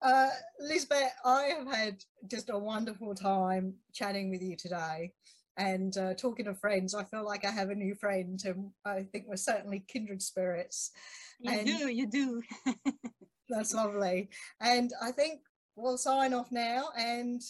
uh, 0.00 0.28
Liesbet, 0.62 1.10
I 1.24 1.54
have 1.58 1.66
had 1.66 2.04
just 2.30 2.50
a 2.50 2.58
wonderful 2.58 3.14
time 3.14 3.74
chatting 3.92 4.30
with 4.30 4.42
you 4.42 4.56
today. 4.56 5.12
And 5.56 5.96
uh, 5.98 6.14
talking 6.14 6.44
to 6.44 6.54
friends, 6.54 6.94
I 6.94 7.02
feel 7.02 7.24
like 7.24 7.44
I 7.44 7.50
have 7.50 7.70
a 7.70 7.74
new 7.74 7.96
friend, 7.96 8.40
and 8.44 8.70
I 8.84 9.02
think 9.02 9.24
we're 9.26 9.36
certainly 9.36 9.84
kindred 9.88 10.22
spirits. 10.22 10.92
You 11.40 11.50
and 11.50 11.66
do, 11.66 11.88
you 11.88 12.06
do. 12.06 12.42
that's 13.48 13.74
lovely. 13.74 14.28
And 14.60 14.92
I 15.02 15.10
think 15.10 15.40
we'll 15.74 15.98
sign 15.98 16.32
off 16.32 16.52
now. 16.52 16.90
And 16.96 17.42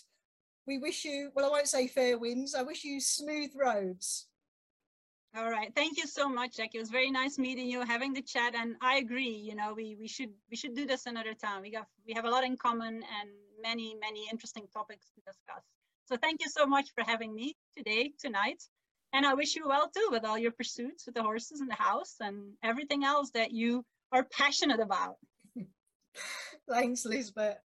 we 0.67 0.79
wish 0.79 1.05
you, 1.05 1.33
well, 1.35 1.47
I 1.47 1.51
won't 1.51 1.69
say 1.69 1.87
fair 1.87 2.19
winds, 2.19 2.55
I 2.55 2.63
wish 2.63 2.83
you 2.83 2.99
smooth 2.99 3.51
roads. 3.55 4.27
All 5.37 5.51
right. 5.51 5.71
Thank 5.75 5.99
you 5.99 6.07
so 6.07 6.29
much, 6.29 6.57
Jackie. 6.57 6.79
It 6.79 6.81
was 6.81 6.91
very 6.91 7.11
nice 7.11 7.39
meeting 7.39 7.69
you, 7.69 7.85
having 7.85 8.15
the 8.15 8.23
chat, 8.23 8.55
and 8.55 8.77
I 8.81 8.97
agree. 8.97 9.29
You 9.29 9.55
know, 9.55 9.75
we 9.75 9.95
we 9.99 10.09
should 10.09 10.31
we 10.51 10.57
should 10.57 10.75
do 10.75 10.87
this 10.87 11.07
another 11.07 11.35
time. 11.35 11.63
We 11.63 11.71
got 11.71 11.87
we 12.07 12.15
have 12.15 12.25
a 12.25 12.31
lot 12.31 12.45
in 12.45 12.57
common 12.57 12.95
and 12.95 13.31
many 13.63 13.95
many 14.01 14.27
interesting 14.31 14.67
topics 14.73 15.07
to 15.15 15.21
discuss. 15.21 15.63
So 16.07 16.17
thank 16.17 16.41
you 16.43 16.49
so 16.49 16.67
much 16.67 16.89
for 16.95 17.05
having 17.05 17.35
me 17.35 17.57
today 17.77 18.13
tonight, 18.19 18.63
and 19.13 19.27
I 19.27 19.35
wish 19.35 19.55
you 19.55 19.69
well 19.69 19.91
too 19.95 20.09
with 20.11 20.25
all 20.25 20.39
your 20.39 20.53
pursuits 20.53 21.05
with 21.05 21.15
the 21.15 21.23
horses 21.23 21.61
in 21.61 21.69
the 21.69 21.75
house 21.75 22.17
and 22.21 22.55
everything 22.63 23.05
else 23.05 23.31
that 23.33 23.53
you 23.53 23.85
are 24.13 24.25
passionate 24.25 24.81
about. 24.81 25.17
Thanks, 26.71 27.05
Liesbet. 27.05 27.57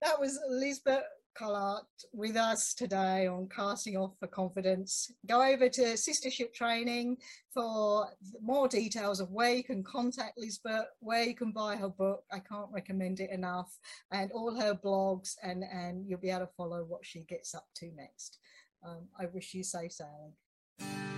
That 0.00 0.20
was 0.20 0.38
Liesbet 0.50 1.02
Collaert 1.34 1.84
with 2.12 2.36
us 2.36 2.74
today 2.74 3.26
on 3.26 3.48
Casting 3.48 3.96
Off 3.96 4.12
for 4.18 4.26
Confidence. 4.26 5.10
Go 5.26 5.42
over 5.42 5.68
to 5.68 5.82
Sistership 5.94 6.52
Training 6.52 7.16
for 7.52 8.08
more 8.40 8.68
details 8.68 9.20
of 9.20 9.30
where 9.30 9.54
you 9.54 9.64
can 9.64 9.82
contact 9.82 10.38
Liesbet, 10.38 10.84
where 11.00 11.24
you 11.24 11.34
can 11.34 11.52
buy 11.52 11.76
her 11.76 11.88
book. 11.88 12.24
I 12.30 12.38
can't 12.38 12.70
recommend 12.70 13.20
it 13.20 13.30
enough, 13.30 13.78
and 14.10 14.30
all 14.32 14.54
her 14.54 14.74
blogs, 14.74 15.36
and, 15.42 15.64
and 15.64 16.06
you'll 16.06 16.20
be 16.20 16.30
able 16.30 16.46
to 16.46 16.52
follow 16.56 16.84
what 16.84 17.04
she 17.04 17.20
gets 17.24 17.54
up 17.54 17.66
to 17.76 17.90
next. 17.94 18.38
Um, 18.86 19.08
I 19.18 19.26
wish 19.26 19.54
you 19.54 19.62
safe 19.62 19.92
sailing. 19.92 21.11